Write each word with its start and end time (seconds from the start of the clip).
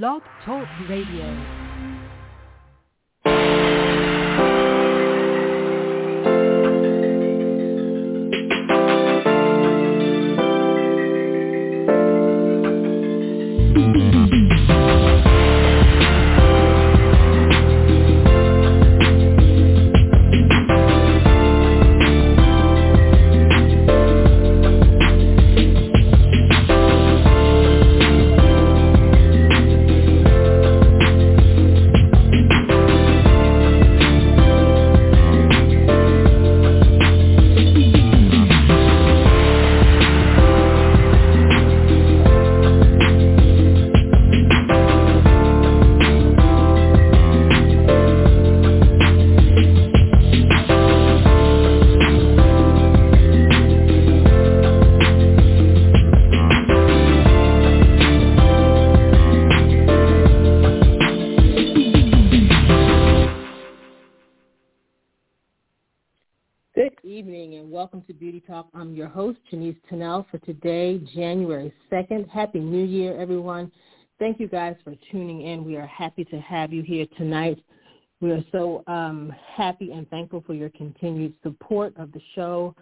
Blog 0.00 0.22
Talk 0.42 0.66
Radio. 0.88 1.61
For 70.30 70.38
today, 70.38 70.98
January 71.14 71.72
2nd. 71.90 72.28
Happy 72.28 72.60
New 72.60 72.84
Year, 72.84 73.20
everyone. 73.20 73.72
Thank 74.18 74.38
you 74.38 74.46
guys 74.46 74.76
for 74.84 74.94
tuning 75.10 75.42
in. 75.42 75.64
We 75.64 75.76
are 75.76 75.86
happy 75.86 76.24
to 76.26 76.40
have 76.40 76.72
you 76.72 76.82
here 76.82 77.06
tonight. 77.16 77.58
We 78.20 78.30
are 78.30 78.44
so 78.52 78.84
um, 78.86 79.34
happy 79.56 79.90
and 79.90 80.08
thankful 80.10 80.44
for 80.46 80.54
your 80.54 80.70
continued 80.70 81.34
support 81.42 81.96
of 81.96 82.12
the 82.12 82.20
show. 82.34 82.74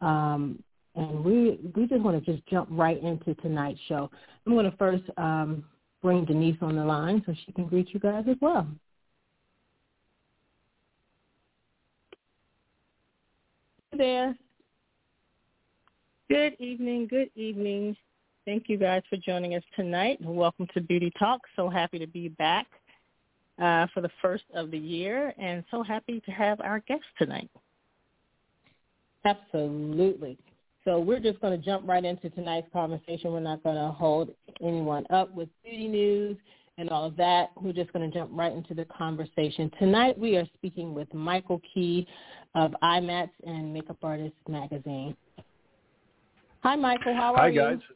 Um, 0.00 0.62
and 0.94 1.24
we 1.24 1.58
we 1.74 1.86
just 1.86 2.02
want 2.02 2.24
to 2.24 2.32
just 2.32 2.46
jump 2.46 2.68
right 2.70 3.02
into 3.02 3.34
tonight's 3.36 3.80
show. 3.88 4.10
I'm 4.46 4.52
going 4.52 4.70
to 4.70 4.76
first 4.76 5.04
um, 5.16 5.64
bring 6.00 6.24
Denise 6.24 6.58
on 6.60 6.76
the 6.76 6.84
line 6.84 7.22
so 7.26 7.34
she 7.44 7.52
can 7.52 7.66
greet 7.66 7.92
you 7.92 7.98
guys 7.98 8.24
as 8.28 8.36
well. 8.40 8.68
Hey 13.90 13.98
there. 13.98 14.36
Good 16.30 16.56
evening. 16.58 17.06
Good 17.06 17.30
evening. 17.34 17.94
Thank 18.46 18.70
you 18.70 18.78
guys 18.78 19.02
for 19.10 19.18
joining 19.18 19.56
us 19.56 19.62
tonight. 19.76 20.18
Welcome 20.22 20.66
to 20.72 20.80
Beauty 20.80 21.12
Talk. 21.18 21.42
So 21.54 21.68
happy 21.68 21.98
to 21.98 22.06
be 22.06 22.28
back 22.28 22.66
uh, 23.60 23.88
for 23.92 24.00
the 24.00 24.08
first 24.22 24.44
of 24.54 24.70
the 24.70 24.78
year 24.78 25.34
and 25.38 25.62
so 25.70 25.82
happy 25.82 26.22
to 26.24 26.30
have 26.30 26.62
our 26.62 26.80
guest 26.80 27.04
tonight. 27.18 27.50
Absolutely. 29.26 30.38
So 30.86 30.98
we're 30.98 31.20
just 31.20 31.42
going 31.42 31.60
to 31.60 31.62
jump 31.62 31.86
right 31.86 32.04
into 32.04 32.30
tonight's 32.30 32.68
conversation. 32.72 33.30
We're 33.30 33.40
not 33.40 33.62
going 33.62 33.76
to 33.76 33.92
hold 33.92 34.30
anyone 34.62 35.04
up 35.10 35.34
with 35.34 35.50
beauty 35.62 35.88
news 35.88 36.38
and 36.78 36.88
all 36.88 37.04
of 37.04 37.16
that. 37.16 37.50
We're 37.60 37.74
just 37.74 37.92
going 37.92 38.10
to 38.10 38.18
jump 38.18 38.30
right 38.32 38.52
into 38.52 38.72
the 38.72 38.86
conversation. 38.86 39.70
Tonight 39.78 40.18
we 40.18 40.38
are 40.38 40.46
speaking 40.54 40.94
with 40.94 41.12
Michael 41.12 41.60
Key 41.74 42.06
of 42.54 42.74
IMATS 42.82 43.30
and 43.46 43.74
Makeup 43.74 43.98
Artist 44.02 44.36
Magazine. 44.48 45.14
Hi, 46.64 46.76
Michael. 46.76 47.14
How 47.14 47.34
are 47.34 47.50
you? 47.50 47.60
Hi, 47.60 47.70
you? 47.70 47.76
guys. 47.76 47.86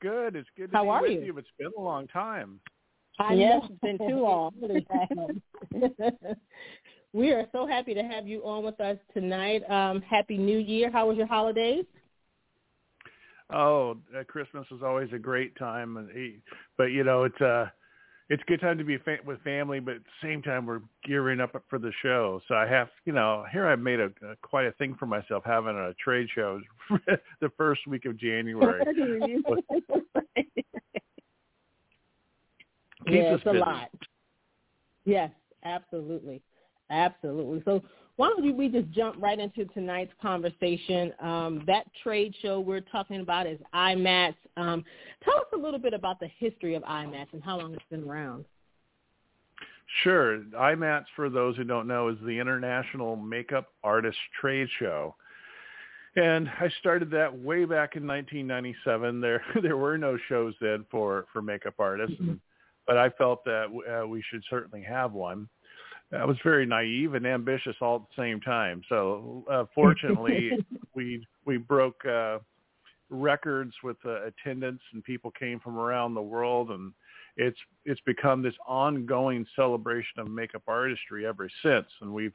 Good. 0.00 0.36
It's 0.36 0.48
good 0.56 0.70
to 0.70 0.76
How 0.76 0.84
be 0.84 0.88
are 0.88 1.00
with 1.02 1.10
you? 1.10 1.20
you. 1.20 1.38
It's 1.38 1.48
been 1.58 1.72
a 1.76 1.80
long 1.80 2.06
time. 2.06 2.60
I 3.18 3.34
Yes, 3.34 3.60
know. 3.60 3.68
it's 3.70 3.98
been 3.98 4.08
too 4.08 4.20
long. 4.20 4.52
we 7.12 7.32
are 7.32 7.46
so 7.50 7.66
happy 7.66 7.92
to 7.94 8.02
have 8.04 8.28
you 8.28 8.40
on 8.44 8.64
with 8.64 8.80
us 8.80 8.96
tonight. 9.12 9.68
Um, 9.68 10.00
happy 10.02 10.38
New 10.38 10.58
Year. 10.58 10.92
How 10.92 11.08
was 11.08 11.16
your 11.16 11.26
holidays? 11.26 11.84
Oh, 13.50 13.98
uh, 14.16 14.22
Christmas 14.24 14.66
is 14.70 14.82
always 14.84 15.10
a 15.12 15.18
great 15.18 15.56
time, 15.56 15.96
and 15.96 16.08
but 16.78 16.84
you 16.84 17.02
know 17.02 17.24
it's 17.24 17.40
uh 17.40 17.66
it's 18.32 18.42
a 18.42 18.46
good 18.46 18.62
time 18.62 18.78
to 18.78 18.84
be 18.84 18.96
fa- 18.96 19.18
with 19.26 19.42
family, 19.42 19.78
but 19.78 19.96
at 19.96 20.04
the 20.04 20.26
same 20.26 20.40
time 20.40 20.64
we're 20.64 20.80
gearing 21.04 21.38
up 21.38 21.54
for 21.68 21.78
the 21.78 21.92
show. 22.00 22.40
So 22.48 22.54
I 22.54 22.66
have, 22.66 22.88
you 23.04 23.12
know, 23.12 23.44
here 23.52 23.66
I've 23.66 23.78
made 23.78 24.00
a, 24.00 24.06
a 24.26 24.36
quite 24.40 24.64
a 24.64 24.72
thing 24.72 24.96
for 24.98 25.04
myself 25.04 25.42
having 25.44 25.76
a 25.76 25.92
trade 26.02 26.28
show 26.34 26.58
the 27.42 27.50
first 27.58 27.86
week 27.86 28.06
of 28.06 28.16
January. 28.16 28.84
Yeah, 33.08 33.34
it's 33.34 33.44
a 33.46 33.52
lot. 33.52 33.88
Yes, 35.04 35.32
absolutely, 35.64 36.40
absolutely. 36.88 37.60
So 37.64 37.82
why 38.16 38.28
don't 38.28 38.56
we 38.56 38.68
just 38.68 38.90
jump 38.90 39.16
right 39.18 39.38
into 39.38 39.64
tonight's 39.66 40.12
conversation? 40.20 41.12
Um, 41.20 41.62
that 41.66 41.86
trade 42.02 42.34
show 42.42 42.60
we're 42.60 42.80
talking 42.80 43.20
about 43.20 43.46
is 43.46 43.58
IMATS. 43.74 44.34
Um, 44.56 44.84
tell 45.24 45.36
us 45.36 45.46
a 45.54 45.56
little 45.56 45.80
bit 45.80 45.94
about 45.94 46.20
the 46.20 46.28
history 46.38 46.74
of 46.74 46.82
IMATS 46.82 47.32
and 47.32 47.42
how 47.42 47.58
long 47.58 47.72
it's 47.74 47.82
been 47.90 48.04
around. 48.04 48.44
Sure. 50.02 50.40
IMATS, 50.54 51.06
for 51.16 51.28
those 51.28 51.56
who 51.56 51.64
don't 51.64 51.86
know, 51.86 52.08
is 52.08 52.16
the 52.24 52.38
International 52.38 53.16
Makeup 53.16 53.68
Artist 53.82 54.18
Trade 54.40 54.68
Show. 54.78 55.14
And 56.14 56.48
I 56.60 56.70
started 56.80 57.10
that 57.12 57.32
way 57.32 57.64
back 57.64 57.96
in 57.96 58.06
1997. 58.06 59.20
There, 59.20 59.42
there 59.62 59.76
were 59.78 59.96
no 59.96 60.18
shows 60.28 60.54
then 60.60 60.84
for 60.90 61.26
for 61.32 61.40
makeup 61.40 61.74
artists, 61.78 62.16
Mhm. 62.20 62.38
but 62.86 62.98
I 62.98 63.08
felt 63.10 63.44
that 63.44 63.68
uh, 64.02 64.06
we 64.06 64.22
should 64.30 64.42
certainly 64.50 64.82
have 64.82 65.12
one. 65.12 65.48
I 66.18 66.24
was 66.24 66.36
very 66.44 66.66
naive 66.66 67.14
and 67.14 67.26
ambitious 67.26 67.76
all 67.80 67.96
at 67.96 68.02
the 68.16 68.22
same 68.22 68.40
time. 68.40 68.82
So, 68.88 69.44
uh, 69.50 69.64
fortunately, 69.74 70.52
we 70.94 71.26
we 71.44 71.56
broke 71.56 72.04
uh, 72.04 72.38
records 73.10 73.72
with 73.82 73.96
uh, 74.04 74.26
attendance, 74.26 74.80
and 74.92 75.02
people 75.02 75.30
came 75.30 75.60
from 75.60 75.78
around 75.78 76.14
the 76.14 76.22
world, 76.22 76.70
and 76.70 76.92
it's 77.36 77.58
it's 77.84 78.00
become 78.02 78.42
this 78.42 78.54
ongoing 78.66 79.46
celebration 79.56 80.18
of 80.20 80.28
makeup 80.28 80.62
artistry 80.68 81.26
ever 81.26 81.48
since. 81.62 81.86
And 82.00 82.12
we've, 82.12 82.34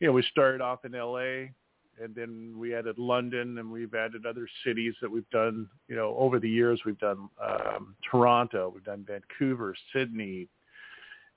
you 0.00 0.06
know, 0.06 0.12
we 0.12 0.22
started 0.30 0.60
off 0.60 0.84
in 0.84 0.94
L.A. 0.94 1.52
and 2.00 2.14
then 2.14 2.54
we 2.56 2.74
added 2.74 2.98
London, 2.98 3.58
and 3.58 3.70
we've 3.70 3.94
added 3.94 4.26
other 4.26 4.48
cities 4.64 4.94
that 5.02 5.10
we've 5.10 5.28
done. 5.30 5.68
You 5.88 5.96
know, 5.96 6.14
over 6.16 6.38
the 6.38 6.50
years, 6.50 6.80
we've 6.86 6.98
done 6.98 7.28
um, 7.42 7.96
Toronto, 8.08 8.70
we've 8.72 8.84
done 8.84 9.04
Vancouver, 9.08 9.74
Sydney, 9.92 10.48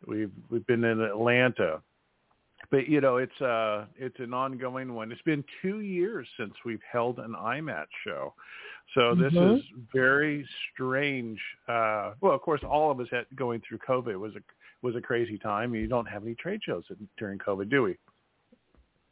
we've 0.07 0.31
we've 0.49 0.65
been 0.67 0.83
in 0.83 1.01
Atlanta. 1.01 1.81
But 2.71 2.87
you 2.87 3.01
know, 3.01 3.17
it's 3.17 3.41
uh 3.41 3.85
it's 3.97 4.19
an 4.19 4.33
ongoing 4.33 4.93
one. 4.93 5.11
It's 5.11 5.21
been 5.21 5.43
two 5.61 5.81
years 5.81 6.27
since 6.37 6.53
we've 6.65 6.81
held 6.91 7.19
an 7.19 7.35
IMAT 7.37 7.85
show. 8.03 8.33
So 8.93 9.15
this 9.15 9.33
Mhm. 9.33 9.57
is 9.57 9.63
very 9.91 10.47
strange. 10.71 11.39
Uh, 11.67 12.13
well, 12.21 12.33
of 12.33 12.41
course, 12.41 12.63
all 12.63 12.91
of 12.91 12.99
us 12.99 13.07
had 13.11 13.25
going 13.35 13.61
through 13.61 13.79
COVID 13.79 14.19
was 14.19 14.35
a 14.35 14.41
was 14.81 14.95
a 14.95 15.01
crazy 15.01 15.37
time. 15.37 15.73
You 15.73 15.87
don't 15.87 16.05
have 16.07 16.23
any 16.23 16.35
trade 16.35 16.61
shows 16.63 16.83
during 17.17 17.39
COVID, 17.39 17.69
do 17.69 17.83
we? 17.83 17.97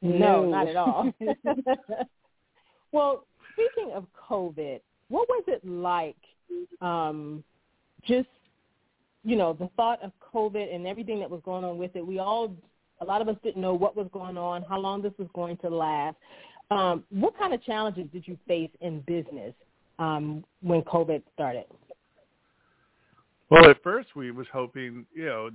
No, 0.01 0.43
No. 0.43 0.49
not 0.49 0.67
at 0.67 0.75
all. 0.75 1.13
well, 2.91 3.25
speaking 3.53 3.91
of 3.93 4.05
COVID, 4.29 4.81
what 5.09 5.27
was 5.29 5.43
it 5.47 5.65
like? 5.65 6.17
Um, 6.81 7.43
just 8.03 8.29
you 9.23 9.35
know, 9.37 9.53
the 9.53 9.69
thought 9.77 10.01
of 10.03 10.11
COVID 10.33 10.73
and 10.73 10.87
everything 10.87 11.19
that 11.19 11.29
was 11.29 11.41
going 11.45 11.63
on 11.63 11.77
with 11.77 11.95
it. 11.95 12.05
We 12.05 12.19
all, 12.19 12.55
a 13.01 13.05
lot 13.05 13.21
of 13.21 13.27
us 13.27 13.35
didn't 13.43 13.61
know 13.61 13.73
what 13.73 13.95
was 13.95 14.07
going 14.11 14.37
on, 14.37 14.63
how 14.63 14.79
long 14.79 15.01
this 15.01 15.13
was 15.17 15.27
going 15.33 15.57
to 15.57 15.69
last. 15.69 16.17
Um, 16.71 17.03
what 17.09 17.37
kind 17.37 17.53
of 17.53 17.63
challenges 17.63 18.07
did 18.11 18.27
you 18.27 18.37
face 18.47 18.71
in 18.81 19.01
business 19.01 19.53
um, 19.99 20.43
when 20.61 20.81
COVID 20.83 21.21
started? 21.33 21.65
Well, 23.49 23.69
at 23.69 23.83
first 23.83 24.15
we 24.15 24.31
was 24.31 24.47
hoping, 24.51 25.05
you 25.13 25.25
know, 25.25 25.49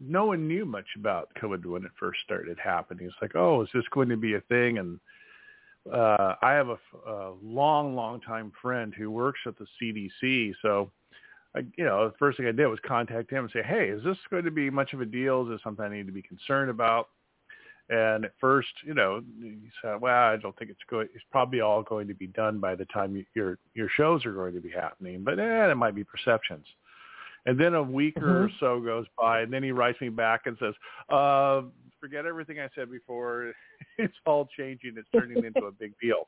no 0.00 0.26
one 0.26 0.48
knew 0.48 0.64
much 0.64 0.86
about 0.96 1.28
COVID 1.40 1.66
when 1.66 1.84
it 1.84 1.90
first 2.00 2.20
started 2.24 2.56
happening. 2.62 3.06
It's 3.06 3.16
like, 3.20 3.34
oh, 3.34 3.62
is 3.62 3.68
this 3.74 3.84
going 3.90 4.08
to 4.08 4.16
be 4.16 4.34
a 4.34 4.40
thing? 4.42 4.78
And 4.78 4.98
uh, 5.92 6.36
I 6.40 6.52
have 6.52 6.68
a 6.68 7.32
long, 7.42 7.94
long 7.94 8.20
time 8.22 8.50
friend 8.62 8.94
who 8.96 9.10
works 9.10 9.40
at 9.46 9.54
the 9.58 9.66
CDC. 9.78 10.54
So, 10.62 10.90
I, 11.56 11.60
you 11.76 11.84
know, 11.84 12.08
the 12.08 12.14
first 12.18 12.36
thing 12.36 12.46
I 12.46 12.52
did 12.52 12.66
was 12.66 12.78
contact 12.86 13.30
him 13.30 13.44
and 13.44 13.52
say, 13.52 13.62
hey, 13.62 13.88
is 13.88 14.02
this 14.02 14.16
going 14.30 14.44
to 14.44 14.50
be 14.50 14.70
much 14.70 14.92
of 14.92 15.00
a 15.00 15.06
deal? 15.06 15.42
Is 15.42 15.48
this 15.50 15.60
something 15.62 15.84
I 15.84 15.88
need 15.88 16.06
to 16.06 16.12
be 16.12 16.22
concerned 16.22 16.70
about? 16.70 17.08
And 17.90 18.24
at 18.24 18.32
first, 18.40 18.70
you 18.84 18.94
know, 18.94 19.22
he 19.40 19.58
said, 19.82 20.00
well, 20.00 20.30
I 20.32 20.36
don't 20.36 20.56
think 20.58 20.70
it's 20.70 20.80
going, 20.88 21.08
it's 21.14 21.24
probably 21.30 21.60
all 21.60 21.82
going 21.82 22.08
to 22.08 22.14
be 22.14 22.28
done 22.28 22.58
by 22.58 22.74
the 22.74 22.86
time 22.86 23.14
you, 23.14 23.24
your, 23.34 23.58
your 23.74 23.88
shows 23.90 24.24
are 24.24 24.32
going 24.32 24.54
to 24.54 24.60
be 24.60 24.70
happening, 24.70 25.22
but 25.22 25.38
eh, 25.38 25.70
it 25.70 25.74
might 25.76 25.94
be 25.94 26.02
perceptions. 26.02 26.66
And 27.46 27.60
then 27.60 27.74
a 27.74 27.82
week 27.82 28.14
Mm-hmm. 28.16 28.26
or 28.26 28.50
so 28.58 28.80
goes 28.80 29.04
by, 29.18 29.42
and 29.42 29.52
then 29.52 29.62
he 29.62 29.70
writes 29.70 30.00
me 30.00 30.08
back 30.08 30.46
and 30.46 30.56
says, 30.58 30.72
uh, 31.10 31.60
"Forget 32.00 32.24
everything 32.24 32.58
I 32.58 32.68
said 32.74 32.90
before. 32.90 33.52
It's 33.98 34.14
all 34.24 34.48
changing. 34.56 34.94
It's 34.96 35.08
turning 35.12 35.44
into 35.44 35.66
a 35.66 35.72
big 35.72 35.92
deal." 36.00 36.26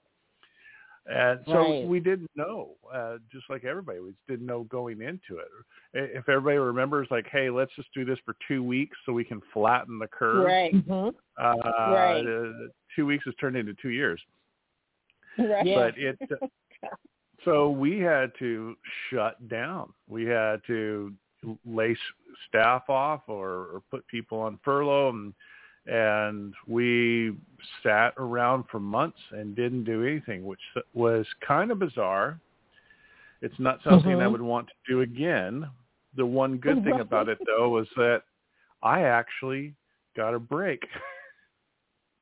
And 1.09 1.41
so 1.47 1.53
Right. 1.61 1.87
we 1.87 2.01
didn't 2.01 2.31
know, 2.35 2.71
uh, 2.93 3.19
just 3.31 3.49
like 3.49 3.65
everybody, 3.65 4.01
we 4.01 4.13
didn't 4.27 4.47
know 4.47 4.65
going 4.65 5.01
into 5.03 5.39
it. 5.39 5.49
If 5.95 6.29
everybody 6.29 6.59
remembers, 6.59 7.07
like, 7.13 7.29
hey, 7.29 7.49
let's 7.49 7.73
just 7.77 7.93
do 7.95 8.05
this 8.05 8.19
for 8.25 8.35
two 8.49 8.63
weeks 8.65 8.97
so 9.07 9.13
we 9.13 9.23
can 9.25 9.41
flatten 9.53 9.99
the 10.01 10.09
curve. 10.09 10.45
Right. 10.45 10.75
Mhm. 10.75 11.15
Uh, 11.39 11.55
Right. 11.65 12.27
uh, 12.27 12.69
two 12.97 13.07
weeks 13.07 13.25
has 13.25 13.35
turned 13.37 13.57
into 13.57 13.75
two 13.75 13.91
years 13.91 14.21
Right. 15.39 15.75
But 15.75 15.99
it 15.99 16.19
so 17.45 17.71
we 17.71 17.99
had 18.01 18.33
to 18.39 18.77
shut 19.11 19.47
down 19.49 19.93
we 20.09 20.25
had 20.25 20.65
to 20.67 21.13
lay 21.67 21.93
s- 21.93 21.99
staff 22.49 22.89
off 22.89 23.29
or, 23.29 23.49
or 23.75 23.83
put 23.91 24.07
people 24.09 24.39
on 24.41 24.59
furlough 24.65 25.11
and 25.11 25.35
and 25.87 26.55
we 26.67 27.37
sat 27.83 28.13
around 28.17 28.65
for 28.71 28.81
months 28.81 29.19
and 29.31 29.55
didn't 29.55 29.85
do 29.85 30.05
anything 30.05 30.45
which 30.45 30.61
was 30.95 31.27
kind 31.47 31.71
of 31.71 31.79
bizarre 31.79 32.41
it's 33.43 33.59
not 33.59 33.81
something 33.85 34.13
i 34.21 34.25
Mhm. 34.25 34.33
would 34.33 34.41
want 34.43 34.67
to 34.69 34.75
do 34.89 35.01
again 35.03 35.69
the 36.17 36.27
one 36.27 36.57
good 36.57 36.83
thing 36.83 37.01
about 37.01 37.29
it 37.29 37.39
though 37.47 37.69
was 37.69 37.89
that 37.97 38.23
i 38.83 39.03
actually 39.03 39.75
got 40.17 40.35
a 40.35 40.39
break 40.39 40.83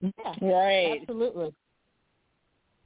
Yeah. 0.01 0.35
Right. 0.43 1.01
Absolutely. 1.01 1.55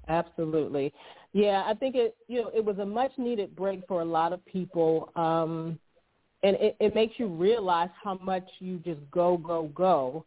Absolutely. 0.08 0.92
Yeah, 1.32 1.64
I 1.66 1.74
think 1.74 1.94
it 1.96 2.16
you 2.28 2.42
know, 2.42 2.50
it 2.54 2.64
was 2.64 2.78
a 2.78 2.86
much 2.86 3.12
needed 3.18 3.54
break 3.54 3.86
for 3.86 4.00
a 4.00 4.04
lot 4.04 4.32
of 4.32 4.44
people. 4.46 5.10
Um 5.16 5.78
and 6.44 6.54
it, 6.56 6.76
it 6.78 6.94
makes 6.94 7.18
you 7.18 7.26
realize 7.26 7.90
how 8.02 8.14
much 8.22 8.48
you 8.60 8.78
just 8.78 9.00
go, 9.10 9.36
go, 9.36 9.64
go. 9.74 10.24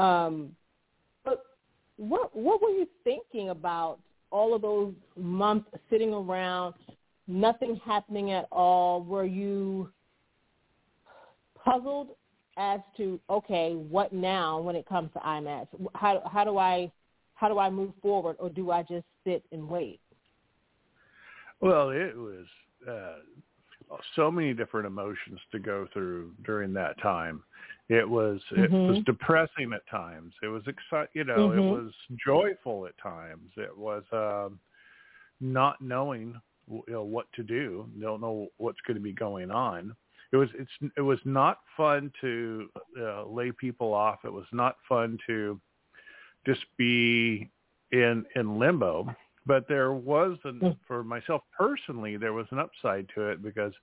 Um 0.00 0.56
but 1.24 1.42
what 1.96 2.34
what 2.34 2.62
were 2.62 2.70
you 2.70 2.86
thinking 3.04 3.50
about 3.50 3.98
all 4.30 4.54
of 4.54 4.62
those 4.62 4.94
months 5.16 5.68
sitting 5.90 6.14
around, 6.14 6.74
nothing 7.26 7.80
happening 7.84 8.32
at 8.32 8.46
all? 8.50 9.02
Were 9.02 9.24
you 9.24 9.90
puzzled 11.62 12.08
as 12.56 12.80
to 12.96 13.20
okay, 13.28 13.74
what 13.74 14.12
now 14.12 14.60
when 14.60 14.76
it 14.76 14.86
comes 14.88 15.10
to 15.12 15.18
IMATS? 15.20 15.68
How 15.94 16.22
how 16.32 16.44
do 16.44 16.58
I 16.58 16.90
how 17.34 17.48
do 17.48 17.58
I 17.58 17.70
move 17.70 17.92
forward, 18.02 18.36
or 18.38 18.50
do 18.50 18.70
I 18.70 18.82
just 18.82 19.06
sit 19.24 19.42
and 19.50 19.68
wait? 19.68 20.00
Well, 21.60 21.90
it 21.90 22.16
was 22.16 22.46
uh, 22.88 23.96
so 24.16 24.30
many 24.30 24.54
different 24.54 24.86
emotions 24.86 25.40
to 25.52 25.58
go 25.58 25.86
through 25.92 26.32
during 26.44 26.72
that 26.74 27.00
time. 27.02 27.42
It 27.90 28.08
was 28.08 28.40
it 28.52 28.70
Mhm. 28.70 28.88
was 28.88 28.98
depressing 29.04 29.72
at 29.72 29.84
times. 29.88 30.32
It 30.44 30.46
was 30.46 30.62
exci- 30.64 31.08
you 31.12 31.24
know, 31.24 31.48
Mhm. 31.50 31.56
it 31.58 31.60
was 31.60 31.92
joyful 32.24 32.86
at 32.86 32.96
times. 32.98 33.50
It 33.56 33.76
was 33.76 34.04
um, 34.12 34.60
not 35.40 35.80
knowing 35.80 36.40
you 36.68 36.84
know 36.86 37.02
what 37.02 37.30
to 37.32 37.42
do. 37.42 37.90
You 37.96 38.00
don't 38.02 38.20
know 38.20 38.48
what's 38.58 38.80
going 38.82 38.96
to 38.96 39.02
be 39.02 39.12
going 39.12 39.50
on. 39.50 39.96
It 40.30 40.36
was 40.36 40.48
it's 40.54 40.70
it 40.96 41.00
was 41.00 41.18
not 41.26 41.58
fun 41.76 42.12
to 42.20 42.70
uh, 42.96 43.24
lay 43.24 43.50
people 43.50 43.92
off. 43.92 44.24
It 44.24 44.32
was 44.32 44.46
not 44.52 44.76
fun 44.88 45.18
to 45.26 45.60
just 46.46 46.64
be 46.76 47.50
in 47.90 48.24
in 48.36 48.58
limbo 48.58 49.14
but 49.46 49.66
there 49.66 49.92
was 49.94 50.38
an, 50.44 50.60
Mm. 50.60 50.78
for 50.86 51.02
myself 51.02 51.42
personally 51.58 52.16
there 52.16 52.32
was 52.34 52.46
an 52.52 52.58
upside 52.60 53.08
to 53.14 53.22
it 53.30 53.42
because 53.42 53.74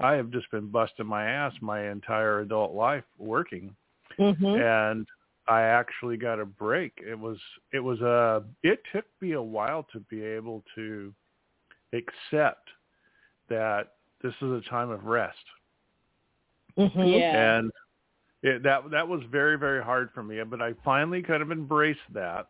i 0.00 0.12
have 0.12 0.30
just 0.30 0.50
been 0.50 0.68
busting 0.68 1.06
my 1.06 1.26
ass 1.28 1.52
my 1.60 1.88
entire 1.90 2.40
adult 2.40 2.74
life 2.74 3.04
working 3.18 3.74
Mm-hmm. 4.18 4.46
and 4.46 5.06
i 5.46 5.60
actually 5.60 6.16
got 6.16 6.40
a 6.40 6.46
break 6.46 6.92
it 7.06 7.18
was 7.18 7.36
it 7.72 7.80
was 7.80 8.00
a 8.00 8.42
it 8.62 8.80
took 8.94 9.04
me 9.20 9.32
a 9.32 9.42
while 9.42 9.86
to 9.92 10.00
be 10.08 10.22
able 10.22 10.64
to 10.74 11.12
accept 11.92 12.68
that 13.50 13.92
this 14.22 14.32
is 14.40 14.52
a 14.52 14.62
time 14.70 14.90
of 14.90 15.04
rest 15.04 15.36
Mm-hmm. 16.78 17.00
Yeah. 17.00 17.56
and 17.58 17.70
it, 18.42 18.62
that 18.62 18.90
that 18.90 19.06
was 19.06 19.22
very 19.30 19.58
very 19.58 19.82
hard 19.82 20.10
for 20.14 20.22
me 20.22 20.42
but 20.44 20.60
i 20.62 20.72
finally 20.84 21.22
kind 21.22 21.42
of 21.42 21.50
embraced 21.50 22.00
that 22.12 22.48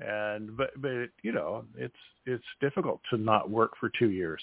and 0.00 0.56
but 0.56 0.70
but 0.80 0.90
it, 0.90 1.10
you 1.22 1.32
know 1.32 1.64
it's 1.76 1.94
it's 2.26 2.44
difficult 2.60 3.00
to 3.10 3.16
not 3.16 3.48
work 3.50 3.72
for 3.78 3.90
two 3.98 4.10
years 4.10 4.42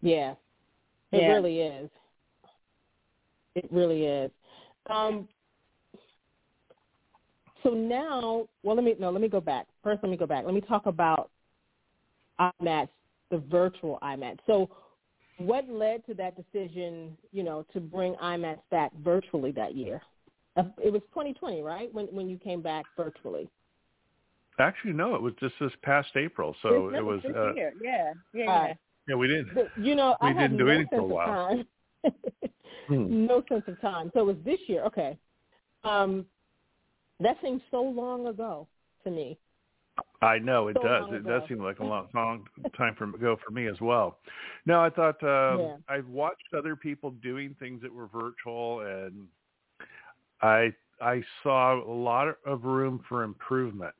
Yeah, 0.00 0.34
it 1.12 1.22
Yeah. 1.22 1.32
really 1.34 1.60
is. 1.60 1.90
It 3.54 3.70
really 3.72 4.04
is. 4.06 4.30
Um, 4.86 5.28
so 7.62 7.70
now, 7.70 8.48
well, 8.62 8.76
let 8.76 8.84
me 8.84 8.94
no, 8.98 9.10
let 9.10 9.20
me 9.20 9.28
go 9.28 9.40
back. 9.40 9.66
First, 9.82 10.02
let 10.02 10.10
me 10.10 10.16
go 10.16 10.26
back. 10.26 10.44
Let 10.44 10.54
me 10.54 10.60
talk 10.60 10.86
about 10.86 11.30
IMATS, 12.38 12.88
the 13.30 13.38
virtual 13.38 13.98
IMATS. 14.02 14.38
So, 14.46 14.70
what 15.38 15.68
led 15.68 16.06
to 16.06 16.14
that 16.14 16.34
decision? 16.36 17.16
You 17.32 17.42
know, 17.42 17.66
to 17.72 17.80
bring 17.80 18.14
IMATS 18.16 18.60
back 18.70 18.92
virtually 19.02 19.50
that 19.52 19.74
year. 19.74 20.00
Uh, 20.56 20.64
It 20.82 20.92
was 20.92 21.02
2020, 21.10 21.62
right? 21.62 21.92
When 21.92 22.06
when 22.06 22.28
you 22.28 22.38
came 22.38 22.62
back 22.62 22.86
virtually. 22.96 23.48
actually 24.60 24.92
no 24.92 25.14
it 25.14 25.22
was 25.22 25.32
just 25.38 25.54
this 25.60 25.70
past 25.82 26.08
april 26.16 26.52
so 26.62 26.90
This- 26.90 26.98
it 26.98 27.02
was 27.04 27.22
this 27.22 27.36
uh, 27.36 27.54
year. 27.54 27.72
Yeah. 27.80 28.12
Yeah. 28.32 28.46
Right. 28.46 28.76
Yeah 29.08 29.14
we 29.14 29.26
didn't 29.28 29.54
But, 29.54 29.70
you 29.76 29.94
know, 29.94 30.16
We 30.22 30.28
I 30.28 30.32
have 30.32 30.50
didn't 30.50 30.58
do 30.58 30.64
no 30.66 30.70
anything 30.70 30.88
sense 30.90 31.00
for 31.00 31.00
a 31.00 31.14
while. 31.14 31.28
of 31.30 31.48
time. 31.48 31.66
Hmm. 32.88 33.26
no 33.26 33.42
sense 33.50 33.64
of 33.66 33.78
time. 33.82 34.10
So 34.14 34.20
it 34.20 34.26
was 34.26 34.36
this 34.46 34.60
year. 34.66 34.82
Okay. 34.84 35.18
Um, 35.84 36.24
that 37.20 37.36
seems 37.42 37.60
so 37.70 37.82
long 37.82 38.28
ago 38.28 38.66
to 39.04 39.10
me. 39.10 39.36
I 40.22 40.38
know 40.38 40.68
it 40.68 40.76
So 40.80 40.88
does. 40.88 41.02
long 41.02 41.14
It 41.14 41.26
does 41.26 41.42
seem 41.48 41.62
like 41.62 41.80
a 41.80 41.84
long, 41.84 42.08
long 42.14 42.46
time 42.78 42.94
from 42.94 43.14
ago 43.14 43.36
for 43.44 43.52
me 43.52 43.66
as 43.66 43.78
well. 43.82 44.18
No, 44.64 44.80
I 44.80 44.88
thought 44.90 45.22
um, 45.22 45.60
Yeah. 45.60 45.76
I've 45.88 46.08
watched 46.08 46.54
other 46.56 46.76
people 46.76 47.10
doing 47.22 47.54
things 47.60 47.82
that 47.82 47.92
were 47.92 48.06
virtual, 48.06 48.80
and 48.80 49.26
I 50.40 50.72
I 51.02 51.22
saw 51.42 51.74
a 51.84 51.92
lot 51.92 52.28
of 52.46 52.64
room 52.64 53.04
for 53.08 53.22
improvement. 53.22 53.94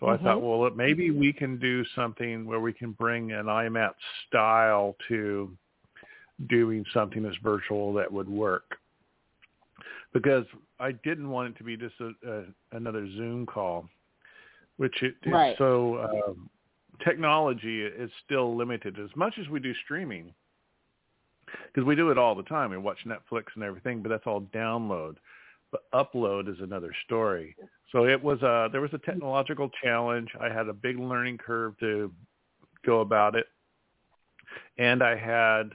So 0.00 0.08
I 0.08 0.16
thought, 0.16 0.38
Mhm. 0.38 0.60
well, 0.60 0.70
maybe 0.70 1.10
we 1.10 1.30
can 1.30 1.58
do 1.58 1.84
something 1.84 2.46
where 2.46 2.60
we 2.60 2.72
can 2.72 2.92
bring 2.92 3.32
an 3.32 3.46
IMATS 3.46 4.02
style 4.26 4.96
to 5.08 5.54
doing 6.46 6.86
something 6.86 7.22
that's 7.22 7.36
virtual 7.36 7.92
that 7.92 8.10
would 8.10 8.28
work. 8.28 8.80
Because 10.12 10.46
I 10.80 10.92
didn't 10.92 11.28
want 11.28 11.54
it 11.54 11.58
to 11.58 11.64
be 11.64 11.76
just 11.76 12.00
a, 12.00 12.14
a, 12.26 12.44
another 12.72 13.06
Zoom 13.08 13.44
call, 13.44 13.88
which 14.78 15.02
it, 15.02 15.16
Right. 15.26 15.56
so 15.58 16.02
um, 16.02 16.50
technology 17.04 17.82
is 17.82 18.10
still 18.24 18.56
limited 18.56 18.98
as 18.98 19.14
much 19.14 19.38
as 19.38 19.48
we 19.50 19.60
do 19.60 19.74
streaming. 19.74 20.34
Because 21.66 21.84
we 21.84 21.94
do 21.94 22.10
it 22.10 22.16
all 22.16 22.34
the 22.34 22.42
time. 22.44 22.70
We 22.70 22.78
watch 22.78 23.04
Netflix 23.04 23.54
and 23.54 23.62
everything, 23.64 24.00
but 24.02 24.08
that's 24.08 24.26
all 24.26 24.40
download. 24.40 25.16
But 25.72 25.82
upload 25.92 26.48
is 26.52 26.60
another 26.60 26.92
story. 27.04 27.54
So 27.92 28.06
it 28.06 28.22
was 28.22 28.40
a 28.42 28.68
there 28.72 28.80
was 28.80 28.92
a 28.92 28.98
technological 28.98 29.70
challenge. 29.82 30.28
I 30.40 30.48
had 30.48 30.68
a 30.68 30.72
big 30.72 30.98
learning 30.98 31.38
curve 31.38 31.78
to 31.80 32.12
go 32.84 33.00
about 33.00 33.36
it, 33.36 33.46
and 34.78 35.02
I 35.02 35.16
had 35.16 35.70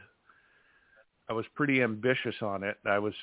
I 1.29 1.33
was 1.33 1.45
pretty 1.55 1.81
ambitious 1.81 2.35
on 2.41 2.63
it. 2.63 2.77
I 2.85 2.99
was 2.99 3.13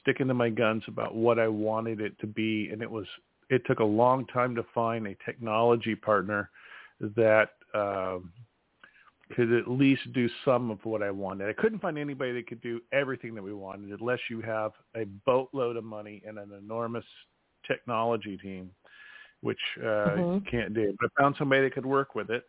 sticking 0.00 0.28
to 0.28 0.34
my 0.34 0.50
guns 0.50 0.82
about 0.88 1.14
what 1.14 1.38
I 1.38 1.48
wanted 1.48 2.00
it 2.00 2.18
to 2.20 2.26
be, 2.26 2.70
and 2.72 2.82
it 2.82 2.90
was 2.90 3.06
it 3.48 3.62
took 3.66 3.78
a 3.78 3.84
long 3.84 4.26
time 4.26 4.54
to 4.56 4.64
find 4.74 5.06
a 5.06 5.16
technology 5.24 5.94
partner 5.94 6.50
that 7.00 7.50
um, 7.74 8.32
could 9.34 9.52
at 9.52 9.68
least 9.68 10.12
do 10.12 10.28
some 10.44 10.70
of 10.70 10.84
what 10.84 11.02
I 11.02 11.10
wanted. 11.10 11.48
I 11.48 11.52
couldn't 11.52 11.80
find 11.80 11.98
anybody 11.98 12.32
that 12.34 12.46
could 12.46 12.60
do 12.60 12.80
everything 12.92 13.34
that 13.34 13.42
we 13.42 13.52
wanted 13.52 13.98
unless 13.98 14.20
you 14.30 14.40
have 14.42 14.72
a 14.94 15.04
boatload 15.24 15.76
of 15.76 15.84
money 15.84 16.22
and 16.26 16.38
an 16.38 16.52
enormous 16.56 17.04
technology 17.66 18.36
team, 18.36 18.70
which 19.40 19.60
uh, 19.78 20.16
Mhm. 20.16 20.34
you 20.36 20.40
can't 20.42 20.74
do. 20.74 20.96
But 21.00 21.10
I 21.16 21.22
found 21.22 21.36
somebody 21.36 21.62
that 21.62 21.72
could 21.72 21.86
work 21.86 22.14
with 22.14 22.30
it. 22.30 22.48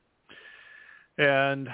And 1.18 1.68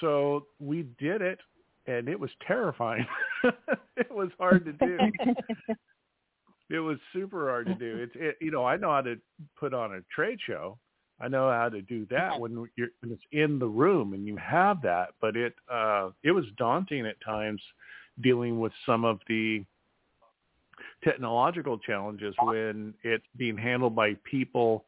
so 0.00 0.46
we 0.60 0.84
did 0.98 1.22
it, 1.22 1.40
and 1.86 2.08
it 2.08 2.18
was 2.18 2.30
terrifying. 2.46 3.06
it 3.96 4.10
was 4.10 4.30
hard 4.38 4.64
to 4.64 4.72
do. 4.72 5.12
it 6.70 6.78
was 6.78 6.98
super 7.12 7.48
hard 7.48 7.66
to 7.66 7.74
do. 7.74 7.96
It's 7.96 8.12
it, 8.14 8.36
you 8.40 8.52
know 8.52 8.64
I 8.64 8.76
know 8.76 8.90
how 8.90 9.02
to 9.02 9.16
put 9.58 9.74
on 9.74 9.94
a 9.94 10.00
trade 10.14 10.38
show. 10.40 10.78
I 11.20 11.28
know 11.28 11.50
how 11.50 11.68
to 11.70 11.80
do 11.80 12.06
that 12.10 12.38
when 12.38 12.68
you're 12.76 12.88
when 13.00 13.12
it's 13.12 13.22
in 13.32 13.58
the 13.58 13.66
room 13.66 14.12
and 14.12 14.26
you 14.26 14.36
have 14.36 14.82
that. 14.82 15.10
But 15.20 15.36
it 15.36 15.54
uh, 15.72 16.10
it 16.22 16.32
was 16.32 16.44
daunting 16.56 17.06
at 17.06 17.20
times 17.24 17.60
dealing 18.20 18.60
with 18.60 18.72
some 18.84 19.04
of 19.04 19.20
the 19.28 19.64
technological 21.04 21.78
challenges 21.78 22.34
when 22.42 22.94
it's 23.02 23.24
being 23.36 23.56
handled 23.56 23.94
by 23.94 24.14
people 24.24 24.84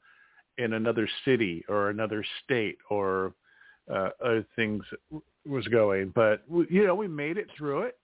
in 0.58 0.74
another 0.74 1.08
city 1.24 1.64
or 1.68 1.90
another 1.90 2.24
state 2.44 2.78
or 2.90 3.32
uh, 3.90 4.10
other 4.22 4.46
things 4.56 4.82
was 5.46 5.66
going. 5.68 6.12
But 6.14 6.42
you 6.68 6.86
know, 6.86 6.94
we 6.94 7.08
made 7.08 7.38
it 7.38 7.46
through 7.56 7.82
it, 7.82 7.98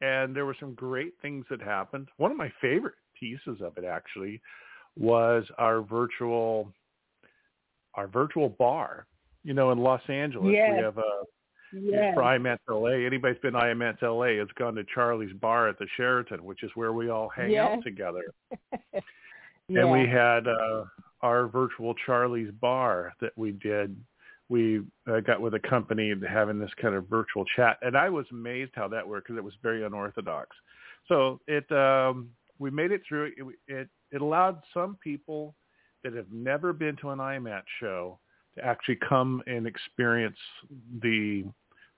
and 0.00 0.34
there 0.34 0.46
were 0.46 0.56
some 0.58 0.74
great 0.74 1.14
things 1.20 1.44
that 1.50 1.60
happened. 1.60 2.08
One 2.16 2.30
of 2.30 2.36
my 2.36 2.50
favorite 2.60 2.94
pieces 3.18 3.60
of 3.60 3.76
it 3.76 3.84
actually 3.84 4.40
was 4.96 5.44
our 5.58 5.82
virtual 5.82 6.72
our 7.94 8.06
virtual 8.06 8.48
bar. 8.48 9.06
You 9.44 9.54
know, 9.54 9.72
in 9.72 9.78
Los 9.78 10.02
Angeles, 10.08 10.52
yes. 10.54 10.70
we 10.76 10.82
have 10.82 10.98
a 10.98 11.24
yes. 11.72 12.14
for 12.14 12.22
IMATS 12.22 12.58
LA. 12.68 13.04
Anybody's 13.06 13.40
been 13.40 13.54
IMATS 13.54 14.02
LA 14.02 14.38
has 14.38 14.48
gone 14.56 14.74
to 14.76 14.84
Charlie's 14.94 15.32
Bar 15.34 15.68
at 15.68 15.78
the 15.78 15.86
Sheraton, 15.96 16.44
which 16.44 16.62
is 16.62 16.70
where 16.74 16.92
we 16.92 17.10
all 17.10 17.28
hang 17.28 17.50
yes. 17.50 17.76
out 17.76 17.82
together. 17.82 18.22
And 19.68 19.90
we 19.90 20.06
had 20.06 20.46
uh, 20.48 20.84
our 21.22 21.46
virtual 21.46 21.94
Charlie's 22.04 22.50
Bar 22.60 23.14
that 23.20 23.32
we 23.36 23.52
did. 23.52 23.96
We 24.48 24.82
uh, 25.10 25.20
got 25.20 25.40
with 25.40 25.54
a 25.54 25.60
company 25.60 26.12
having 26.28 26.58
this 26.58 26.70
kind 26.80 26.94
of 26.94 27.08
virtual 27.08 27.44
chat, 27.56 27.78
and 27.80 27.96
I 27.96 28.10
was 28.10 28.26
amazed 28.30 28.72
how 28.74 28.88
that 28.88 29.06
worked 29.06 29.28
because 29.28 29.38
it 29.38 29.44
was 29.44 29.54
very 29.62 29.84
unorthodox. 29.84 30.54
So 31.08 31.40
it 31.46 31.70
um, 31.72 32.30
we 32.58 32.70
made 32.70 32.90
it 32.92 33.02
through. 33.08 33.32
It, 33.36 33.44
it 33.66 33.88
it 34.10 34.20
allowed 34.20 34.60
some 34.74 34.98
people 35.02 35.54
that 36.02 36.14
have 36.14 36.30
never 36.32 36.72
been 36.72 36.96
to 36.96 37.10
an 37.10 37.18
IMAT 37.18 37.62
show 37.80 38.18
to 38.56 38.64
actually 38.64 38.98
come 39.08 39.42
and 39.46 39.66
experience 39.66 40.36
the 41.02 41.44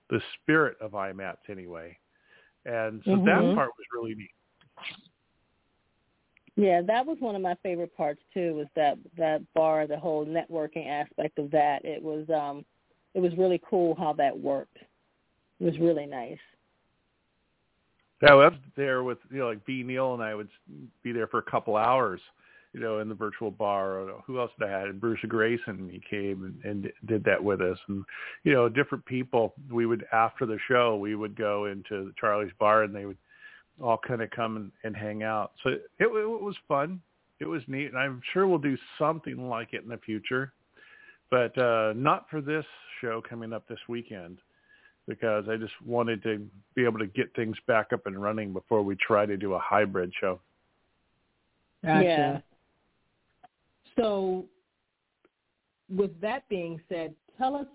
the 0.09 0.21
spirit 0.41 0.77
of 0.81 0.91
IMATS 0.91 1.49
anyway. 1.49 1.97
And 2.65 3.01
so 3.05 3.11
mm-hmm. 3.11 3.25
that 3.25 3.55
part 3.55 3.71
was 3.77 3.85
really 3.93 4.15
neat. 4.15 4.29
Yeah, 6.55 6.81
that 6.83 7.05
was 7.05 7.17
one 7.19 7.35
of 7.35 7.41
my 7.41 7.55
favorite 7.63 7.95
parts 7.97 8.21
too. 8.33 8.53
Was 8.55 8.67
that 8.75 8.97
that 9.17 9.41
bar, 9.53 9.87
the 9.87 9.97
whole 9.97 10.25
networking 10.25 10.87
aspect 10.87 11.37
of 11.37 11.51
that. 11.51 11.83
It 11.83 12.01
was 12.01 12.25
um, 12.29 12.63
it 13.13 13.19
was 13.19 13.35
really 13.37 13.61
cool 13.67 13.95
how 13.95 14.13
that 14.13 14.37
worked. 14.37 14.77
It 15.59 15.63
was 15.63 15.77
really 15.79 16.05
nice. 16.05 16.37
Yeah, 18.21 18.31
I 18.31 18.35
was 18.35 18.53
there 18.77 19.03
with 19.03 19.17
you 19.31 19.39
know 19.39 19.47
like 19.47 19.65
B 19.65 19.83
Neal 19.83 20.13
and 20.13 20.23
I 20.23 20.33
would 20.33 20.49
be 21.03 21.11
there 21.11 21.27
for 21.27 21.39
a 21.39 21.43
couple 21.43 21.75
hours 21.75 22.21
you 22.75 22.81
know, 22.81 22.99
in 22.99 23.07
the 23.07 23.15
virtual 23.15 23.49
bar. 23.49 23.99
Or 23.99 24.21
who 24.27 24.37
else 24.37 24.51
did 24.59 24.67
I 24.67 24.79
had? 24.81 24.99
Bruce 24.99 25.21
Grayson. 25.29 25.89
He 25.89 26.01
came 26.09 26.43
and, 26.43 26.65
and 26.65 26.91
did 27.05 27.23
that 27.23 27.41
with 27.41 27.61
us, 27.61 27.77
and 27.87 28.03
you 28.43 28.51
know, 28.51 28.67
different 28.67 29.05
people. 29.05 29.53
We 29.71 29.85
would 29.85 30.05
after 30.11 30.45
the 30.45 30.59
show, 30.67 30.97
we 30.97 31.15
would 31.15 31.37
go 31.37 31.65
into 31.67 32.11
Charlie's 32.19 32.51
bar, 32.59 32.83
and 32.83 32.93
they 32.93 33.05
would 33.05 33.17
all 33.81 33.97
kind 34.05 34.21
of 34.21 34.29
come 34.31 34.57
and, 34.57 34.71
and 34.83 34.95
hang 34.95 35.23
out. 35.23 35.53
So 35.63 35.69
it, 35.69 35.83
it, 35.99 36.07
it 36.07 36.41
was 36.41 36.55
fun. 36.67 36.99
It 37.39 37.45
was 37.45 37.61
neat, 37.67 37.87
and 37.87 37.97
I'm 37.97 38.21
sure 38.33 38.45
we'll 38.45 38.57
do 38.57 38.77
something 38.99 39.49
like 39.49 39.69
it 39.73 39.83
in 39.83 39.89
the 39.89 39.97
future, 39.97 40.51
but 41.31 41.57
uh, 41.57 41.93
not 41.95 42.29
for 42.29 42.41
this 42.41 42.65
show 42.99 43.21
coming 43.27 43.53
up 43.53 43.67
this 43.67 43.79
weekend 43.87 44.37
because 45.07 45.45
I 45.49 45.55
just 45.55 45.73
wanted 45.85 46.23
to 46.23 46.45
be 46.75 46.83
able 46.83 46.99
to 46.99 47.07
get 47.07 47.33
things 47.35 47.55
back 47.67 47.93
up 47.93 48.07
and 48.07 48.21
running 48.21 48.53
before 48.53 48.81
we 48.81 48.95
try 48.95 49.25
to 49.25 49.37
do 49.37 49.53
a 49.53 49.59
hybrid 49.59 50.11
show. 50.19 50.39
Gotcha. 51.83 52.03
Yeah. 52.03 52.39
So 53.97 54.45
with 55.89 56.19
that 56.21 56.47
being 56.49 56.81
said, 56.89 57.13
tell 57.37 57.55
us 57.55 57.67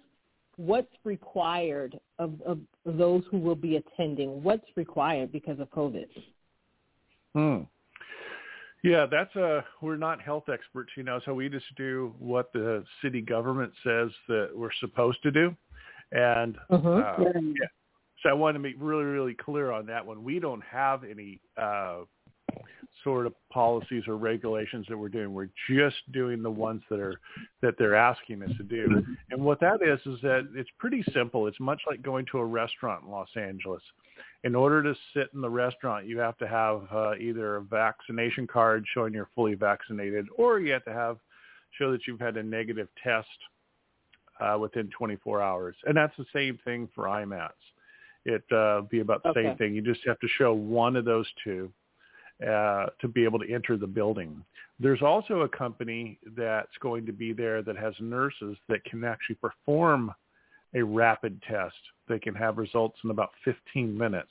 what's 0.57 0.93
required 1.05 1.99
of, 2.19 2.41
of 2.43 2.59
those 2.85 3.23
who 3.31 3.39
will 3.39 3.55
be 3.55 3.77
attending. 3.77 4.43
What's 4.43 4.67
required 4.77 5.33
because 5.33 5.59
of 5.61 5.71
COVID? 5.71 6.07
Hmm. 7.35 7.63
Yeah, 8.83 9.07
that's 9.11 9.35
a 9.37 9.65
we're 9.83 9.97
not 9.97 10.23
health 10.23 10.49
experts, 10.51 10.93
you 10.97 11.03
know, 11.03 11.21
so 11.25 11.35
we 11.35 11.49
just 11.51 11.67
do 11.77 12.15
what 12.19 12.51
the 12.53 12.83
city 13.03 13.21
government 13.21 13.73
says 13.85 14.11
that 14.29 14.51
we're 14.55 14.73
supposed 14.81 15.23
to 15.23 15.31
do. 15.31 15.55
And 16.13 16.57
uh-huh. 16.71 16.89
uh, 16.89 17.15
yeah. 17.19 17.67
So 18.23 18.29
I 18.29 18.33
want 18.33 18.55
to 18.55 18.59
make 18.59 18.75
really, 18.79 19.05
really 19.05 19.35
clear 19.35 19.71
on 19.71 19.87
that 19.87 20.05
one. 20.05 20.23
We 20.23 20.39
don't 20.41 20.63
have 20.65 21.05
any 21.05 21.41
uh, 21.57 22.01
sort 23.05 23.27
of 23.27 23.35
policies 23.53 24.05
or 24.07 24.17
regulations 24.17 24.87
that 24.89 24.97
we're 24.97 25.09
doing. 25.09 25.33
We're 25.33 25.49
just 25.69 25.97
doing 26.13 26.43
the 26.43 26.51
ones 26.51 26.83
that 26.91 27.01
are 27.01 27.21
that 27.63 27.75
they're 27.79 27.95
asking 27.95 28.43
us 28.43 28.51
to 28.57 28.63
do. 28.63 29.03
And 29.31 29.43
what 29.43 29.61
that 29.61 29.81
is 29.83 30.01
is 30.07 30.21
that 30.23 30.49
it's 30.55 30.71
pretty 30.79 31.05
simple. 31.13 31.47
It's 31.47 31.61
much 31.61 31.81
like 31.89 32.03
going 32.03 32.27
to 32.33 32.39
a 32.39 32.45
restaurant 32.45 33.05
in 33.05 33.11
Los 33.11 33.29
Angeles. 33.37 33.83
In 34.45 34.55
order 34.55 34.83
to 34.83 34.95
sit 35.15 35.29
in 35.35 35.41
the 35.41 35.51
restaurant, 35.51 36.07
you 36.07 36.19
have 36.19 36.39
to 36.39 36.49
have 36.49 36.83
uh, 36.91 37.15
either 37.17 37.57
a 37.57 37.63
vaccination 37.63 38.47
card 38.47 38.85
showing 38.95 39.13
you're 39.13 39.29
fully 39.35 39.55
vaccinated, 39.55 40.27
or 40.37 40.59
you 40.61 40.73
have 40.73 40.85
to 40.85 40.93
have 40.93 41.19
show 41.79 41.93
that 41.93 42.07
you've 42.07 42.21
had 42.21 42.37
a 42.37 42.43
negative 42.43 42.89
test 43.03 43.29
uh, 44.41 44.57
within 44.59 44.91
24 44.97 45.43
hours. 45.43 45.77
And 45.87 45.97
that's 45.97 46.17
the 46.17 46.25
same 46.33 46.59
thing 46.65 46.89
for 46.95 47.05
IMATS. 47.05 47.51
It 48.25 48.43
uh, 48.53 48.83
be 48.83 49.01
about 49.01 49.23
the 49.23 49.31
Okay. 49.31 49.45
same 49.45 49.57
thing. 49.57 49.75
You 49.75 49.83
just 49.83 50.01
have 50.07 50.19
to 50.21 50.29
show 50.29 50.53
one 50.53 50.97
of 50.97 51.05
those 51.05 51.27
two 51.45 51.73
uh, 52.43 52.87
to 53.01 53.09
be 53.09 53.25
able 53.25 53.39
to 53.39 53.53
enter 53.53 53.77
the 53.77 53.87
building. 53.87 54.43
There's 54.79 55.03
also 55.03 55.41
a 55.41 55.49
company 55.49 56.19
that's 56.37 56.77
going 56.81 57.05
to 57.07 57.13
be 57.13 57.33
there 57.33 57.63
that 57.63 57.77
has 57.77 57.95
nurses 58.01 58.57
that 58.69 58.85
can 58.85 59.05
actually 59.05 59.37
perform 59.37 60.13
a 60.75 60.83
rapid 60.83 61.43
test. 61.43 61.77
They 62.09 62.19
can 62.19 62.35
have 62.35 62.57
results 62.59 62.99
in 63.05 63.11
about 63.11 63.31
15 63.45 63.97
minutes. 63.97 64.31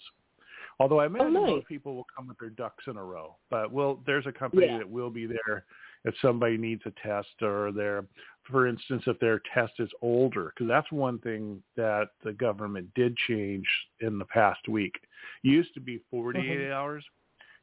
Although 0.80 1.02
I 1.02 1.08
imagine 1.08 1.34
nice. 1.34 1.50
most 1.50 1.68
people 1.68 1.96
will 1.96 2.08
come 2.16 2.28
with 2.28 2.40
their 2.40 2.50
ducks 2.50 2.86
in 2.88 2.96
a 2.96 3.04
row, 3.04 3.36
but 3.50 3.72
well, 3.72 4.00
there's 4.06 4.26
a 4.26 4.32
company 4.32 4.68
Yeah. 4.68 4.78
that 4.78 4.90
will 4.90 5.10
be 5.10 5.26
there 5.26 5.66
if 6.06 6.16
somebody 6.22 6.58
needs 6.58 6.82
a 6.86 6.92
test 6.92 7.42
or 7.42 7.74
they're, 7.74 8.06
for 8.50 8.66
instance, 8.66 9.04
if 9.06 9.20
their 9.20 9.42
test 9.54 9.74
is 9.80 9.90
older, 10.02 10.54
because 10.56 10.68
that's 10.70 10.90
one 10.92 11.20
thing 11.20 11.62
that 11.76 12.12
the 12.24 12.32
government 12.32 12.88
did 12.96 13.16
change 13.28 13.68
in 14.00 14.18
the 14.18 14.26
past 14.26 14.68
week. 14.70 14.96
It 15.44 15.50
used 15.50 15.74
to 15.74 15.82
be 15.82 16.00
48 16.10 16.72
hours. 16.72 17.04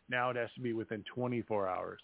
Now 0.08 0.30
it 0.30 0.36
has 0.36 0.50
to 0.54 0.60
be 0.60 0.72
within 0.72 1.04
24 1.14 1.68
hours. 1.68 2.00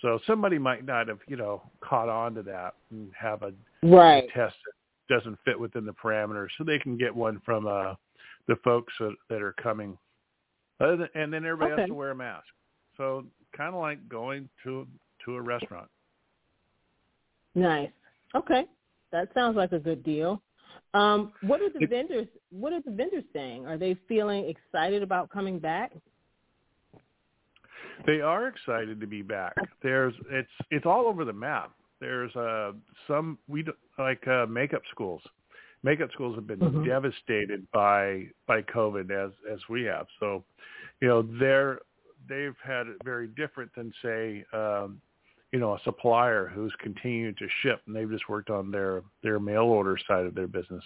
So 0.00 0.18
somebody 0.26 0.58
might 0.58 0.84
not 0.84 1.08
have, 1.08 1.18
you 1.28 1.36
know, 1.36 1.62
caught 1.80 2.08
on 2.08 2.34
to 2.34 2.42
that 2.42 2.74
and 2.90 3.10
have 3.18 3.42
a, 3.42 3.52
Right. 3.82 4.24
a 4.24 4.32
test 4.32 4.56
that 4.64 5.14
doesn't 5.14 5.38
fit 5.44 5.58
within 5.58 5.84
the 5.84 5.92
parameters, 5.92 6.48
so 6.56 6.64
they 6.64 6.78
can 6.78 6.96
get 6.96 7.14
one 7.14 7.40
from 7.44 7.66
uh, 7.66 7.94
the 8.46 8.56
folks 8.64 8.92
that, 8.98 9.14
that 9.28 9.42
are 9.42 9.52
coming. 9.54 9.96
Other 10.80 10.96
than, 10.96 11.08
and 11.14 11.32
then 11.32 11.44
everybody 11.44 11.72
Okay. 11.72 11.82
has 11.82 11.88
to 11.88 11.94
wear 11.94 12.10
a 12.10 12.14
mask. 12.14 12.46
So 12.96 13.24
kind 13.56 13.74
of 13.74 13.80
like 13.80 14.08
going 14.08 14.48
to 14.64 14.86
to 15.24 15.36
a 15.36 15.40
restaurant. 15.40 15.88
Nice. 17.54 17.90
Okay. 18.34 18.66
That 19.12 19.28
sounds 19.34 19.56
like 19.56 19.72
a 19.72 19.78
good 19.78 20.02
deal. 20.02 20.42
Um, 20.94 21.32
what 21.42 21.60
are 21.60 21.70
the 21.70 21.86
vendors 21.86 22.26
what 22.50 22.72
are 22.72 22.80
the 22.80 22.90
vendors 22.90 23.24
saying? 23.32 23.66
Are 23.66 23.78
they 23.78 23.96
feeling 24.08 24.48
excited 24.48 25.02
about 25.02 25.30
coming 25.30 25.58
back? 25.58 25.92
They 28.06 28.20
are 28.20 28.48
excited 28.48 29.00
to 29.00 29.06
be 29.06 29.22
back. 29.22 29.54
There's 29.82 30.14
it's 30.30 30.50
it's 30.70 30.86
all 30.86 31.06
over 31.06 31.24
the 31.24 31.32
map. 31.32 31.72
There's 32.00 32.34
uh 32.36 32.72
some 33.06 33.38
we 33.48 33.64
like 33.98 34.26
uh 34.26 34.46
makeup 34.46 34.82
schools. 34.90 35.22
Makeup 35.84 36.10
schools 36.12 36.36
have 36.36 36.46
been 36.46 36.60
Mhm. 36.60 36.84
devastated 36.86 37.66
by 37.72 38.28
by 38.46 38.62
COVID 38.62 39.10
as 39.10 39.32
as 39.50 39.60
we 39.68 39.82
have. 39.84 40.06
So, 40.20 40.44
you 41.00 41.08
know, 41.08 41.22
they're 41.22 41.80
they've 42.28 42.56
had 42.62 42.86
it 42.86 42.96
very 43.04 43.28
different 43.28 43.74
than 43.74 43.92
say 44.02 44.44
um 44.52 45.00
you 45.52 45.58
know, 45.60 45.74
a 45.74 45.80
supplier 45.80 46.46
who's 46.48 46.74
continued 46.78 47.36
to 47.36 47.46
ship 47.60 47.82
and 47.86 47.94
they've 47.94 48.10
just 48.10 48.28
worked 48.28 48.48
on 48.50 48.70
their 48.70 49.02
their 49.22 49.38
mail 49.38 49.64
order 49.64 49.98
side 50.08 50.24
of 50.26 50.34
their 50.34 50.46
business. 50.46 50.84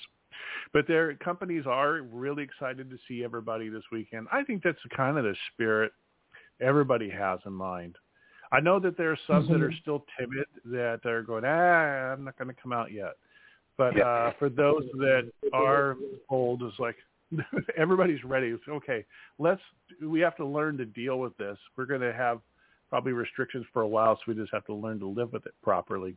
But 0.72 0.86
their 0.86 1.14
companies 1.14 1.66
are 1.66 2.02
really 2.02 2.42
excited 2.42 2.90
to 2.90 2.98
see 3.08 3.22
everybody 3.24 3.68
this 3.68 3.84
weekend. 3.92 4.26
I 4.32 4.42
think 4.42 4.62
that's 4.62 4.78
kind 4.94 5.16
of 5.16 5.24
the 5.24 5.36
spirit 5.52 5.92
everybody 6.60 7.10
has 7.10 7.40
in 7.46 7.52
mind. 7.52 7.96
I 8.52 8.60
know 8.60 8.78
that 8.80 8.96
there 8.96 9.10
are 9.10 9.18
some 9.26 9.46
that 9.48 9.60
are 9.60 9.70
Mhm. 9.70 9.80
still 9.80 10.06
timid 10.18 10.46
that 10.66 11.04
are 11.04 11.22
going, 11.22 11.44
ah, 11.44 12.12
I'm 12.12 12.24
not 12.24 12.36
going 12.36 12.48
to 12.48 12.54
come 12.54 12.72
out 12.72 12.92
yet. 12.92 13.16
But 13.76 13.98
uh, 13.98 14.32
for 14.38 14.48
those 14.48 14.84
that 14.92 15.30
are 15.52 15.96
old, 16.28 16.62
it's 16.62 16.78
like 16.78 16.96
everybody's 17.76 18.22
ready. 18.24 18.48
It's 18.48 18.66
okay. 18.68 19.04
Let's. 19.38 19.60
We 20.00 20.20
have 20.20 20.36
to 20.36 20.46
learn 20.46 20.78
to 20.78 20.86
deal 20.86 21.18
with 21.18 21.36
this. 21.36 21.58
We're 21.76 21.86
going 21.86 22.00
to 22.00 22.12
have 22.12 22.40
probably 22.88 23.12
restrictions 23.12 23.66
for 23.72 23.82
a 23.82 23.88
while, 23.88 24.16
so 24.16 24.22
we 24.28 24.34
just 24.34 24.52
have 24.52 24.64
to 24.66 24.74
learn 24.74 25.00
to 25.00 25.06
live 25.06 25.32
with 25.32 25.44
it 25.46 25.54
properly. 25.62 26.16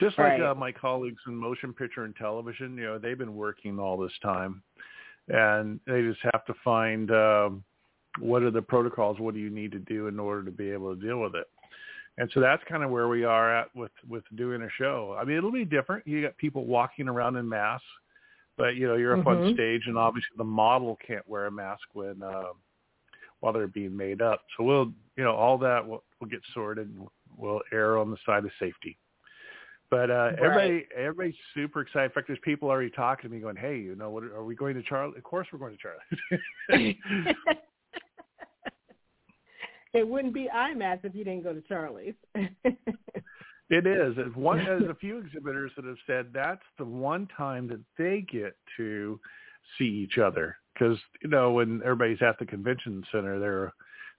Just 0.00 0.18
like 0.18 0.32
Right. 0.32 0.42
uh, 0.42 0.54
my 0.54 0.72
colleagues 0.72 1.22
in 1.26 1.34
motion 1.34 1.72
picture 1.72 2.04
and 2.04 2.16
television, 2.16 2.76
you 2.76 2.84
know, 2.84 2.98
they've 2.98 3.18
been 3.18 3.34
working 3.36 3.78
all 3.78 3.96
this 3.96 4.16
time, 4.20 4.62
and 5.28 5.80
they 5.86 6.02
just 6.02 6.20
have 6.32 6.44
to 6.46 6.54
find 6.64 7.10
um, 7.10 7.64
what 8.20 8.42
are 8.42 8.50
the 8.50 8.62
protocols, 8.62 9.18
what 9.18 9.34
do 9.34 9.40
you 9.40 9.50
need 9.50 9.72
to 9.72 9.78
do 9.78 10.06
in 10.06 10.18
order 10.20 10.44
to 10.44 10.50
be 10.50 10.70
able 10.70 10.94
to 10.94 11.00
deal 11.00 11.20
with 11.20 11.34
it. 11.34 11.46
And 12.16 12.30
so 12.32 12.40
that's 12.40 12.62
kind 12.68 12.84
of 12.84 12.90
where 12.90 13.08
we 13.08 13.24
are 13.24 13.52
at 13.52 13.74
with 13.74 13.90
with 14.08 14.22
doing 14.36 14.62
a 14.62 14.68
show. 14.78 15.16
I 15.18 15.24
mean, 15.24 15.36
it'll 15.36 15.50
be 15.50 15.64
different. 15.64 16.06
You 16.06 16.22
got 16.22 16.36
people 16.36 16.64
walking 16.64 17.08
around 17.08 17.34
in 17.36 17.48
masks, 17.48 17.84
but 18.56 18.76
you 18.76 18.86
know 18.86 18.94
you're 18.94 19.18
up 19.18 19.26
on 19.26 19.38
Mhm. 19.38 19.54
stage, 19.54 19.82
and 19.88 19.98
obviously 19.98 20.36
the 20.36 20.44
model 20.44 20.96
can't 21.04 21.26
wear 21.28 21.46
a 21.46 21.50
mask 21.50 21.82
when 21.92 22.22
uh, 22.22 22.52
while 23.40 23.52
they're 23.52 23.66
being 23.66 23.96
made 23.96 24.22
up. 24.22 24.42
So 24.56 24.62
we'll, 24.62 24.92
you 25.16 25.24
know, 25.24 25.34
all 25.34 25.58
that 25.58 25.84
will, 25.86 26.04
will 26.20 26.28
get 26.28 26.40
sorted. 26.54 26.88
and 26.88 27.08
We'll 27.36 27.62
err 27.72 27.98
on 27.98 28.12
the 28.12 28.16
side 28.24 28.44
of 28.44 28.52
safety. 28.60 28.96
But 29.90 30.08
uh, 30.08 30.14
right. 30.14 30.38
everybody, 30.38 30.86
everybody's 30.96 31.34
super 31.52 31.80
excited. 31.80 32.06
In 32.06 32.10
fact, 32.12 32.28
there's 32.28 32.38
people 32.44 32.70
already 32.70 32.90
talking 32.90 33.28
to 33.28 33.34
me, 33.34 33.40
going, 33.42 33.56
"Hey, 33.56 33.78
you 33.78 33.96
know, 33.96 34.10
what 34.10 34.22
are 34.22 34.44
we 34.44 34.54
going 34.54 34.74
to 34.76 34.82
Charlie? 34.84 35.18
Of 35.18 35.24
course, 35.24 35.48
we're 35.52 35.58
going 35.58 35.76
to 35.76 35.82
Charlie." 36.68 37.00
it 39.94 40.06
wouldn't 40.06 40.34
be 40.34 40.48
IMATS 40.54 41.04
if 41.04 41.14
you 41.14 41.24
didn't 41.24 41.44
go 41.44 41.54
to 41.54 41.62
Charlie's. 41.62 42.14
it 42.34 43.86
is. 43.86 44.16
One, 44.34 44.58
there's 44.64 44.90
a 44.90 44.94
few 44.94 45.18
exhibitors 45.18 45.70
that 45.76 45.84
have 45.84 45.96
said 46.06 46.26
that's 46.34 46.62
the 46.78 46.84
one 46.84 47.28
time 47.36 47.68
that 47.68 47.80
they 47.96 48.26
get 48.30 48.56
to 48.76 49.18
see 49.78 49.84
each 49.84 50.18
other 50.18 50.56
because 50.74 50.98
you 51.22 51.30
know 51.30 51.52
when 51.52 51.80
everybody's 51.84 52.20
at 52.20 52.38
the 52.38 52.44
convention 52.44 53.04
center, 53.10 53.38
they're 53.38 53.72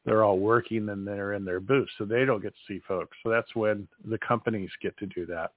they're 0.06 0.24
all 0.24 0.40
working 0.40 0.90
and 0.90 1.06
they're 1.06 1.34
in 1.34 1.44
their 1.44 1.60
booths, 1.60 1.92
so 1.98 2.06
they 2.06 2.26
don't 2.26 2.42
get 2.42 2.54
to 2.54 2.74
see 2.74 2.80
folks. 2.88 3.18
So 3.24 3.30
that's 3.30 3.54
when 3.56 3.88
the 4.06 4.20
companies 4.20 4.70
get 4.82 4.98
to 5.00 5.08
do 5.08 5.26
that. 5.26 5.52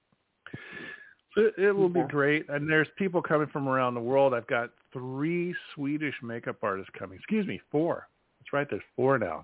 So 1.35 1.41
it, 1.41 1.53
it 1.57 1.71
will 1.71 1.91
yeah. 1.95 2.03
be 2.03 2.09
great. 2.09 2.49
And 2.49 2.67
there's 2.67 2.87
people 2.97 3.21
coming 3.21 3.47
from 3.47 3.67
around 3.69 3.93
the 3.93 4.01
world. 4.01 4.33
I've 4.33 4.47
got 4.47 4.71
three 4.91 5.53
Swedish 5.75 6.15
makeup 6.23 6.57
artists 6.63 6.91
coming. 6.97 7.19
Excuse 7.19 7.45
me, 7.45 7.61
four. 7.71 8.07
That's 8.39 8.51
right. 8.51 8.67
There's 8.67 8.81
four 8.95 9.19
now. 9.19 9.43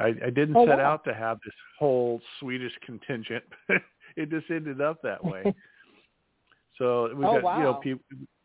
I, 0.00 0.08
I 0.26 0.30
didn't 0.30 0.56
oh, 0.56 0.66
set 0.66 0.78
wow. 0.78 0.92
out 0.92 1.04
to 1.04 1.14
have 1.14 1.38
this 1.44 1.54
whole 1.78 2.20
Swedish 2.38 2.72
contingent. 2.84 3.44
it 4.16 4.30
just 4.30 4.50
ended 4.50 4.80
up 4.80 5.02
that 5.02 5.22
way. 5.24 5.42
so 6.78 7.14
we 7.14 7.24
oh, 7.24 7.34
got 7.34 7.42
wow. 7.42 7.58
you 7.58 7.64
know 7.64 7.74
people, 7.74 8.04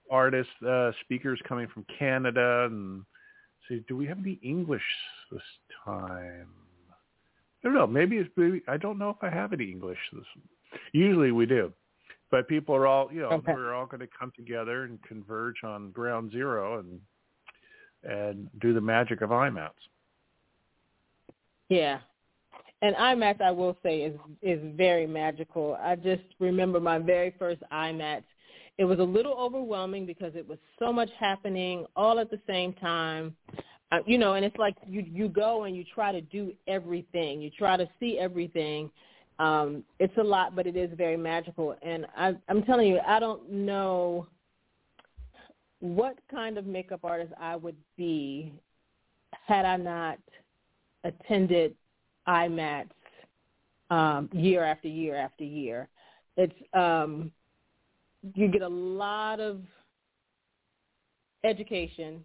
artists, 0.10 0.52
uh, 0.68 0.92
speakers 1.02 1.40
coming 1.48 1.68
from 1.74 1.86
Canada, 1.98 2.68
and 2.70 3.04
see, 3.68 3.84
do 3.88 3.96
we 3.96 4.06
have 4.06 4.20
any 4.20 4.40
English 4.44 4.84
this 5.32 5.42
time? 5.84 6.48
I 7.64 7.68
don't 7.68 7.74
know. 7.74 7.88
Maybe 7.88 8.18
it's 8.18 8.30
maybe 8.36 8.62
I 8.68 8.78
don't 8.78 9.00
know 9.00 9.10
if 9.10 9.18
I 9.22 9.30
have 9.30 9.54
any 9.54 9.66
English. 9.66 9.98
This 10.14 10.24
usually 10.92 11.32
we 11.32 11.46
do, 11.46 11.74
but 12.30 12.48
people 12.48 12.76
are 12.76 12.86
all 12.86 13.10
you 13.12 13.22
know 13.22 13.30
okay. 13.30 13.54
we're 13.54 13.74
all 13.74 13.86
going 13.88 14.02
to 14.02 14.10
come 14.20 14.32
together 14.36 14.84
and 14.84 15.02
converge 15.04 15.64
on 15.64 15.92
ground 15.92 16.32
zero 16.32 16.80
and 16.80 17.00
and 18.04 18.50
do 18.62 18.74
the 18.74 18.82
magic 18.82 19.22
of 19.22 19.32
IMATS. 19.32 19.72
Yeah. 21.70 22.00
And 22.82 22.96
IMATS, 22.96 23.42
I 23.42 23.52
will 23.52 23.78
say, 23.82 24.02
is 24.02 24.20
is 24.42 24.60
very 24.76 25.08
magical. 25.08 25.78
I 25.82 25.96
just 25.96 26.24
remember 26.40 26.80
my 26.80 27.00
very 27.00 27.34
first 27.40 27.62
IMATS. 27.72 28.24
It 28.78 28.86
was 28.86 29.00
a 29.00 29.04
little 29.04 29.34
overwhelming 29.34 30.06
because 30.06 30.34
it 30.36 30.48
was 30.48 30.60
so 30.78 30.92
much 30.92 31.10
happening 31.18 31.86
all 31.96 32.20
at 32.20 32.30
the 32.30 32.40
same 32.46 32.74
time. 32.74 33.36
Uh, 33.92 34.00
you 34.06 34.18
know, 34.18 34.34
and 34.34 34.44
it's 34.46 34.58
like 34.58 34.76
you 34.88 35.02
you 35.02 35.30
go 35.30 35.64
and 35.64 35.76
you 35.76 35.84
try 35.96 36.12
to 36.12 36.22
do 36.22 36.54
everything. 36.68 37.42
You 37.42 37.50
try 37.50 37.78
to 37.78 37.88
see 38.00 38.20
everything. 38.20 38.92
Um, 39.40 39.84
it's 40.00 40.16
a 40.18 40.24
lot, 40.24 40.56
but 40.56 40.68
it 40.68 40.76
is 40.76 40.90
very 40.96 41.18
magical. 41.18 41.76
And 41.82 42.06
I, 42.16 42.34
I'm 42.48 42.64
telling 42.64 42.88
you, 42.88 43.00
I 43.06 43.20
don't 43.20 43.50
know 43.50 44.28
what 45.80 46.18
kind 46.32 46.58
of 46.58 46.66
makeup 46.66 47.02
artist 47.04 47.34
I 47.40 47.56
would 47.56 47.76
be 47.98 48.54
had 49.46 49.66
I 49.66 49.78
not 49.78 50.20
attended 51.06 51.76
IMATS 52.28 52.90
um, 53.90 54.30
year 54.34 54.64
after 54.64 54.88
year 54.88 55.16
after 55.16 55.44
year. 55.44 55.88
It's 56.38 56.54
um, 56.74 57.32
you 58.34 58.48
get 58.48 58.62
a 58.62 58.68
lot 58.68 59.40
of 59.40 59.62
education, 61.44 62.24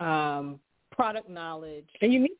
um, 0.00 0.60
product 0.90 1.30
knowledge, 1.30 1.88
and 2.02 2.12
you 2.12 2.20
meet 2.20 2.38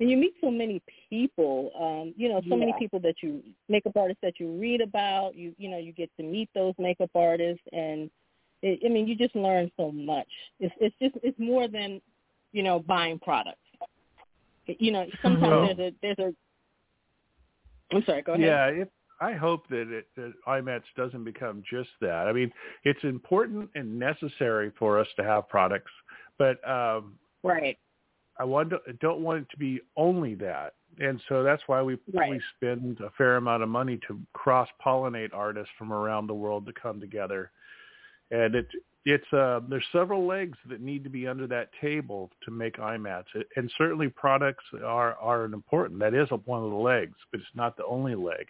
and 0.00 0.10
you 0.10 0.16
meet 0.16 0.34
so 0.40 0.50
many 0.50 0.82
people. 1.08 1.70
Um, 1.78 2.14
you 2.16 2.28
know, 2.28 2.40
so 2.48 2.56
yeah. 2.56 2.56
many 2.56 2.74
people 2.78 3.00
that 3.00 3.16
you 3.22 3.42
makeup 3.68 3.92
artists 3.96 4.20
that 4.22 4.40
you 4.40 4.58
read 4.58 4.80
about. 4.80 5.36
You 5.36 5.54
you 5.56 5.70
know 5.70 5.78
you 5.78 5.92
get 5.92 6.10
to 6.18 6.22
meet 6.22 6.50
those 6.54 6.74
makeup 6.78 7.10
artists, 7.14 7.62
and 7.72 8.10
it, 8.62 8.80
I 8.84 8.88
mean 8.88 9.06
you 9.06 9.14
just 9.14 9.36
learn 9.36 9.70
so 9.76 9.92
much. 9.92 10.28
It's 10.58 10.74
it's 10.80 10.94
just 11.00 11.14
it's 11.24 11.38
more 11.38 11.68
than 11.68 12.00
you 12.52 12.62
know 12.62 12.80
buying 12.80 13.18
products. 13.18 13.58
You 14.78 14.92
know, 14.92 15.06
sometimes 15.22 15.42
well, 15.42 15.74
there's 15.76 15.92
a 15.92 15.94
there's 16.02 16.18
a. 16.18 17.94
I'm 17.94 18.04
sorry. 18.04 18.22
Go 18.22 18.34
ahead. 18.34 18.46
Yeah, 18.46 18.66
it, 18.66 18.92
I 19.20 19.32
hope 19.34 19.68
that 19.68 19.92
it 19.92 20.06
that 20.16 20.32
IMATS 20.46 20.82
doesn't 20.96 21.24
become 21.24 21.62
just 21.70 21.90
that. 22.00 22.26
I 22.26 22.32
mean, 22.32 22.50
it's 22.84 23.02
important 23.04 23.70
and 23.74 23.98
necessary 23.98 24.72
for 24.78 24.98
us 24.98 25.08
to 25.16 25.24
have 25.24 25.48
products, 25.48 25.92
but 26.38 26.66
um, 26.68 27.14
right. 27.42 27.78
I 28.38 28.44
want 28.44 28.70
to, 28.70 28.78
don't 29.00 29.20
want 29.20 29.42
it 29.42 29.50
to 29.50 29.58
be 29.58 29.80
only 29.96 30.34
that, 30.36 30.74
and 30.98 31.20
so 31.28 31.42
that's 31.42 31.62
why 31.66 31.82
we 31.82 31.98
right. 32.14 32.30
we 32.30 32.40
spend 32.56 33.00
a 33.00 33.10
fair 33.18 33.36
amount 33.36 33.62
of 33.62 33.68
money 33.68 33.98
to 34.08 34.18
cross 34.32 34.68
pollinate 34.84 35.34
artists 35.34 35.70
from 35.76 35.92
around 35.92 36.26
the 36.26 36.34
world 36.34 36.64
to 36.66 36.72
come 36.72 37.00
together, 37.00 37.50
and 38.30 38.54
it 38.54 38.68
it's 39.04 39.32
uh, 39.32 39.60
there's 39.68 39.84
several 39.92 40.26
legs 40.26 40.58
that 40.68 40.80
need 40.80 41.04
to 41.04 41.10
be 41.10 41.26
under 41.26 41.46
that 41.46 41.70
table 41.80 42.30
to 42.44 42.50
make 42.50 42.76
IMATS, 42.76 43.24
and 43.56 43.72
certainly 43.78 44.08
products 44.08 44.64
are 44.84 45.14
are 45.14 45.44
important. 45.44 46.00
That 46.00 46.14
is 46.14 46.28
one 46.44 46.62
of 46.62 46.70
the 46.70 46.76
legs, 46.76 47.16
but 47.30 47.40
it's 47.40 47.48
not 47.54 47.76
the 47.76 47.86
only 47.86 48.14
leg. 48.14 48.46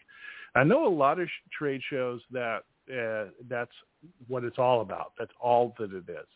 I 0.56 0.64
know 0.64 0.86
a 0.86 0.88
lot 0.88 1.20
of 1.20 1.28
trade 1.56 1.80
shows 1.88 2.20
that 2.32 2.64
uh, 2.92 3.30
that's 3.48 3.70
what 4.26 4.42
it's 4.42 4.58
all 4.58 4.80
about. 4.80 5.12
That's 5.18 5.32
all 5.40 5.74
that 5.78 5.92
it 5.92 6.04
is. 6.08 6.26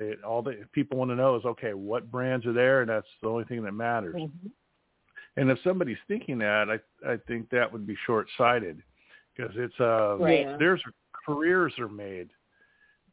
It, 0.00 0.22
all 0.22 0.42
that 0.42 0.70
people 0.72 0.98
want 0.98 1.10
to 1.10 1.16
know 1.16 1.36
is 1.36 1.44
okay, 1.46 1.72
what 1.72 2.10
brands 2.10 2.44
are 2.44 2.52
there, 2.52 2.82
and 2.82 2.90
that's 2.90 3.06
the 3.22 3.28
only 3.28 3.44
thing 3.44 3.62
that 3.62 3.72
matters. 3.72 4.14
Mm-hmm. 4.14 4.48
And 5.38 5.50
if 5.50 5.58
somebody's 5.64 5.96
thinking 6.06 6.38
that, 6.38 6.68
I 6.68 7.10
I 7.10 7.16
think 7.26 7.48
that 7.50 7.72
would 7.72 7.86
be 7.86 7.96
short 8.04 8.26
sighted 8.36 8.82
because 9.34 9.54
it's 9.56 9.80
uh 9.80 10.18
right. 10.18 10.58
there's 10.58 10.82
careers 11.24 11.72
are 11.78 11.88
made 11.88 12.28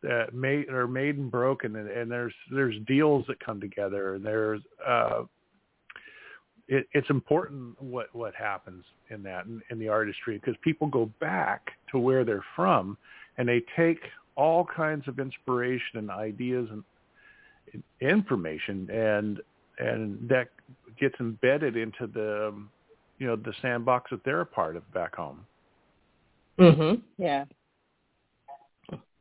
that 0.05 0.33
made 0.33 0.69
are 0.69 0.87
made 0.87 1.17
and 1.17 1.31
broken 1.31 1.75
and, 1.75 1.89
and 1.89 2.09
there's 2.09 2.33
there's 2.51 2.75
deals 2.87 3.25
that 3.27 3.39
come 3.39 3.59
together 3.59 4.15
and 4.15 4.25
there's 4.25 4.61
uh 4.87 5.23
it, 6.67 6.87
it's 6.93 7.09
important 7.09 7.79
what 7.81 8.13
what 8.13 8.33
happens 8.35 8.83
in 9.09 9.23
that 9.23 9.45
in, 9.45 9.61
in 9.69 9.79
the 9.79 9.87
artistry 9.87 10.37
because 10.37 10.55
people 10.63 10.87
go 10.87 11.11
back 11.19 11.71
to 11.91 11.99
where 11.99 12.23
they're 12.23 12.45
from 12.55 12.97
and 13.37 13.47
they 13.47 13.63
take 13.75 13.99
all 14.35 14.65
kinds 14.65 15.07
of 15.07 15.19
inspiration 15.19 15.97
and 15.99 16.09
ideas 16.09 16.67
and 16.71 16.83
information 18.01 18.89
and 18.89 19.41
and 19.79 20.29
that 20.29 20.49
gets 20.99 21.15
embedded 21.19 21.75
into 21.75 22.07
the 22.07 22.53
you 23.17 23.27
know 23.27 23.35
the 23.35 23.53
sandbox 23.61 24.11
that 24.11 24.23
they're 24.23 24.41
a 24.41 24.45
part 24.45 24.75
of 24.75 24.93
back 24.93 25.15
home. 25.15 25.45
Mhm. 26.59 27.01
Yeah. 27.17 27.45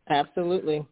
Absolutely. 0.08 0.86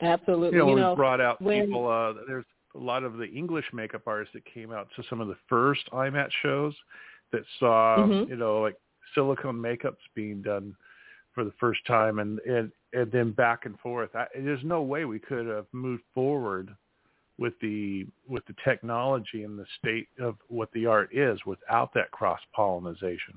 Absolutely. 0.00 0.58
You 0.58 0.64
know, 0.64 0.68
you 0.68 0.74
we 0.74 0.80
know, 0.80 0.96
brought 0.96 1.20
out 1.20 1.40
when, 1.40 1.66
people. 1.66 1.88
Uh, 1.88 2.24
there's 2.26 2.44
a 2.74 2.78
lot 2.78 3.04
of 3.04 3.18
the 3.18 3.26
English 3.26 3.66
makeup 3.72 4.02
artists 4.06 4.34
that 4.34 4.44
came 4.52 4.72
out 4.72 4.88
to 4.96 5.02
some 5.08 5.20
of 5.20 5.28
the 5.28 5.36
first 5.48 5.82
IMAT 5.92 6.28
shows 6.42 6.74
that 7.32 7.42
saw, 7.58 7.98
mm-hmm. 7.98 8.30
you 8.30 8.36
know, 8.36 8.60
like 8.60 8.76
silicone 9.14 9.56
makeups 9.56 9.96
being 10.14 10.42
done 10.42 10.74
for 11.34 11.44
the 11.44 11.52
first 11.58 11.80
time, 11.86 12.18
and 12.18 12.38
and 12.40 12.72
and 12.92 13.10
then 13.12 13.32
back 13.32 13.64
and 13.64 13.78
forth. 13.80 14.10
I, 14.14 14.26
there's 14.34 14.64
no 14.64 14.82
way 14.82 15.04
we 15.04 15.18
could 15.18 15.46
have 15.46 15.66
moved 15.72 16.02
forward 16.14 16.74
with 17.38 17.54
the 17.60 18.06
with 18.28 18.44
the 18.46 18.54
technology 18.64 19.44
and 19.44 19.58
the 19.58 19.66
state 19.78 20.08
of 20.20 20.36
what 20.48 20.70
the 20.72 20.86
art 20.86 21.10
is 21.14 21.38
without 21.46 21.94
that 21.94 22.10
cross 22.10 22.40
pollination. 22.54 23.34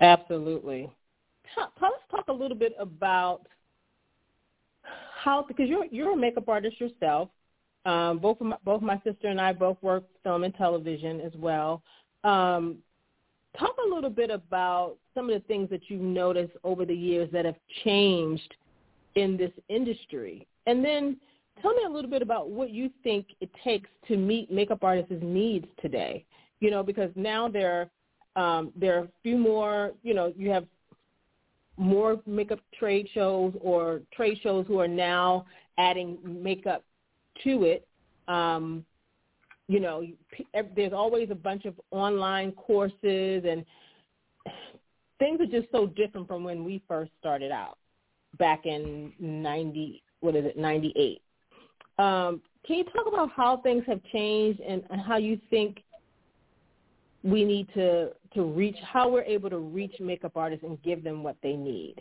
Absolutely 0.00 0.90
let's 1.56 1.94
talk 2.10 2.28
a 2.28 2.32
little 2.32 2.56
bit 2.56 2.74
about 2.78 3.42
how 5.22 5.44
because 5.46 5.68
you're 5.68 5.86
you're 5.86 6.12
a 6.12 6.16
makeup 6.16 6.48
artist 6.48 6.80
yourself. 6.80 7.28
Um, 7.86 8.18
both 8.18 8.40
my, 8.40 8.56
both 8.64 8.82
my 8.82 9.00
sister 9.04 9.28
and 9.28 9.40
I 9.40 9.52
both 9.54 9.78
work 9.80 10.04
film 10.22 10.44
and 10.44 10.54
television 10.54 11.20
as 11.20 11.32
well. 11.36 11.82
Um, 12.24 12.78
talk 13.58 13.74
a 13.84 13.94
little 13.94 14.10
bit 14.10 14.30
about 14.30 14.96
some 15.14 15.30
of 15.30 15.40
the 15.40 15.46
things 15.46 15.70
that 15.70 15.88
you've 15.88 16.02
noticed 16.02 16.52
over 16.62 16.84
the 16.84 16.94
years 16.94 17.30
that 17.32 17.46
have 17.46 17.56
changed 17.84 18.54
in 19.14 19.36
this 19.36 19.52
industry, 19.68 20.46
and 20.66 20.84
then 20.84 21.16
tell 21.62 21.74
me 21.74 21.84
a 21.84 21.88
little 21.88 22.10
bit 22.10 22.22
about 22.22 22.50
what 22.50 22.70
you 22.70 22.90
think 23.02 23.26
it 23.40 23.50
takes 23.64 23.88
to 24.08 24.16
meet 24.16 24.50
makeup 24.50 24.82
artists' 24.82 25.14
needs 25.22 25.66
today. 25.80 26.24
You 26.60 26.70
know, 26.70 26.82
because 26.82 27.10
now 27.14 27.48
there 27.48 27.90
um, 28.36 28.72
there 28.76 28.98
are 28.98 29.04
a 29.04 29.08
few 29.22 29.38
more. 29.38 29.92
You 30.02 30.14
know, 30.14 30.32
you 30.36 30.50
have 30.50 30.66
more 31.80 32.20
makeup 32.26 32.60
trade 32.78 33.08
shows 33.14 33.54
or 33.60 34.02
trade 34.12 34.38
shows 34.42 34.66
who 34.68 34.78
are 34.78 34.88
now 34.88 35.46
adding 35.78 36.18
makeup 36.22 36.84
to 37.42 37.64
it. 37.64 37.88
Um, 38.28 38.84
you 39.66 39.80
know, 39.80 40.04
there's 40.76 40.92
always 40.92 41.30
a 41.30 41.34
bunch 41.34 41.64
of 41.64 41.80
online 41.90 42.52
courses 42.52 43.44
and 43.48 43.64
things 45.18 45.40
are 45.40 45.46
just 45.46 45.72
so 45.72 45.86
different 45.86 46.28
from 46.28 46.44
when 46.44 46.64
we 46.64 46.82
first 46.86 47.12
started 47.18 47.50
out 47.50 47.78
back 48.38 48.66
in 48.66 49.12
90, 49.18 50.02
what 50.20 50.36
is 50.36 50.44
it, 50.44 50.58
98. 50.58 51.22
Um, 51.98 52.42
can 52.66 52.76
you 52.76 52.84
talk 52.84 53.06
about 53.06 53.30
how 53.34 53.56
things 53.58 53.84
have 53.86 54.02
changed 54.12 54.60
and, 54.60 54.82
and 54.90 55.00
how 55.00 55.16
you 55.16 55.40
think 55.48 55.82
we 57.22 57.42
need 57.42 57.68
to 57.74 58.10
to 58.34 58.42
reach 58.42 58.76
how 58.82 59.08
we're 59.08 59.22
able 59.22 59.50
to 59.50 59.58
reach 59.58 59.94
makeup 60.00 60.36
artists 60.36 60.64
and 60.64 60.80
give 60.82 61.02
them 61.02 61.22
what 61.22 61.36
they 61.42 61.54
need. 61.54 61.96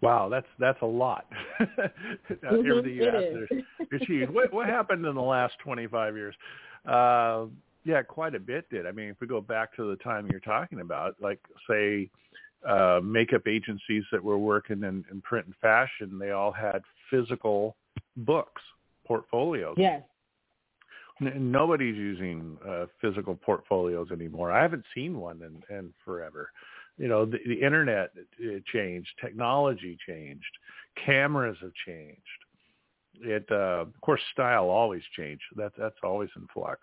Wow, 0.00 0.28
that's 0.28 0.46
that's 0.58 0.82
a 0.82 0.86
lot. 0.86 1.26
mm-hmm, 1.60 2.44
Everything 2.44 2.94
you 2.94 3.04
to 3.04 3.96
achieve. 3.96 4.28
What 4.32 4.52
what 4.52 4.66
happened 4.66 5.06
in 5.06 5.14
the 5.14 5.22
last 5.22 5.54
twenty 5.62 5.86
five 5.86 6.16
years? 6.16 6.34
Uh, 6.86 7.46
yeah, 7.84 8.02
quite 8.02 8.34
a 8.34 8.40
bit 8.40 8.68
did. 8.68 8.86
I 8.86 8.92
mean, 8.92 9.08
if 9.08 9.16
we 9.20 9.26
go 9.28 9.40
back 9.40 9.74
to 9.76 9.88
the 9.90 9.96
time 10.02 10.28
you're 10.30 10.40
talking 10.40 10.80
about, 10.80 11.14
like 11.20 11.40
say 11.70 12.10
uh, 12.68 13.00
makeup 13.02 13.46
agencies 13.46 14.04
that 14.12 14.22
were 14.22 14.38
working 14.38 14.82
in, 14.82 15.04
in 15.10 15.20
print 15.22 15.46
and 15.46 15.54
fashion, 15.56 16.18
they 16.18 16.30
all 16.30 16.52
had 16.52 16.82
physical 17.10 17.76
books, 18.18 18.62
portfolios. 19.06 19.74
Yes. 19.76 20.02
Nobody's 21.22 21.96
using 21.96 22.58
uh, 22.68 22.86
physical 23.00 23.34
portfolios 23.34 24.10
anymore. 24.10 24.50
I 24.50 24.62
haven't 24.62 24.84
seen 24.94 25.18
one 25.18 25.40
in, 25.42 25.76
in 25.76 25.92
forever. 26.04 26.50
You 26.98 27.08
know, 27.08 27.24
the, 27.24 27.38
the 27.46 27.60
internet 27.60 28.10
it 28.38 28.64
changed, 28.66 29.08
technology 29.20 29.96
changed, 30.06 30.44
cameras 31.04 31.56
have 31.60 31.72
changed. 31.86 32.20
It, 33.20 33.46
uh, 33.50 33.82
of 33.82 34.00
course, 34.00 34.20
style 34.32 34.68
always 34.68 35.02
changed. 35.16 35.42
That's 35.56 35.74
that's 35.78 35.96
always 36.02 36.30
in 36.36 36.46
flux. 36.52 36.80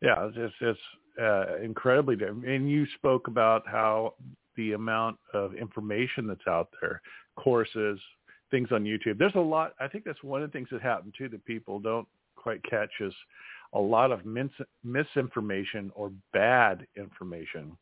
Yeah, 0.00 0.28
it's 0.34 0.54
it's 0.60 0.78
uh, 1.20 1.56
incredibly 1.62 2.16
different. 2.16 2.46
And 2.46 2.70
you 2.70 2.86
spoke 2.96 3.28
about 3.28 3.62
how 3.66 4.14
the 4.56 4.72
amount 4.72 5.18
of 5.34 5.54
information 5.54 6.26
that's 6.26 6.46
out 6.46 6.68
there, 6.80 7.00
courses, 7.36 8.00
things 8.50 8.68
on 8.72 8.84
YouTube. 8.84 9.18
There's 9.18 9.34
a 9.34 9.40
lot. 9.40 9.74
I 9.80 9.88
think 9.88 10.04
that's 10.04 10.22
one 10.22 10.42
of 10.42 10.50
the 10.50 10.52
things 10.52 10.68
that 10.72 10.82
happened 10.82 11.14
too 11.16 11.28
that 11.30 11.44
people 11.44 11.78
don't 11.78 12.08
quite 12.36 12.62
catch 12.64 12.90
is 13.00 13.12
a 13.72 13.78
lot 13.80 14.12
of 14.12 14.24
mis- 14.24 14.50
misinformation 14.84 15.90
or 15.94 16.12
bad 16.32 16.86
information 16.96 17.76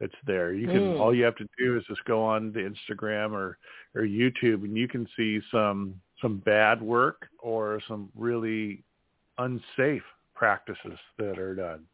that's 0.00 0.14
there. 0.26 0.52
You 0.52 0.66
can 0.66 0.80
mm. 0.80 1.00
all 1.00 1.14
you 1.14 1.24
have 1.24 1.36
to 1.36 1.48
do 1.58 1.76
is 1.76 1.84
just 1.88 2.04
go 2.04 2.22
on 2.22 2.52
the 2.52 2.60
Instagram 2.60 3.32
or 3.32 3.58
or 3.94 4.02
YouTube 4.02 4.64
and 4.64 4.76
you 4.76 4.88
can 4.88 5.08
see 5.16 5.40
some 5.50 6.00
some 6.20 6.38
bad 6.38 6.82
work 6.82 7.28
or 7.38 7.80
some 7.88 8.10
really 8.14 8.84
unsafe 9.38 10.02
practices 10.34 10.98
that 11.18 11.38
are 11.38 11.54
done 11.54 11.84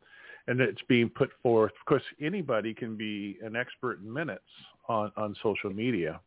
and 0.47 0.61
it's 0.61 0.83
being 0.89 1.09
put 1.09 1.31
forth. 1.43 1.73
Of 1.81 1.87
course, 1.87 2.03
anybody 2.21 2.75
can 2.75 2.97
be 2.97 3.39
an 3.43 3.57
expert 3.57 4.01
in 4.01 4.13
minutes 4.13 4.41
on, 4.89 5.13
on 5.17 5.35
social 5.43 5.71
media. 5.71 6.21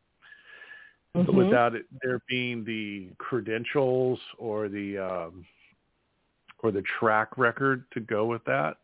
Mm-hmm. 1.15 1.25
But 1.25 1.35
without 1.35 1.75
it 1.75 1.85
there 2.01 2.19
being 2.27 2.63
the 2.63 3.09
credentials 3.17 4.19
or 4.37 4.67
the 4.69 4.97
um, 4.97 5.45
or 6.65 6.71
the 6.71 6.83
track 6.99 7.37
record 7.37 7.85
to 7.93 7.99
go 7.99 8.25
with 8.25 8.43
that, 8.45 8.77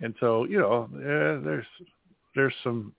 and 0.00 0.14
so 0.20 0.44
you 0.44 0.58
know 0.58 0.88
eh, 0.96 1.44
there's 1.44 1.66
there's 2.34 2.54
some 2.62 2.94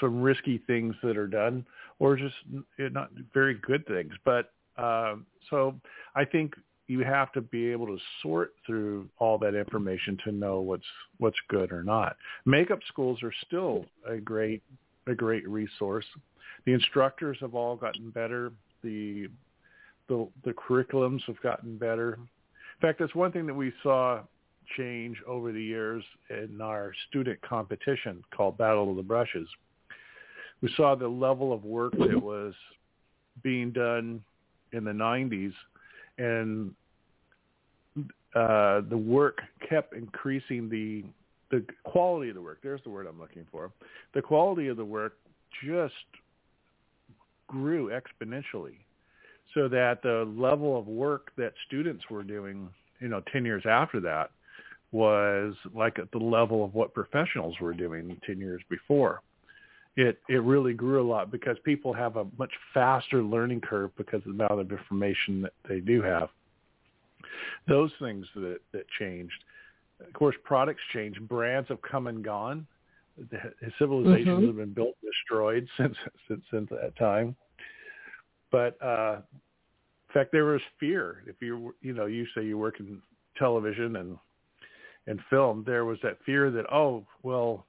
some 0.00 0.22
risky 0.22 0.58
things 0.66 0.94
that 1.02 1.16
are 1.16 1.26
done, 1.26 1.66
or 1.98 2.16
just 2.16 2.34
not 2.78 3.10
very 3.32 3.54
good 3.54 3.86
things. 3.86 4.12
But 4.24 4.52
uh, 4.76 5.16
so 5.50 5.74
I 6.14 6.24
think 6.24 6.54
you 6.86 7.00
have 7.00 7.32
to 7.32 7.40
be 7.40 7.70
able 7.70 7.86
to 7.86 7.98
sort 8.22 8.52
through 8.66 9.08
all 9.18 9.38
that 9.38 9.54
information 9.54 10.18
to 10.24 10.32
know 10.32 10.60
what's 10.60 10.84
what's 11.18 11.36
good 11.48 11.72
or 11.72 11.82
not. 11.82 12.16
Makeup 12.46 12.80
schools 12.88 13.22
are 13.22 13.32
still 13.46 13.84
a 14.08 14.16
great 14.16 14.62
a 15.06 15.14
great 15.14 15.48
resource. 15.48 16.06
The 16.66 16.72
instructors 16.72 17.38
have 17.40 17.54
all 17.54 17.76
gotten 17.76 18.10
better. 18.10 18.52
The 18.82 19.28
the 20.08 20.28
the 20.44 20.52
curriculums 20.52 21.22
have 21.26 21.40
gotten 21.42 21.76
better. 21.78 22.18
In 22.76 22.88
fact, 22.88 22.98
that's 22.98 23.14
one 23.14 23.32
thing 23.32 23.46
that 23.46 23.54
we 23.54 23.72
saw 23.82 24.20
change 24.76 25.16
over 25.26 25.52
the 25.52 25.62
years 25.62 26.02
in 26.30 26.60
our 26.60 26.92
student 27.08 27.40
competition 27.42 28.22
called 28.34 28.58
Battle 28.58 28.90
of 28.90 28.96
the 28.96 29.02
Brushes. 29.02 29.48
We 30.60 30.72
saw 30.76 30.94
the 30.94 31.08
level 31.08 31.52
of 31.52 31.64
work 31.64 31.92
that 31.98 32.20
was 32.22 32.54
being 33.42 33.70
done 33.70 34.22
in 34.72 34.84
the 34.84 34.90
90s 34.90 35.52
and 36.18 36.74
uh, 38.34 38.80
the 38.88 38.96
work 38.96 39.40
kept 39.68 39.94
increasing 39.94 40.68
the 40.68 41.04
the 41.50 41.64
quality 41.84 42.30
of 42.30 42.34
the 42.34 42.42
work. 42.42 42.58
There's 42.62 42.80
the 42.82 42.90
word 42.90 43.06
I'm 43.06 43.20
looking 43.20 43.46
for. 43.52 43.70
The 44.12 44.22
quality 44.22 44.66
of 44.68 44.76
the 44.76 44.84
work 44.84 45.18
just 45.64 45.94
grew 47.46 47.90
exponentially, 47.90 48.78
so 49.52 49.68
that 49.68 50.02
the 50.02 50.32
level 50.36 50.78
of 50.78 50.86
work 50.86 51.30
that 51.36 51.52
students 51.66 52.04
were 52.10 52.22
doing, 52.22 52.68
you 53.00 53.08
know, 53.08 53.22
10 53.32 53.44
years 53.44 53.64
after 53.66 54.00
that, 54.00 54.30
was 54.94 55.54
like 55.74 55.98
at 55.98 56.10
the 56.12 56.18
level 56.18 56.64
of 56.64 56.72
what 56.72 56.94
professionals 56.94 57.58
were 57.60 57.74
doing 57.74 58.16
10 58.24 58.38
years 58.38 58.62
before. 58.70 59.22
It 59.96 60.20
it 60.28 60.42
really 60.42 60.72
grew 60.72 61.02
a 61.02 61.08
lot 61.08 61.30
because 61.30 61.56
people 61.64 61.92
have 61.92 62.16
a 62.16 62.26
much 62.38 62.52
faster 62.72 63.22
learning 63.22 63.60
curve 63.60 63.90
because 63.96 64.22
of 64.26 64.36
the 64.36 64.44
amount 64.44 64.60
of 64.60 64.70
information 64.70 65.42
that 65.42 65.52
they 65.68 65.80
do 65.80 66.00
have. 66.02 66.28
Those 67.68 67.90
things 68.00 68.26
that 68.36 68.58
that 68.72 68.86
changed. 68.98 69.44
Of 70.04 70.12
course, 70.12 70.34
products 70.44 70.82
change. 70.92 71.20
Brands 71.20 71.68
have 71.68 71.82
come 71.82 72.06
and 72.08 72.24
gone. 72.24 72.66
The 73.16 73.38
civilizations 73.78 74.26
mm-hmm. 74.26 74.46
have 74.46 74.56
been 74.56 74.72
built, 74.72 74.96
and 75.02 75.10
destroyed 75.12 75.68
since 75.76 75.96
since 76.28 76.42
since 76.52 76.70
that 76.70 76.96
time. 76.96 77.36
But 78.54 78.80
uh, 78.80 79.16
in 79.16 80.12
fact, 80.14 80.30
there 80.30 80.44
was 80.44 80.60
fear. 80.78 81.24
If 81.26 81.34
you 81.40 81.74
you 81.82 81.92
know 81.92 82.06
you 82.06 82.24
say 82.36 82.44
you 82.44 82.56
work 82.56 82.78
in 82.78 83.02
television 83.36 83.96
and 83.96 84.16
and 85.08 85.18
film, 85.28 85.64
there 85.66 85.84
was 85.84 85.98
that 86.04 86.18
fear 86.24 86.52
that 86.52 86.72
oh 86.72 87.04
well 87.24 87.66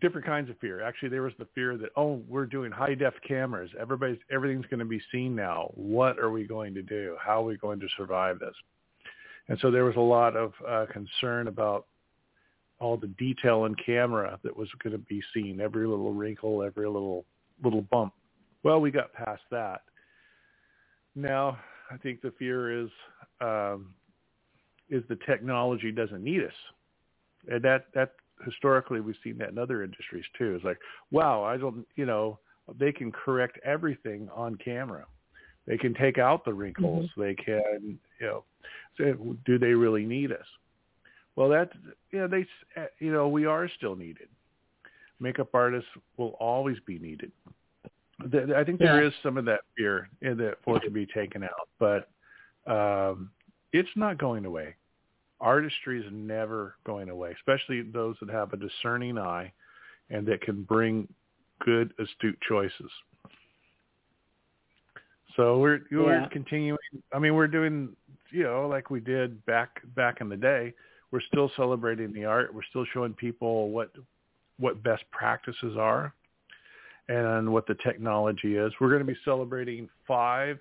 different 0.00 0.28
kinds 0.28 0.48
of 0.48 0.56
fear. 0.60 0.80
Actually, 0.80 1.08
there 1.08 1.22
was 1.22 1.32
the 1.40 1.48
fear 1.56 1.76
that 1.76 1.90
oh, 1.96 2.22
we're 2.28 2.46
doing 2.46 2.70
high 2.70 2.94
def 2.94 3.14
cameras. 3.26 3.68
Everybody's 3.80 4.20
everything's 4.30 4.66
going 4.66 4.78
to 4.78 4.84
be 4.84 5.02
seen 5.10 5.34
now. 5.34 5.72
What 5.74 6.20
are 6.20 6.30
we 6.30 6.44
going 6.44 6.72
to 6.74 6.82
do? 6.82 7.16
How 7.20 7.40
are 7.42 7.46
we 7.46 7.56
going 7.56 7.80
to 7.80 7.88
survive 7.96 8.38
this? 8.38 8.54
And 9.48 9.58
so 9.58 9.72
there 9.72 9.84
was 9.84 9.96
a 9.96 10.00
lot 10.00 10.36
of 10.36 10.52
uh, 10.68 10.86
concern 10.92 11.48
about 11.48 11.86
all 12.78 12.96
the 12.96 13.08
detail 13.08 13.64
in 13.64 13.74
camera 13.74 14.38
that 14.44 14.56
was 14.56 14.68
going 14.84 14.92
to 14.92 15.04
be 15.08 15.20
seen, 15.34 15.60
every 15.60 15.88
little 15.88 16.14
wrinkle, 16.14 16.62
every 16.62 16.86
little 16.86 17.24
little 17.64 17.82
bump. 17.82 18.12
Well, 18.62 18.80
we 18.80 18.90
got 18.90 19.12
past 19.12 19.42
that. 19.50 19.82
Now, 21.14 21.58
I 21.90 21.96
think 21.96 22.20
the 22.20 22.32
fear 22.38 22.84
is 22.84 22.90
um, 23.40 23.94
is 24.88 25.02
the 25.08 25.18
technology 25.26 25.92
doesn't 25.92 26.22
need 26.22 26.42
us, 26.42 26.52
and 27.48 27.62
that 27.62 27.86
that 27.94 28.12
historically 28.44 29.00
we've 29.00 29.16
seen 29.22 29.38
that 29.38 29.50
in 29.50 29.58
other 29.58 29.82
industries 29.82 30.24
too. 30.36 30.54
It's 30.54 30.64
like, 30.64 30.78
wow, 31.10 31.42
I 31.42 31.56
don't, 31.56 31.86
you 31.96 32.06
know, 32.06 32.38
they 32.78 32.92
can 32.92 33.12
correct 33.12 33.58
everything 33.64 34.28
on 34.34 34.56
camera. 34.56 35.06
They 35.66 35.76
can 35.76 35.94
take 35.94 36.18
out 36.18 36.44
the 36.44 36.54
wrinkles. 36.54 37.10
Mm-hmm. 37.10 37.20
They 37.20 37.34
can, 37.34 37.98
you 38.20 38.26
know, 38.26 38.44
say, 38.98 39.12
do 39.44 39.58
they 39.58 39.74
really 39.74 40.04
need 40.04 40.32
us? 40.32 40.46
Well, 41.36 41.48
that, 41.50 41.70
you 42.10 42.20
know, 42.20 42.28
they, 42.28 42.46
you 42.98 43.12
know, 43.12 43.28
we 43.28 43.46
are 43.46 43.68
still 43.76 43.94
needed. 43.96 44.28
Makeup 45.20 45.50
artists 45.54 45.88
will 46.16 46.36
always 46.40 46.78
be 46.86 46.98
needed. 46.98 47.30
I 48.22 48.64
think 48.64 48.78
there 48.78 49.02
yeah. 49.02 49.08
is 49.08 49.14
some 49.22 49.36
of 49.36 49.44
that 49.46 49.60
fear 49.76 50.08
in 50.22 50.36
that 50.38 50.56
for 50.64 50.76
it 50.76 50.80
to 50.80 50.90
be 50.90 51.06
taken 51.06 51.42
out, 51.42 51.68
but 51.78 52.08
um, 52.66 53.30
it's 53.72 53.88
not 53.96 54.18
going 54.18 54.44
away 54.44 54.74
artistry 55.40 56.00
is 56.00 56.06
never 56.12 56.76
going 56.84 57.08
away, 57.08 57.32
especially 57.32 57.82
those 57.82 58.16
that 58.20 58.30
have 58.30 58.52
a 58.52 58.56
discerning 58.56 59.18
eye 59.18 59.52
and 60.10 60.26
that 60.26 60.42
can 60.42 60.62
bring 60.62 61.08
good, 61.64 61.92
astute 61.98 62.38
choices. 62.48 62.90
So 65.36 65.58
we're 65.58 65.80
we're 65.90 66.20
yeah. 66.20 66.28
continuing. 66.28 66.78
I 67.14 67.18
mean, 67.18 67.34
we're 67.34 67.46
doing 67.46 67.90
you 68.30 68.42
know 68.42 68.68
like 68.68 68.90
we 68.90 69.00
did 69.00 69.44
back 69.46 69.80
back 69.94 70.20
in 70.20 70.28
the 70.28 70.36
day. 70.36 70.74
We're 71.12 71.22
still 71.22 71.50
celebrating 71.56 72.12
the 72.12 72.24
art. 72.24 72.52
We're 72.54 72.64
still 72.68 72.84
showing 72.92 73.14
people 73.14 73.70
what 73.70 73.92
what 74.58 74.82
best 74.82 75.04
practices 75.12 75.76
are 75.78 76.12
and 77.10 77.52
what 77.52 77.66
the 77.66 77.74
technology 77.84 78.56
is. 78.56 78.72
We're 78.80 78.88
going 78.88 79.04
to 79.04 79.12
be 79.12 79.18
celebrating 79.24 79.88
five 80.06 80.58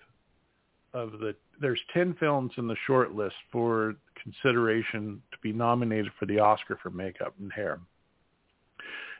of 0.93 1.11
the 1.19 1.35
there's 1.61 1.79
10 1.93 2.15
films 2.19 2.51
in 2.57 2.67
the 2.67 2.75
short 2.87 3.13
list 3.13 3.35
for 3.51 3.95
consideration 4.23 5.21
to 5.31 5.37
be 5.43 5.53
nominated 5.53 6.11
for 6.17 6.25
the 6.25 6.39
Oscar 6.39 6.79
for 6.81 6.89
makeup 6.89 7.35
and 7.39 7.51
hair. 7.53 7.79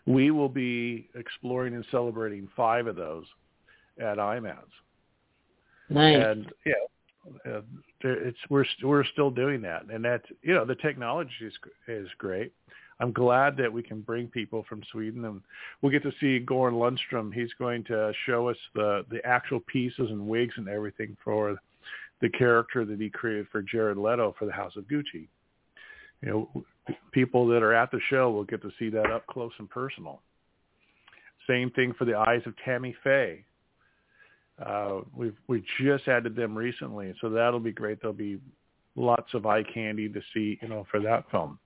We 0.07 0.31
will 0.31 0.49
be 0.49 1.09
exploring 1.15 1.75
and 1.75 1.85
celebrating 1.91 2.49
five 2.55 2.87
of 2.87 2.95
those 2.95 3.25
at 4.01 4.17
IMATS. 4.17 4.55
Nice. 5.89 6.25
And 6.25 6.51
yeah, 6.65 7.51
uh, 7.51 7.61
it's 8.01 8.37
we're 8.49 8.65
we're 8.83 9.05
still 9.05 9.29
doing 9.29 9.61
that, 9.61 9.83
and 9.91 10.03
that 10.05 10.21
you 10.41 10.53
know 10.53 10.65
the 10.65 10.75
technology 10.75 11.31
is 11.41 11.53
is 11.87 12.07
great. 12.17 12.53
I'm 13.01 13.13
glad 13.13 13.55
that 13.57 13.71
we 13.71 13.81
can 13.81 14.01
bring 14.01 14.27
people 14.27 14.65
from 14.67 14.81
Sweden, 14.91 15.23
and 15.23 15.41
we'll 15.81 15.91
get 15.91 16.03
to 16.03 16.11
see 16.19 16.45
Goran 16.45 16.73
Lundstrom. 16.73 17.33
He's 17.33 17.53
going 17.57 17.83
to 17.85 18.11
show 18.25 18.49
us 18.49 18.57
the 18.75 19.05
the 19.09 19.25
actual 19.25 19.61
pieces 19.61 20.09
and 20.09 20.27
wigs 20.27 20.53
and 20.57 20.67
everything 20.67 21.15
for 21.23 21.57
the 22.21 22.29
character 22.29 22.83
that 22.85 22.99
he 22.99 23.09
created 23.09 23.47
for 23.51 23.61
Jared 23.61 23.97
Leto 23.97 24.35
for 24.37 24.45
the 24.45 24.51
House 24.51 24.75
of 24.75 24.83
Gucci. 24.85 25.27
You 26.21 26.29
know, 26.29 26.65
people 27.11 27.47
that 27.47 27.63
are 27.63 27.73
at 27.73 27.91
the 27.91 28.01
show 28.09 28.29
will 28.31 28.43
get 28.43 28.61
to 28.63 28.71
see 28.77 28.89
that 28.89 29.09
up 29.09 29.25
close 29.27 29.53
and 29.59 29.69
personal. 29.69 30.21
Same 31.47 31.71
thing 31.71 31.93
for 31.97 32.03
the 32.03 32.17
eyes 32.17 32.41
of 32.45 32.53
Tammy 32.65 32.95
Faye. 33.03 33.45
Uh, 34.63 35.01
we've 35.15 35.37
we 35.47 35.63
just 35.81 36.07
added 36.09 36.35
them 36.35 36.57
recently, 36.57 37.13
so 37.21 37.29
that'll 37.29 37.61
be 37.61 37.71
great. 37.71 38.01
There'll 38.01 38.13
be 38.13 38.39
lots 38.97 39.33
of 39.33 39.45
eye 39.45 39.63
candy 39.63 40.09
to 40.09 40.21
see, 40.33 40.59
you 40.61 40.67
know, 40.67 40.85
for 40.91 40.99
that 40.99 41.31
film. 41.31 41.57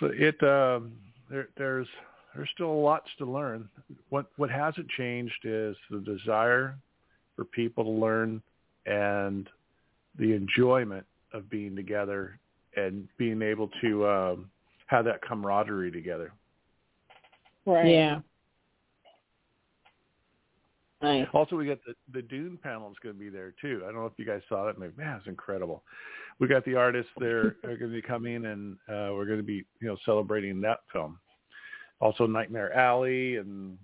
So 0.00 0.10
it 0.12 0.42
uh, 0.42 0.80
there, 1.30 1.48
there's 1.56 1.86
there's 2.34 2.48
still 2.54 2.82
lots 2.82 3.08
to 3.18 3.26
learn. 3.26 3.68
What 4.10 4.26
what 4.36 4.50
hasn't 4.50 4.88
changed 4.90 5.44
is 5.44 5.76
the 5.90 6.00
desire 6.00 6.76
for 7.36 7.44
people 7.44 7.84
to 7.84 7.90
learn 7.90 8.42
and 8.86 9.48
the 10.18 10.32
enjoyment 10.32 11.04
of 11.32 11.48
being 11.50 11.74
together 11.74 12.38
and 12.76 13.08
being 13.18 13.42
able 13.42 13.70
to 13.80 14.06
um, 14.06 14.50
have 14.86 15.04
that 15.04 15.22
camaraderie 15.22 15.90
together. 15.90 16.32
Right. 17.66 17.86
Yeah. 17.86 18.20
Nice. 21.04 21.26
Also, 21.34 21.54
we 21.56 21.66
got 21.66 21.78
the 21.86 21.94
the 22.12 22.22
Dune 22.22 22.58
panel 22.62 22.90
is 22.90 22.96
going 23.02 23.14
to 23.14 23.18
be 23.18 23.28
there 23.28 23.52
too. 23.60 23.82
I 23.84 23.86
don't 23.92 23.96
know 23.96 24.06
if 24.06 24.14
you 24.16 24.24
guys 24.24 24.40
saw 24.48 24.64
that. 24.64 24.78
Maybe 24.78 24.92
man, 24.96 25.18
it's 25.18 25.26
incredible. 25.26 25.82
We 26.40 26.48
got 26.48 26.64
the 26.64 26.74
artists 26.74 27.12
there 27.18 27.56
are 27.64 27.76
going 27.76 27.78
to 27.78 27.88
be 27.88 28.02
coming, 28.02 28.46
and 28.46 28.74
uh, 28.88 29.12
we're 29.14 29.26
going 29.26 29.38
to 29.38 29.44
be 29.44 29.64
you 29.80 29.88
know 29.88 29.96
celebrating 30.04 30.60
that 30.62 30.80
film. 30.92 31.18
Also, 32.00 32.26
Nightmare 32.26 32.72
Alley, 32.72 33.36
and 33.36 33.76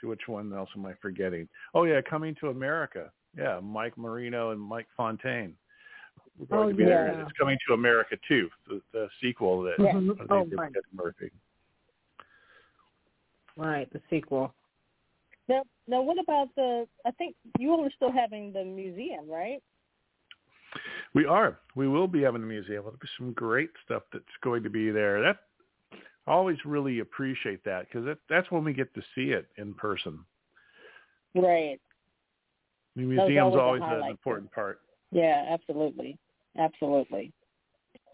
see 0.00 0.06
which 0.06 0.22
one 0.26 0.52
else 0.52 0.70
am 0.76 0.86
I 0.86 0.94
forgetting? 1.02 1.48
Oh 1.74 1.84
yeah, 1.84 2.00
Coming 2.00 2.34
to 2.40 2.48
America. 2.48 3.10
Yeah, 3.36 3.60
Mike 3.60 3.96
Marino 3.96 4.50
and 4.50 4.60
Mike 4.60 4.86
Fontaine. 4.96 5.54
We're 6.38 6.46
going 6.46 6.66
Oh, 6.66 6.68
to 6.70 6.74
be 6.76 6.84
there. 6.84 7.12
yeah. 7.12 7.22
It's 7.22 7.32
Coming 7.38 7.58
to 7.66 7.74
America 7.74 8.16
too, 8.28 8.48
the, 8.68 8.80
the 8.92 9.08
sequel 9.20 9.62
that 9.62 9.74
Yeah. 9.78 9.92
Oh, 10.30 10.44
right. 10.56 10.72
Murphy. 10.92 11.30
Right, 13.56 13.90
the 13.92 14.00
sequel. 14.08 14.54
Now, 15.48 15.62
now, 15.88 16.00
what 16.02 16.18
about 16.18 16.48
the? 16.56 16.86
I 17.04 17.10
think 17.12 17.34
you 17.58 17.70
all 17.72 17.84
are 17.84 17.90
still 17.94 18.12
having 18.12 18.52
the 18.52 18.64
museum, 18.64 19.28
right? 19.28 19.62
We 21.14 21.26
are. 21.26 21.58
We 21.76 21.88
will 21.88 22.08
be 22.08 22.22
having 22.22 22.40
the 22.40 22.46
museum. 22.46 22.84
There'll 22.84 22.92
be 22.92 23.08
some 23.18 23.32
great 23.32 23.70
stuff 23.84 24.02
that's 24.12 24.24
going 24.42 24.62
to 24.62 24.70
be 24.70 24.90
there. 24.90 25.20
That 25.20 25.38
I 26.26 26.32
always 26.32 26.58
really 26.64 27.00
appreciate 27.00 27.64
that 27.64 27.86
because 27.88 28.04
that, 28.06 28.18
that's 28.30 28.50
when 28.50 28.64
we 28.64 28.72
get 28.72 28.94
to 28.94 29.02
see 29.14 29.32
it 29.32 29.48
in 29.58 29.74
person. 29.74 30.20
Right. 31.34 31.80
The 32.94 33.02
museum's 33.02 33.54
always 33.56 33.82
always 33.82 34.04
an 34.04 34.10
important 34.10 34.52
part. 34.52 34.80
Yeah, 35.10 35.46
absolutely, 35.50 36.18
absolutely. 36.58 37.32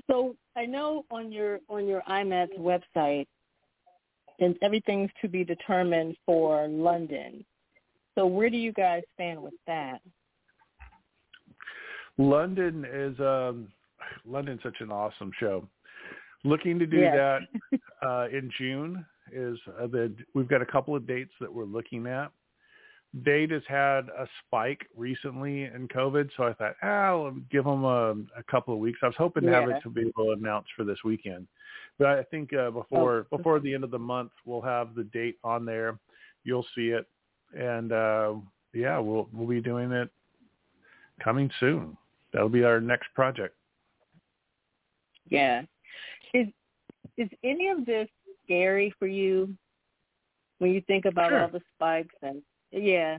So 0.08 0.36
I 0.56 0.64
know 0.64 1.04
on 1.10 1.30
your 1.30 1.60
on 1.68 1.86
your 1.86 2.02
IMAT's 2.08 2.58
website, 2.58 3.26
and 4.40 4.56
everything's 4.62 5.10
to 5.20 5.28
be 5.28 5.44
determined 5.44 6.16
for 6.24 6.66
London. 6.66 7.44
So 8.18 8.26
where 8.26 8.50
do 8.50 8.56
you 8.56 8.72
guys 8.72 9.04
stand 9.14 9.40
with 9.40 9.54
that? 9.68 10.00
London 12.18 12.84
is 12.84 13.18
um 13.20 13.68
London's 14.26 14.60
such 14.64 14.80
an 14.80 14.90
awesome 14.90 15.30
show. 15.38 15.68
Looking 16.42 16.80
to 16.80 16.86
do 16.86 16.96
Yes. 16.96 17.42
that 17.70 17.80
uh, 18.02 18.26
in 18.36 18.50
June 18.58 19.06
is 19.32 19.56
uh, 19.80 19.86
the 19.86 20.12
we've 20.34 20.48
got 20.48 20.62
a 20.62 20.66
couple 20.66 20.96
of 20.96 21.06
dates 21.06 21.30
that 21.40 21.52
we're 21.52 21.64
looking 21.64 22.08
at. 22.08 22.32
Date 23.22 23.52
has 23.52 23.62
had 23.68 24.08
a 24.08 24.26
spike 24.44 24.84
recently 24.96 25.64
in 25.64 25.86
COVID, 25.88 26.28
so 26.36 26.42
I 26.42 26.54
thought, 26.54 26.74
ah, 26.82 26.86
I'll 27.06 27.30
give 27.52 27.64
them 27.64 27.84
a, 27.84 28.10
a 28.36 28.42
couple 28.50 28.74
of 28.74 28.80
weeks. 28.80 28.98
I 29.02 29.06
was 29.06 29.14
hoping 29.16 29.44
to 29.44 29.52
have 29.52 29.68
it 29.68 29.80
to 29.84 29.90
be 29.90 30.00
able 30.02 30.26
to 30.26 30.32
announce 30.32 30.66
for 30.76 30.84
this 30.84 30.98
weekend, 31.04 31.46
but 31.98 32.08
I 32.08 32.24
think 32.24 32.52
uh, 32.52 32.70
before 32.72 33.26
Oh. 33.30 33.36
before 33.36 33.60
the 33.60 33.72
end 33.72 33.84
of 33.84 33.92
the 33.92 33.98
month, 33.98 34.32
we'll 34.44 34.60
have 34.60 34.96
the 34.96 35.04
date 35.04 35.36
on 35.44 35.64
there. 35.64 36.00
You'll 36.42 36.66
see 36.74 36.88
it, 36.88 37.06
and 37.56 37.92
uh, 37.92 38.34
yeah, 38.74 38.98
we'll 38.98 39.28
we'll 39.32 39.48
be 39.48 39.60
doing 39.60 39.92
it 39.92 40.10
coming 41.22 41.50
soon. 41.60 41.96
That'll 42.32 42.48
be 42.48 42.64
our 42.64 42.80
next 42.80 43.08
project. 43.14 43.54
Yeah. 45.28 45.62
Is 46.34 46.48
is 47.16 47.28
any 47.42 47.68
of 47.68 47.84
this 47.86 48.08
scary 48.44 48.94
for 48.98 49.06
you 49.06 49.54
when 50.58 50.72
you 50.72 50.80
think 50.82 51.04
about 51.04 51.30
Sure. 51.30 51.42
all 51.42 51.48
the 51.48 51.62
spikes 51.74 52.14
and 52.22 52.42
yeah. 52.70 53.18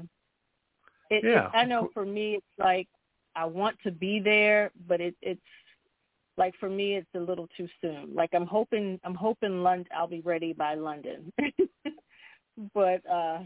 It, 1.10 1.24
Yeah. 1.24 1.48
It, 1.48 1.56
I 1.56 1.66
know 1.66 1.90
for 1.94 2.06
me 2.06 2.36
it's 2.36 2.46
like 2.58 2.88
I 3.36 3.46
want 3.46 3.78
to 3.84 3.92
be 3.92 4.20
there, 4.20 4.72
but 4.88 5.02
it 5.02 5.16
it's 5.22 5.42
like 6.38 6.56
for 6.60 6.70
me 6.70 6.96
it's 6.96 7.08
a 7.16 7.20
little 7.20 7.48
too 7.58 7.68
soon. 7.82 8.14
Like 8.14 8.30
I'm 8.34 8.46
hoping 8.48 9.00
I'm 9.04 9.16
hoping 9.16 9.64
London 9.64 9.88
I'll 9.96 10.08
be 10.08 10.22
ready 10.22 10.54
by 10.54 10.76
London. 10.76 11.32
but 12.74 13.02
uh 13.10 13.40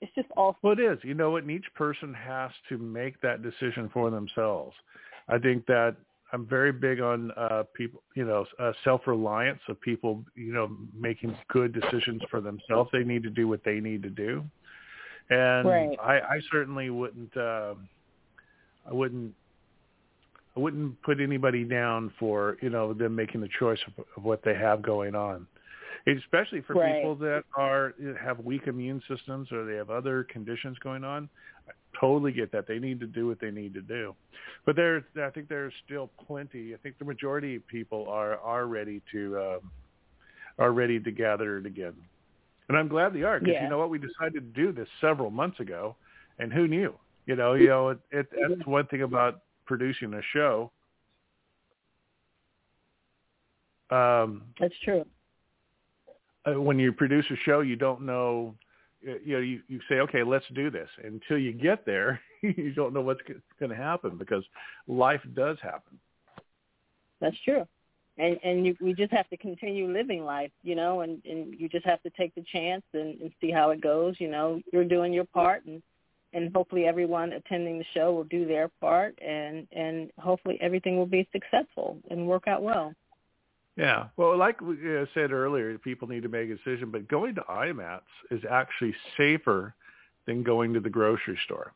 it's 0.00 0.14
just 0.14 0.28
all 0.36 0.56
Well, 0.62 0.72
it 0.72 0.80
is. 0.80 0.98
You 1.02 1.14
know 1.14 1.30
what? 1.30 1.42
And 1.42 1.50
each 1.50 1.66
person 1.74 2.14
has 2.14 2.50
to 2.68 2.78
make 2.78 3.20
that 3.20 3.42
decision 3.42 3.90
for 3.92 4.10
themselves. 4.10 4.74
I 5.28 5.38
think 5.38 5.66
that 5.66 5.96
I'm 6.32 6.46
very 6.46 6.72
big 6.72 7.00
on 7.00 7.30
uh, 7.32 7.64
people, 7.74 8.02
you 8.14 8.24
know, 8.24 8.44
uh, 8.58 8.72
self-reliance 8.84 9.60
of 9.68 9.80
people, 9.80 10.24
you 10.34 10.52
know, 10.52 10.70
making 10.98 11.36
good 11.48 11.72
decisions 11.72 12.22
for 12.30 12.40
themselves. 12.40 12.90
They 12.92 13.04
need 13.04 13.22
to 13.22 13.30
do 13.30 13.48
what 13.48 13.64
they 13.64 13.80
need 13.80 14.02
to 14.02 14.10
do. 14.10 14.44
And 15.30 15.68
Right. 15.68 15.98
I, 16.02 16.20
I 16.20 16.40
certainly 16.50 16.90
wouldn't, 16.90 17.34
uh, 17.36 17.74
I 18.88 18.92
wouldn't, 18.92 19.34
I 20.56 20.60
wouldn't 20.60 21.00
put 21.02 21.20
anybody 21.20 21.64
down 21.64 22.12
for, 22.18 22.56
you 22.60 22.70
know, 22.70 22.92
them 22.92 23.14
making 23.14 23.40
the 23.40 23.48
choice 23.58 23.78
of, 23.86 24.04
of 24.16 24.24
what 24.24 24.42
they 24.42 24.54
have 24.54 24.82
going 24.82 25.14
on 25.14 25.46
especially 26.06 26.60
for 26.62 26.74
Right. 26.74 26.96
people 26.96 27.14
that 27.16 27.44
are 27.56 27.94
have 28.20 28.40
weak 28.40 28.66
immune 28.66 29.02
systems 29.08 29.50
or 29.52 29.64
they 29.64 29.76
have 29.76 29.90
other 29.90 30.24
conditions 30.24 30.78
going 30.78 31.04
on. 31.04 31.28
I 31.68 31.72
totally 31.98 32.32
get 32.32 32.52
that. 32.52 32.66
They 32.66 32.78
need 32.78 33.00
to 33.00 33.06
do 33.06 33.26
what 33.26 33.40
they 33.40 33.50
need 33.50 33.74
to 33.74 33.82
do. 33.82 34.14
But 34.64 34.76
there's 34.76 35.04
I 35.20 35.30
think 35.30 35.48
there's 35.48 35.74
still 35.84 36.10
plenty. 36.26 36.74
I 36.74 36.78
think 36.78 36.98
the 36.98 37.04
majority 37.04 37.56
of 37.56 37.66
people 37.66 38.08
are 38.08 38.38
are 38.38 38.66
ready 38.66 39.02
to 39.12 39.38
um, 39.38 39.70
are 40.58 40.72
ready 40.72 40.98
to 41.00 41.10
gather 41.10 41.58
it 41.58 41.66
again. 41.66 41.94
And 42.68 42.76
I'm 42.76 42.88
glad 42.88 43.12
they 43.14 43.22
are 43.22 43.38
because 43.40 43.54
Yeah. 43.54 43.64
you 43.64 43.70
know 43.70 43.78
what 43.78 43.90
we 43.90 43.98
decided 43.98 44.34
to 44.34 44.40
do 44.62 44.72
this 44.72 44.88
several 45.00 45.30
months 45.30 45.60
ago, 45.60 45.96
and 46.38 46.52
who 46.52 46.68
knew? 46.68 46.98
You 47.26 47.36
know, 47.36 47.54
you 47.54 47.68
know 47.68 47.90
it, 47.90 47.98
it 48.10 48.26
that's 48.30 48.66
one 48.66 48.86
thing 48.86 49.02
about 49.02 49.42
producing 49.66 50.14
a 50.14 50.22
show. 50.32 50.70
Um, 53.90 54.42
that's 54.60 54.78
true. 54.84 55.04
Uh, 56.54 56.60
when 56.60 56.78
you 56.78 56.92
produce 56.92 57.26
a 57.30 57.36
show, 57.44 57.60
you 57.60 57.76
don't 57.76 58.02
know. 58.02 58.54
uh, 59.06 59.12
You 59.24 59.34
know, 59.34 59.40
you, 59.40 59.60
you 59.68 59.80
say, 59.88 59.96
okay, 60.00 60.22
let's 60.22 60.44
do 60.54 60.70
this. 60.70 60.88
Until 61.02 61.38
you 61.38 61.52
get 61.52 61.84
there, 61.86 62.20
you 62.42 62.72
don't 62.74 62.92
know 62.92 63.00
what's 63.00 63.20
going 63.58 63.70
to 63.70 63.76
happen 63.76 64.16
because 64.16 64.44
life 64.86 65.22
does 65.34 65.58
happen. 65.62 65.98
That's 67.20 67.36
true. 67.44 67.66
And 68.18 68.36
and 68.42 68.66
you 68.66 68.76
we 68.80 68.94
just 68.94 69.12
have 69.12 69.28
to 69.28 69.36
continue 69.36 69.92
living 69.92 70.24
life, 70.24 70.50
you 70.64 70.74
know, 70.74 71.02
and 71.02 71.22
and 71.24 71.54
you 71.58 71.68
just 71.68 71.86
have 71.86 72.02
to 72.02 72.10
take 72.10 72.34
the 72.34 72.44
chance 72.52 72.82
and, 72.92 73.20
and 73.20 73.30
see 73.40 73.52
how 73.52 73.70
it 73.70 73.80
goes, 73.80 74.16
you 74.18 74.28
know. 74.28 74.60
You're 74.72 74.84
doing 74.84 75.12
your 75.12 75.24
part 75.24 75.64
and 75.66 75.80
and 76.32 76.52
hopefully 76.54 76.84
everyone 76.86 77.32
attending 77.32 77.78
the 77.78 77.84
show 77.94 78.12
will 78.12 78.24
do 78.24 78.44
their 78.44 78.70
part 78.80 79.16
and 79.22 79.68
and 79.70 80.10
hopefully 80.18 80.58
everything 80.60 80.96
will 80.96 81.06
be 81.06 81.28
successful 81.32 81.98
and 82.10 82.26
work 82.26 82.48
out 82.48 82.62
well. 82.62 82.92
Yeah. 83.78 84.08
Well, 84.16 84.36
like 84.36 84.60
we 84.60 84.74
uh, 84.98 85.06
said 85.14 85.30
earlier, 85.30 85.78
people 85.78 86.08
need 86.08 86.24
to 86.24 86.28
make 86.28 86.50
a 86.50 86.56
decision, 86.56 86.90
but 86.90 87.06
going 87.06 87.36
to 87.36 87.42
IMATs 87.42 88.00
is 88.32 88.42
actually 88.50 88.92
safer 89.16 89.72
than 90.26 90.42
going 90.42 90.74
to 90.74 90.80
the 90.80 90.90
grocery 90.90 91.38
store. 91.44 91.72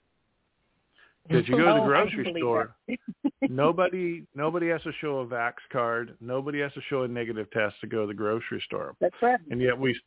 Because 1.29 1.49
you 1.49 1.57
go 1.57 1.67
to 1.67 1.71
Oh, 1.71 1.75
the 1.77 1.87
grocery 1.87 2.25
can 2.25 2.37
store, 2.39 2.75
nobody 3.49 4.25
nobody 4.35 4.69
has 4.71 4.83
to 4.83 4.93
show 5.01 5.21
a 5.21 5.27
vax 5.27 5.55
card, 5.73 6.17
nobody 6.21 6.59
has 6.61 6.73
to 6.73 6.81
show 6.91 7.05
a 7.05 7.09
negative 7.09 7.49
test 7.53 7.77
to 7.83 7.87
go 7.87 8.01
to 8.01 8.09
the 8.09 8.15
grocery 8.15 8.61
store, 8.67 8.97
That's 9.01 9.15
right. 9.23 9.39
and 9.51 9.61
yet 9.61 9.79
we 9.79 9.99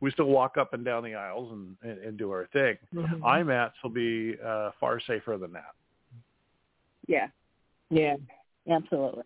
we 0.00 0.12
still 0.12 0.26
walk 0.26 0.56
up 0.56 0.72
and 0.72 0.84
down 0.84 1.02
the 1.02 1.16
aisles 1.16 1.50
and 1.50 1.76
and, 1.82 1.98
and 2.04 2.16
do 2.16 2.30
our 2.30 2.46
thing. 2.52 2.78
Mhm. 2.94 3.20
IMATs 3.22 3.72
will 3.82 3.90
be 3.90 4.36
uh, 4.40 4.70
far 4.78 5.00
safer 5.00 5.36
than 5.36 5.52
that. 5.52 5.74
Yeah, 7.08 7.26
Yeah. 7.90 8.14
absolutely. 8.70 9.24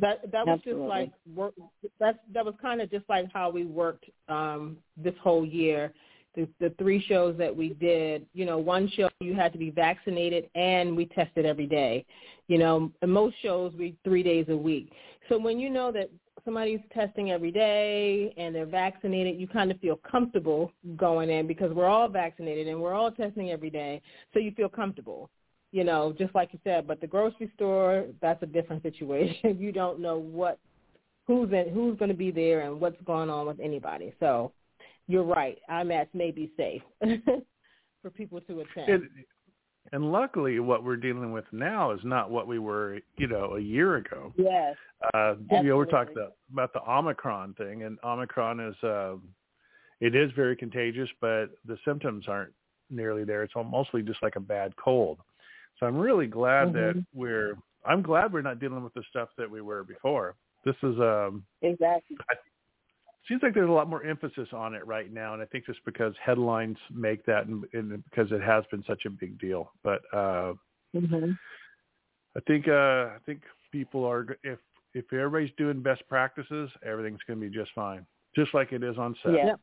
That 0.00 0.30
that 0.32 0.46
was 0.46 0.58
Absolutely. 0.58 0.82
just 0.82 0.88
like 0.88 1.12
work. 1.34 1.54
That 2.00 2.20
that 2.32 2.44
was 2.44 2.54
kind 2.60 2.80
of 2.80 2.90
just 2.90 3.08
like 3.08 3.26
how 3.32 3.50
we 3.50 3.64
worked 3.64 4.06
um, 4.28 4.78
this 4.96 5.14
whole 5.22 5.44
year. 5.44 5.92
The, 6.34 6.46
the 6.60 6.72
three 6.78 7.02
shows 7.08 7.36
that 7.38 7.54
we 7.54 7.70
did, 7.70 8.26
you 8.32 8.44
know, 8.44 8.58
one 8.58 8.88
show 8.90 9.08
you 9.20 9.34
had 9.34 9.52
to 9.52 9.58
be 9.58 9.70
vaccinated 9.70 10.48
and 10.54 10.96
we 10.96 11.06
tested 11.06 11.44
every 11.46 11.66
day. 11.66 12.04
You 12.46 12.58
know, 12.58 12.92
and 13.02 13.12
most 13.12 13.34
shows 13.42 13.72
we 13.76 13.96
three 14.04 14.22
days 14.22 14.46
a 14.48 14.56
week. 14.56 14.92
So 15.28 15.38
when 15.38 15.58
you 15.58 15.68
know 15.68 15.90
that 15.92 16.10
somebody's 16.44 16.80
testing 16.94 17.30
every 17.30 17.50
day 17.50 18.32
and 18.36 18.54
they're 18.54 18.66
vaccinated, 18.66 19.38
you 19.38 19.46
kind 19.46 19.70
of 19.70 19.78
feel 19.80 19.96
comfortable 19.96 20.72
going 20.96 21.28
in 21.28 21.46
because 21.46 21.72
we're 21.74 21.86
all 21.86 22.08
vaccinated 22.08 22.68
and 22.68 22.80
we're 22.80 22.94
all 22.94 23.10
testing 23.10 23.50
every 23.50 23.70
day. 23.70 24.00
So 24.32 24.38
you 24.38 24.52
feel 24.52 24.68
comfortable 24.68 25.28
you 25.72 25.84
know, 25.84 26.14
just 26.18 26.34
like 26.34 26.52
you 26.52 26.58
said, 26.64 26.86
but 26.86 27.00
the 27.00 27.06
grocery 27.06 27.50
store, 27.54 28.06
that's 28.20 28.42
a 28.42 28.46
different 28.46 28.82
situation. 28.88 29.58
you 29.58 29.72
don't 29.72 30.00
know 30.00 30.18
what 30.18 30.58
who's 31.26 31.52
in, 31.52 31.70
who's 31.72 31.98
going 31.98 32.10
to 32.10 32.16
be 32.16 32.30
there 32.30 32.60
and 32.60 32.80
what's 32.80 33.00
going 33.04 33.30
on 33.30 33.46
with 33.46 33.60
anybody. 33.60 34.14
So 34.18 34.52
you're 35.06 35.24
right. 35.24 35.58
IMATS 35.70 36.08
may 36.14 36.30
be 36.30 36.50
safe 36.56 36.82
for 38.02 38.10
people 38.10 38.40
to 38.40 38.60
attend. 38.60 38.88
And, 38.88 39.08
and 39.92 40.12
luckily, 40.12 40.58
what 40.60 40.84
we're 40.84 40.96
dealing 40.96 41.32
with 41.32 41.44
now 41.52 41.92
is 41.92 42.00
not 42.02 42.30
what 42.30 42.46
we 42.46 42.58
were, 42.58 42.98
you 43.16 43.26
know, 43.26 43.56
a 43.56 43.60
year 43.60 43.96
ago. 43.96 44.32
Yes. 44.36 44.76
Uh, 45.14 45.34
you 45.50 45.62
know, 45.64 45.76
we're 45.76 45.86
talking 45.86 46.14
about, 46.14 46.32
about 46.52 46.72
the 46.72 46.90
Omicron 46.90 47.54
thing, 47.54 47.84
and 47.84 47.98
Omicron 48.04 48.60
is, 48.60 48.74
uh, 48.82 49.14
it 50.00 50.14
is 50.14 50.30
very 50.36 50.56
contagious, 50.56 51.08
but 51.20 51.46
the 51.66 51.78
symptoms 51.84 52.26
aren't 52.28 52.52
nearly 52.90 53.24
there. 53.24 53.42
It's 53.42 53.54
mostly 53.54 54.02
just 54.02 54.22
like 54.22 54.36
a 54.36 54.40
bad 54.40 54.74
cold. 54.76 55.18
So 55.78 55.86
I'm 55.86 55.96
really 55.96 56.26
glad 56.26 56.68
mm-hmm. 56.68 56.98
that 56.98 57.06
we're. 57.14 57.56
I'm 57.86 58.02
glad 58.02 58.32
we're 58.32 58.42
not 58.42 58.60
dealing 58.60 58.82
with 58.82 58.94
the 58.94 59.04
stuff 59.08 59.28
that 59.38 59.50
we 59.50 59.60
were 59.60 59.84
before. 59.84 60.34
This 60.64 60.74
is 60.82 60.98
um 60.98 61.44
exactly. 61.62 62.16
I, 62.30 62.34
seems 63.28 63.42
like 63.42 63.54
there's 63.54 63.68
a 63.68 63.72
lot 63.72 63.88
more 63.88 64.02
emphasis 64.04 64.48
on 64.52 64.74
it 64.74 64.86
right 64.86 65.12
now, 65.12 65.34
and 65.34 65.42
I 65.42 65.46
think 65.46 65.66
just 65.66 65.84
because 65.84 66.14
headlines 66.24 66.78
make 66.92 67.24
that, 67.26 67.46
and, 67.46 67.64
and 67.72 68.02
because 68.04 68.32
it 68.32 68.42
has 68.42 68.64
been 68.70 68.82
such 68.86 69.04
a 69.06 69.10
big 69.10 69.38
deal. 69.38 69.70
But 69.84 70.02
uh, 70.12 70.54
mm-hmm. 70.96 71.32
I 72.36 72.40
think 72.46 72.68
uh, 72.68 73.14
I 73.14 73.18
think 73.26 73.42
people 73.70 74.04
are 74.04 74.26
if 74.42 74.58
if 74.94 75.04
everybody's 75.12 75.54
doing 75.56 75.82
best 75.82 76.02
practices, 76.08 76.70
everything's 76.84 77.20
going 77.26 77.40
to 77.40 77.48
be 77.48 77.54
just 77.54 77.70
fine, 77.74 78.06
just 78.34 78.54
like 78.54 78.72
it 78.72 78.82
is 78.82 78.96
on 78.98 79.14
set. 79.22 79.34
Yeah, 79.34 79.54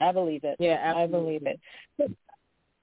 I 0.00 0.12
believe 0.12 0.44
it. 0.44 0.56
Yeah, 0.58 0.78
absolutely. 0.82 1.04
I 1.04 1.06
believe 1.06 1.42
it. 1.46 2.16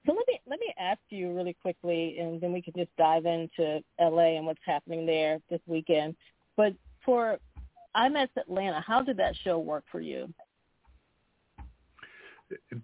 So, 0.06 0.12
let 0.12 0.26
me 0.26 0.40
let 0.46 0.60
me 0.60 0.72
ask 0.78 1.00
you 1.10 1.32
really 1.34 1.56
quickly, 1.60 2.18
and 2.18 2.40
then 2.40 2.52
we 2.52 2.62
can 2.62 2.72
just 2.76 2.94
dive 2.96 3.26
into 3.26 3.80
LA 4.00 4.36
and 4.36 4.46
what's 4.46 4.60
happening 4.64 5.04
there 5.06 5.40
this 5.50 5.60
weekend. 5.66 6.16
But 6.56 6.74
for 7.04 7.38
IMATS 7.96 8.36
Atlanta. 8.36 8.82
How 8.86 9.02
did 9.02 9.16
that 9.16 9.34
show 9.42 9.58
work 9.58 9.84
for 9.90 10.00
you? 10.00 10.32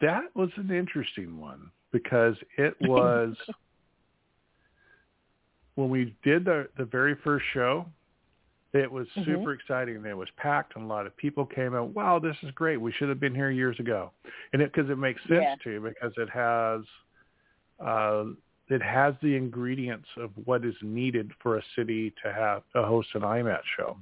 That 0.00 0.24
was 0.35 0.50
an 0.57 0.70
interesting 0.70 1.38
one 1.38 1.70
because 1.92 2.35
it 2.57 2.74
was 2.83 3.35
when 5.74 5.88
we 5.88 6.14
did 6.22 6.44
the 6.44 6.68
the 6.76 6.85
very 6.85 7.16
first 7.24 7.44
show. 7.52 7.87
It 8.72 8.90
was 8.90 9.07
mm-hmm. 9.16 9.24
super 9.24 9.52
exciting. 9.52 10.05
It 10.05 10.16
was 10.16 10.29
packed, 10.37 10.76
and 10.76 10.85
a 10.85 10.88
lot 10.88 11.07
of 11.07 11.16
people 11.16 11.46
came 11.46 11.74
out. 11.74 11.94
Wow, 11.94 12.18
this 12.18 12.37
is 12.42 12.50
great. 12.50 12.79
We 12.79 12.92
should 12.92 13.09
have 13.09 13.20
been 13.20 13.35
here 13.35 13.50
years 13.50 13.79
ago, 13.81 14.11
and 14.52 14.61
it 14.61 14.72
because 14.72 14.90
it 14.90 14.98
makes 14.98 15.20
sense 15.22 15.42
yeah. 15.42 15.55
too 15.62 15.81
because 15.81 16.12
it 16.16 16.29
has 16.29 16.83
uh, 17.84 18.24
it 18.68 18.82
has 18.82 19.14
the 19.22 19.34
ingredients 19.36 20.08
of 20.16 20.30
what 20.44 20.64
is 20.64 20.74
needed 20.82 21.30
for 21.42 21.58
a 21.58 21.62
city 21.76 22.12
to 22.24 22.32
have 22.32 22.62
to 22.74 22.82
host 22.82 23.08
an 23.14 23.22
IMATS 23.22 23.62
show 23.76 23.96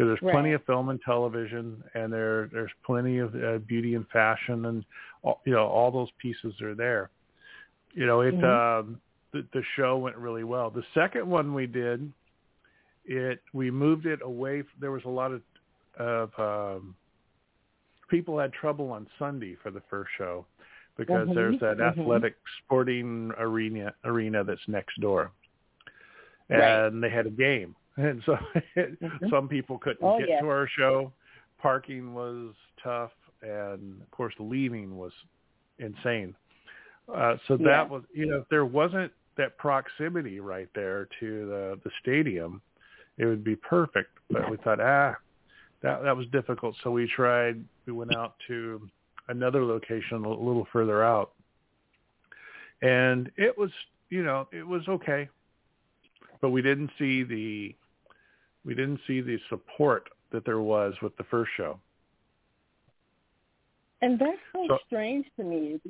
because 0.00 0.08
there's 0.08 0.22
right. 0.22 0.32
plenty 0.32 0.52
of 0.52 0.64
film 0.64 0.88
and 0.88 1.00
television, 1.02 1.82
and 1.94 2.10
there 2.10 2.48
there's 2.52 2.70
plenty 2.86 3.18
of 3.18 3.34
uh, 3.34 3.58
beauty 3.58 3.94
and 3.94 4.08
fashion, 4.08 4.64
and 4.66 4.84
all, 5.22 5.40
you 5.44 5.52
know 5.52 5.66
all 5.66 5.90
those 5.90 6.08
pieces 6.18 6.58
are 6.62 6.74
there. 6.74 7.10
You 7.92 8.06
know, 8.06 8.22
it 8.22 8.34
mm-hmm. 8.34 8.88
um, 8.88 9.00
the, 9.32 9.46
the 9.52 9.62
show 9.76 9.98
went 9.98 10.16
really 10.16 10.44
well. 10.44 10.70
The 10.70 10.84
second 10.94 11.28
one 11.28 11.52
we 11.52 11.66
did, 11.66 12.10
it 13.04 13.42
we 13.52 13.70
moved 13.70 14.06
it 14.06 14.20
away. 14.22 14.62
There 14.80 14.90
was 14.90 15.02
a 15.04 15.10
lot 15.10 15.32
of 15.32 15.42
of 15.98 16.30
um, 16.38 16.94
people 18.08 18.38
had 18.38 18.54
trouble 18.54 18.90
on 18.92 19.06
Sunday 19.18 19.56
for 19.62 19.70
the 19.70 19.82
first 19.90 20.10
show 20.16 20.46
because 20.96 21.26
mm-hmm. 21.26 21.34
there's 21.34 21.60
that 21.60 21.78
mm-hmm. 21.78 22.00
athletic 22.00 22.36
sporting 22.64 23.32
arena 23.38 23.92
arena 24.04 24.44
that's 24.44 24.60
next 24.68 25.00
door, 25.00 25.32
and 26.48 26.60
right. 26.60 27.00
they 27.00 27.14
had 27.14 27.26
a 27.26 27.30
game 27.30 27.74
and 27.96 28.22
so 28.24 28.36
mm-hmm. 28.76 29.28
some 29.30 29.48
people 29.48 29.78
couldn't 29.78 30.02
oh, 30.02 30.18
get 30.18 30.28
yeah. 30.28 30.40
to 30.40 30.48
our 30.48 30.68
show. 30.78 31.12
Parking 31.60 32.14
was 32.14 32.54
tough, 32.82 33.10
and 33.42 34.00
of 34.00 34.10
course, 34.10 34.34
leaving 34.38 34.96
was 34.96 35.12
insane. 35.78 36.34
Uh, 37.12 37.36
so 37.48 37.56
that 37.56 37.64
yeah. 37.66 37.82
was, 37.88 38.02
you 38.14 38.26
know, 38.26 38.38
if 38.38 38.48
there 38.48 38.64
wasn't 38.64 39.12
that 39.36 39.58
proximity 39.58 40.40
right 40.40 40.68
there 40.74 41.08
to 41.18 41.46
the 41.46 41.80
the 41.84 41.90
stadium, 42.00 42.62
it 43.18 43.26
would 43.26 43.44
be 43.44 43.56
perfect. 43.56 44.10
But 44.30 44.50
we 44.50 44.56
thought, 44.58 44.80
ah, 44.80 45.16
that 45.82 46.02
that 46.02 46.16
was 46.16 46.26
difficult. 46.28 46.76
So 46.82 46.90
we 46.90 47.06
tried. 47.08 47.62
We 47.86 47.92
went 47.92 48.14
out 48.16 48.36
to 48.48 48.88
another 49.30 49.64
location 49.64 50.24
a 50.24 50.28
little 50.28 50.66
further 50.72 51.02
out, 51.02 51.32
and 52.82 53.30
it 53.36 53.56
was, 53.56 53.70
you 54.10 54.22
know, 54.22 54.48
it 54.52 54.66
was 54.66 54.82
okay 54.88 55.28
but 56.40 56.50
we 56.50 56.62
didn't 56.62 56.90
see 56.98 57.22
the 57.22 57.74
we 58.64 58.74
didn't 58.74 59.00
see 59.06 59.20
the 59.20 59.38
support 59.48 60.08
that 60.32 60.44
there 60.44 60.60
was 60.60 60.94
with 61.02 61.16
the 61.16 61.24
first 61.24 61.50
show. 61.56 61.78
And 64.02 64.18
that's 64.18 64.38
so, 64.52 64.66
so 64.68 64.78
strange 64.86 65.26
to 65.36 65.44
me 65.44 65.80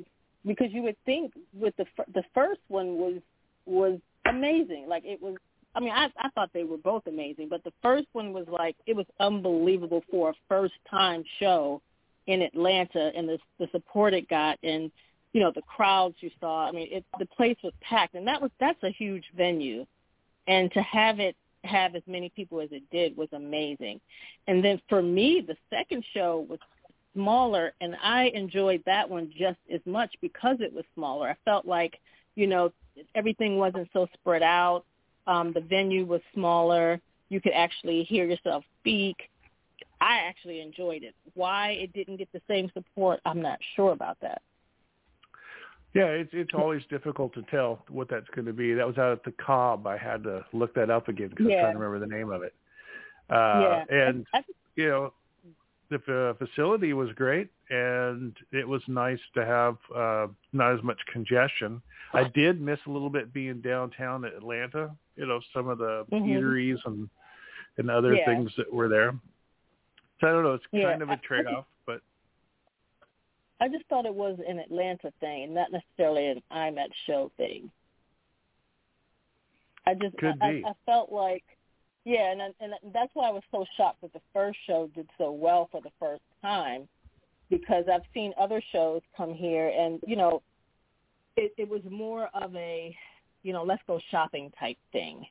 because 0.45 0.67
you 0.71 0.81
would 0.83 0.97
think 1.05 1.33
with 1.53 1.75
the 1.77 1.85
the 2.13 2.23
first 2.33 2.61
one 2.67 2.97
was 2.97 3.21
was 3.65 3.99
amazing. 4.25 4.85
Like 4.87 5.03
it 5.05 5.21
was 5.21 5.35
I 5.73 5.79
mean, 5.79 5.91
I 5.91 6.07
I 6.17 6.29
thought 6.35 6.49
they 6.53 6.63
were 6.63 6.77
both 6.77 7.07
amazing, 7.07 7.47
but 7.49 7.63
the 7.63 7.73
first 7.81 8.07
one 8.13 8.33
was 8.33 8.45
like 8.49 8.75
it 8.85 8.95
was 8.95 9.05
unbelievable 9.19 10.03
for 10.11 10.31
a 10.31 10.33
first 10.49 10.73
time 10.89 11.23
show 11.39 11.81
in 12.27 12.41
Atlanta 12.41 13.11
and 13.15 13.27
the 13.27 13.39
the 13.59 13.67
support 13.71 14.13
it 14.13 14.29
got 14.29 14.57
and 14.63 14.91
you 15.33 15.41
know 15.41 15.51
the 15.53 15.61
crowds 15.63 16.15
you 16.19 16.31
saw. 16.39 16.67
I 16.67 16.71
mean, 16.71 16.87
it 16.91 17.05
the 17.19 17.25
place 17.25 17.57
was 17.63 17.73
packed 17.81 18.15
and 18.15 18.27
that 18.27 18.41
was 18.41 18.51
that's 18.59 18.81
a 18.83 18.91
huge 18.91 19.25
venue 19.35 19.85
and 20.47 20.71
to 20.73 20.81
have 20.81 21.19
it 21.19 21.35
have 21.63 21.95
as 21.95 22.01
many 22.07 22.29
people 22.29 22.59
as 22.59 22.69
it 22.71 22.83
did 22.91 23.15
was 23.15 23.29
amazing. 23.33 23.99
And 24.47 24.63
then 24.63 24.81
for 24.89 25.01
me, 25.01 25.43
the 25.45 25.55
second 25.69 26.03
show 26.13 26.45
was 26.49 26.59
smaller, 27.13 27.73
and 27.81 27.95
I 28.01 28.31
enjoyed 28.33 28.81
that 28.85 29.09
one 29.09 29.31
just 29.37 29.59
as 29.73 29.81
much 29.85 30.13
because 30.21 30.57
it 30.59 30.73
was 30.73 30.85
smaller. 30.95 31.29
I 31.29 31.35
felt 31.45 31.65
like, 31.65 31.99
you 32.35 32.47
know, 32.47 32.71
everything 33.15 33.57
wasn't 33.57 33.89
so 33.93 34.07
spread 34.13 34.43
out. 34.43 34.83
Um, 35.27 35.53
the 35.53 35.61
venue 35.61 36.05
was 36.05 36.21
smaller. 36.33 36.99
You 37.29 37.41
could 37.41 37.53
actually 37.53 38.03
hear 38.03 38.25
yourself 38.25 38.63
speak. 38.79 39.29
I 40.01 40.17
actually 40.27 40.61
enjoyed 40.61 41.03
it. 41.03 41.15
Why 41.35 41.69
it 41.69 41.93
didn't 41.93 42.17
get 42.17 42.31
the 42.33 42.41
same 42.49 42.69
support, 42.73 43.21
I'm 43.25 43.41
not 43.41 43.59
sure 43.75 43.91
about 43.91 44.17
that. 44.21 44.41
Yeah, 45.93 46.05
it's 46.05 46.31
it's 46.33 46.53
always 46.53 46.81
difficult 46.89 47.33
to 47.33 47.43
tell 47.43 47.83
what 47.89 48.09
that's 48.09 48.27
going 48.33 48.45
to 48.45 48.53
be. 48.53 48.73
That 48.73 48.87
was 48.87 48.97
out 48.97 49.11
at 49.11 49.23
the 49.23 49.33
Cobb. 49.33 49.85
I 49.85 49.97
had 49.97 50.23
to 50.23 50.45
look 50.53 50.73
that 50.75 50.89
up 50.89 51.09
again 51.09 51.29
because 51.29 51.47
yeah. 51.49 51.57
I'm 51.57 51.61
trying 51.63 51.73
to 51.73 51.79
remember 51.79 52.05
the 52.05 52.13
name 52.13 52.31
of 52.31 52.43
it. 52.43 52.53
Uh, 53.29 53.83
yeah. 53.89 54.07
And 54.07 54.25
you 54.75 54.87
know, 54.87 55.13
the 55.89 56.35
facility 56.39 56.93
was 56.93 57.09
great, 57.13 57.49
and 57.69 58.35
it 58.53 58.65
was 58.65 58.81
nice 58.87 59.19
to 59.35 59.45
have 59.45 59.77
uh, 59.93 60.27
not 60.53 60.73
as 60.73 60.83
much 60.83 60.97
congestion. 61.11 61.81
I 62.13 62.23
did 62.23 62.61
miss 62.61 62.79
a 62.87 62.89
little 62.89 63.09
bit 63.09 63.33
being 63.33 63.61
downtown 63.61 64.25
at 64.25 64.33
Atlanta. 64.33 64.91
You 65.17 65.27
know, 65.27 65.41
some 65.53 65.67
of 65.67 65.77
the 65.77 66.05
mm-hmm. 66.11 66.25
eateries 66.25 66.77
and 66.85 67.09
and 67.77 67.91
other 67.91 68.15
yeah. 68.15 68.25
things 68.25 68.51
that 68.57 68.71
were 68.71 68.87
there. 68.87 69.13
So 70.21 70.27
I 70.27 70.31
don't 70.31 70.43
know. 70.43 70.53
It's 70.53 70.63
yeah. 70.71 70.91
kind 70.91 71.01
of 71.01 71.09
a 71.09 71.17
trade-off, 71.17 71.65
but 71.85 72.01
I 73.59 73.67
just 73.67 73.85
thought 73.87 74.05
it 74.05 74.13
was 74.13 74.39
an 74.47 74.59
Atlanta 74.59 75.11
thing, 75.19 75.53
not 75.53 75.71
necessarily 75.71 76.27
an 76.27 76.41
IMATS 76.51 76.93
show 77.07 77.31
thing. 77.37 77.69
I 79.85 79.95
just 79.95 80.15
Could 80.17 80.37
I, 80.41 80.51
be. 80.51 80.63
I, 80.63 80.69
I 80.69 80.73
felt 80.85 81.11
like 81.11 81.43
yeah, 82.05 82.31
and 82.31 82.41
and 82.59 82.73
that's 82.93 83.11
why 83.13 83.27
I 83.27 83.31
was 83.31 83.43
so 83.51 83.65
shocked 83.77 84.01
that 84.01 84.13
the 84.13 84.21
first 84.33 84.57
show 84.65 84.89
did 84.95 85.07
so 85.17 85.31
well 85.31 85.69
for 85.71 85.81
the 85.81 85.91
first 85.99 86.23
time, 86.41 86.87
because 87.49 87.85
I've 87.91 88.01
seen 88.13 88.33
other 88.39 88.61
shows 88.71 89.01
come 89.15 89.33
here, 89.33 89.69
and 89.69 89.99
you 90.05 90.15
know, 90.15 90.41
it, 91.35 91.53
it 91.57 91.69
was 91.69 91.81
more 91.89 92.29
of 92.33 92.55
a, 92.55 92.95
you 93.43 93.53
know, 93.53 93.63
let's 93.63 93.81
go 93.85 93.99
shopping 94.09 94.51
type 94.59 94.77
thing, 94.91 95.25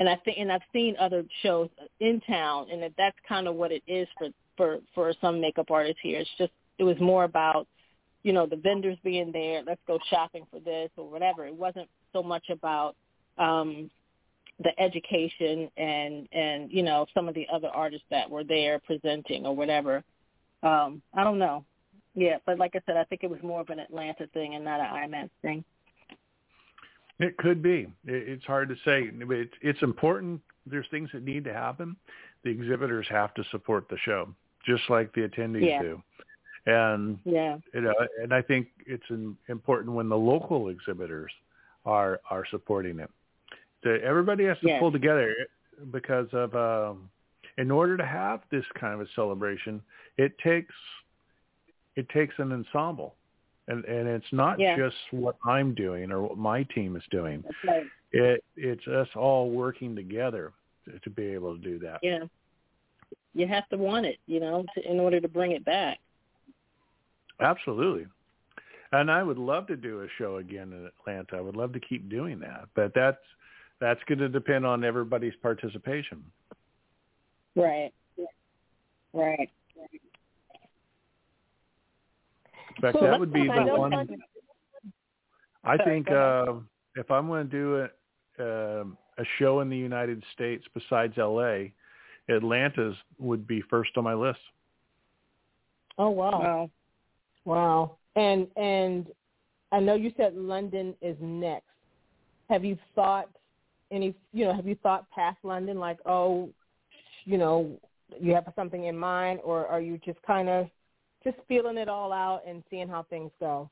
and 0.00 0.08
I 0.08 0.16
think, 0.24 0.38
and 0.38 0.50
I've 0.50 0.62
seen 0.72 0.96
other 0.98 1.24
shows 1.42 1.68
in 2.00 2.20
town, 2.22 2.68
and 2.72 2.82
that 2.82 2.92
that's 2.96 3.16
kind 3.28 3.46
of 3.46 3.54
what 3.54 3.70
it 3.70 3.82
is 3.86 4.08
for 4.18 4.28
for 4.56 4.78
for 4.94 5.12
some 5.20 5.40
makeup 5.40 5.70
artists 5.70 6.00
here. 6.02 6.18
It's 6.18 6.30
just 6.38 6.52
it 6.78 6.84
was 6.84 6.98
more 6.98 7.24
about, 7.24 7.68
you 8.22 8.32
know, 8.32 8.46
the 8.46 8.56
vendors 8.56 8.96
being 9.04 9.30
there. 9.30 9.62
Let's 9.64 9.80
go 9.86 9.98
shopping 10.08 10.46
for 10.50 10.58
this 10.58 10.90
or 10.96 11.08
whatever. 11.08 11.46
It 11.46 11.54
wasn't 11.54 11.88
so 12.14 12.22
much 12.22 12.48
about 12.48 12.96
um, 13.36 13.90
the 14.64 14.78
education 14.80 15.70
and 15.76 16.26
and 16.32 16.72
you 16.72 16.82
know 16.82 17.04
some 17.12 17.28
of 17.28 17.34
the 17.34 17.46
other 17.52 17.68
artists 17.68 18.06
that 18.10 18.28
were 18.28 18.44
there 18.44 18.78
presenting 18.78 19.44
or 19.44 19.54
whatever. 19.54 20.02
Um, 20.62 21.02
I 21.14 21.24
don't 21.24 21.38
know. 21.38 21.64
Yeah, 22.14 22.38
but 22.46 22.58
like 22.58 22.74
I 22.74 22.80
said, 22.86 22.96
I 22.96 23.04
think 23.04 23.22
it 23.22 23.30
was 23.30 23.42
more 23.42 23.60
of 23.60 23.68
an 23.68 23.78
Atlanta 23.78 24.26
thing 24.28 24.54
and 24.54 24.64
not 24.64 24.80
an 24.80 24.86
IMATS 24.86 25.30
thing. 25.42 25.62
It 27.20 27.36
could 27.36 27.62
be. 27.62 27.86
It's 28.04 28.44
hard 28.44 28.68
to 28.68 28.74
say. 28.84 29.10
It's, 29.12 29.52
it's 29.62 29.82
important. 29.82 30.40
There's 30.66 30.86
things 30.90 31.10
that 31.12 31.22
need 31.22 31.44
to 31.44 31.52
happen. 31.52 31.96
The 32.44 32.50
exhibitors 32.50 33.06
have 33.10 33.34
to 33.34 33.44
support 33.50 33.88
the 33.88 33.98
show, 34.04 34.28
just 34.66 34.82
like 34.88 35.12
the 35.14 35.28
attendees 35.28 35.68
yeah. 35.68 35.82
do 35.82 36.02
and 36.66 37.18
yeah, 37.24 37.56
you 37.72 37.80
know, 37.80 37.94
and 38.22 38.34
I 38.34 38.42
think 38.42 38.68
it's 38.86 39.04
important 39.48 39.94
when 39.94 40.08
the 40.08 40.16
local 40.16 40.68
exhibitors 40.68 41.32
are 41.86 42.20
are 42.30 42.44
supporting 42.50 42.98
it. 43.00 43.10
So 43.82 43.96
everybody 44.04 44.44
has 44.44 44.58
to 44.60 44.78
pull 44.78 44.92
together 44.92 45.34
because 45.90 46.28
of, 46.32 46.54
um, 46.54 47.08
in 47.56 47.70
order 47.70 47.96
to 47.96 48.04
have 48.04 48.42
this 48.50 48.64
kind 48.78 48.92
of 48.92 49.00
a 49.00 49.06
celebration, 49.14 49.80
it 50.18 50.38
takes 50.38 50.74
it 51.96 52.08
takes 52.10 52.34
an 52.38 52.52
ensemble, 52.52 53.14
and 53.70 53.84
and 53.84 54.08
it's 54.08 54.32
not 54.32 54.58
yeah. 54.58 54.76
just 54.76 54.96
what 55.12 55.36
I'm 55.44 55.74
doing 55.74 56.10
or 56.10 56.22
what 56.22 56.38
my 56.38 56.64
team 56.74 56.96
is 56.96 57.02
doing. 57.10 57.44
Right. 57.66 57.86
It 58.12 58.44
it's 58.56 58.86
us 58.86 59.08
all 59.14 59.50
working 59.50 59.94
together 59.94 60.52
to, 60.84 60.98
to 60.98 61.10
be 61.10 61.24
able 61.26 61.56
to 61.56 61.62
do 61.62 61.78
that. 61.80 62.00
Yeah, 62.02 62.24
you 63.34 63.46
have 63.46 63.68
to 63.68 63.76
want 63.76 64.06
it, 64.06 64.18
you 64.26 64.40
know, 64.40 64.64
to, 64.74 64.90
in 64.90 64.98
order 64.98 65.20
to 65.20 65.28
bring 65.28 65.52
it 65.52 65.64
back. 65.64 65.98
Absolutely. 67.40 68.06
And 68.92 69.10
I 69.10 69.22
would 69.22 69.38
love 69.38 69.68
to 69.68 69.76
do 69.76 70.02
a 70.02 70.06
show 70.18 70.38
again 70.38 70.72
in 70.72 70.90
Atlanta. 71.00 71.36
I 71.36 71.40
would 71.40 71.56
love 71.56 71.72
to 71.74 71.80
keep 71.80 72.10
doing 72.10 72.40
that, 72.40 72.68
but 72.74 72.92
that's 72.94 73.22
that's 73.80 74.00
going 74.08 74.18
to 74.18 74.28
depend 74.28 74.66
on 74.66 74.84
everybody's 74.84 75.36
participation. 75.40 76.22
Right. 77.56 77.92
Right. 79.12 79.50
In 82.69 82.69
fact, 82.80 82.98
So 82.98 83.06
that 83.06 83.18
would 83.18 83.32
be 83.32 83.46
the 83.46 83.74
one. 83.76 83.92
I 85.64 85.76
think 85.76 86.10
uh, 86.10 86.54
if 86.96 87.10
I'm 87.10 87.26
going 87.26 87.48
to 87.48 87.50
do 87.50 87.88
a, 88.38 88.42
uh, 88.42 88.84
a 89.18 89.24
show 89.38 89.60
in 89.60 89.68
the 89.68 89.76
United 89.76 90.22
States 90.32 90.64
besides 90.74 91.14
L.A., 91.18 91.72
Atlanta's 92.28 92.94
would 93.18 93.46
be 93.46 93.62
first 93.68 93.90
on 93.96 94.04
my 94.04 94.14
list. 94.14 94.38
Oh 95.98 96.10
wow. 96.10 96.40
Wow. 96.40 96.70
Wow. 97.44 97.96
And 98.16 98.46
and 98.56 99.06
I 99.72 99.80
know 99.80 99.94
you 99.94 100.12
said 100.16 100.34
London 100.34 100.94
is 101.02 101.16
next. 101.20 101.66
Have 102.48 102.64
you 102.64 102.78
thought 102.94 103.28
any 103.90 104.14
you 104.32 104.44
know, 104.44 104.54
have 104.54 104.66
you 104.66 104.76
thought 104.82 105.10
past 105.10 105.38
London 105.42 105.78
like, 105.78 105.98
oh, 106.06 106.48
you 107.24 107.36
know, 107.36 107.70
you 108.20 108.32
have 108.34 108.50
something 108.56 108.84
in 108.84 108.96
mind 108.96 109.40
or 109.44 109.66
are 109.66 109.80
you 109.80 109.98
just 110.04 110.20
kind 110.22 110.48
of 110.48 110.68
just 111.24 111.36
feeling 111.48 111.76
it 111.76 111.88
all 111.88 112.12
out 112.12 112.42
and 112.46 112.62
seeing 112.70 112.88
how 112.88 113.02
things 113.04 113.30
go? 113.40 113.70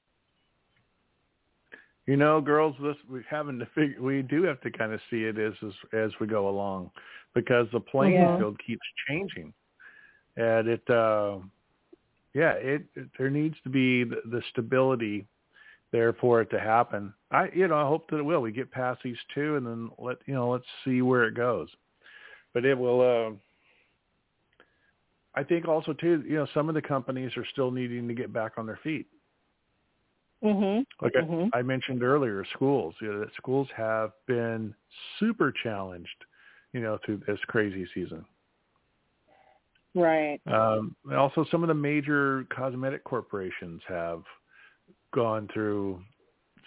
You 2.06 2.16
know, 2.16 2.40
girls, 2.40 2.74
this 2.82 2.96
we 3.10 3.20
having 3.28 3.58
to 3.58 3.66
figure. 3.74 4.00
We 4.00 4.22
do 4.22 4.42
have 4.44 4.60
to 4.62 4.70
kind 4.70 4.92
of 4.92 5.00
see 5.10 5.24
it 5.24 5.38
as 5.38 5.52
as, 5.62 5.72
as 5.92 6.10
we 6.20 6.26
go 6.26 6.48
along, 6.48 6.90
because 7.34 7.66
the 7.70 7.80
playing 7.80 8.14
Yeah. 8.14 8.38
field 8.38 8.58
keeps 8.66 8.80
changing, 9.06 9.52
and 10.36 10.68
it, 10.68 10.88
uh, 10.88 11.38
yeah, 12.32 12.52
it, 12.52 12.84
it 12.94 13.08
there 13.18 13.28
needs 13.28 13.56
to 13.62 13.68
be 13.68 14.04
the, 14.04 14.22
the 14.30 14.42
stability 14.50 15.26
there 15.92 16.14
for 16.14 16.40
it 16.40 16.50
to 16.50 16.58
happen. 16.58 17.12
I, 17.30 17.50
you 17.54 17.68
know, 17.68 17.76
I 17.76 17.86
hope 17.86 18.10
that 18.10 18.18
it 18.18 18.22
will. 18.22 18.40
We 18.40 18.52
get 18.52 18.70
past 18.70 19.00
these 19.04 19.18
two, 19.34 19.56
and 19.56 19.66
then 19.66 19.90
let 19.98 20.16
you 20.24 20.32
know, 20.32 20.50
let's 20.50 20.64
see 20.86 21.02
where 21.02 21.24
it 21.24 21.34
goes. 21.34 21.68
But 22.54 22.64
it 22.64 22.78
will. 22.78 23.00
Uh, 23.02 23.36
I 25.34 25.44
think 25.44 25.68
also 25.68 25.92
too, 25.92 26.24
you 26.26 26.36
know, 26.36 26.46
some 26.54 26.68
of 26.68 26.74
the 26.74 26.82
companies 26.82 27.36
are 27.36 27.44
still 27.46 27.70
needing 27.70 28.08
to 28.08 28.14
get 28.14 28.32
back 28.32 28.52
on 28.56 28.66
their 28.66 28.78
feet. 28.82 29.06
Mhm. 30.42 30.86
Like 31.00 31.16
I- 31.16 31.20
Mhm. 31.20 31.50
I, 31.52 31.62
mentioned 31.62 32.02
earlier, 32.02 32.44
schools. 32.44 32.94
You 33.00 33.12
know, 33.12 33.18
that 33.20 33.34
schools 33.34 33.68
have 33.72 34.12
been 34.26 34.74
super 35.18 35.50
challenged, 35.50 36.24
you 36.72 36.80
know, 36.80 36.98
through 36.98 37.18
this 37.18 37.40
crazy 37.46 37.86
season. 37.86 38.24
Right. 39.94 40.40
Um, 40.46 40.94
also, 41.12 41.44
some 41.44 41.62
of 41.64 41.68
the 41.68 41.74
major 41.74 42.44
cosmetic 42.50 43.02
corporations 43.04 43.82
have 43.88 44.22
gone 45.12 45.48
through 45.48 46.04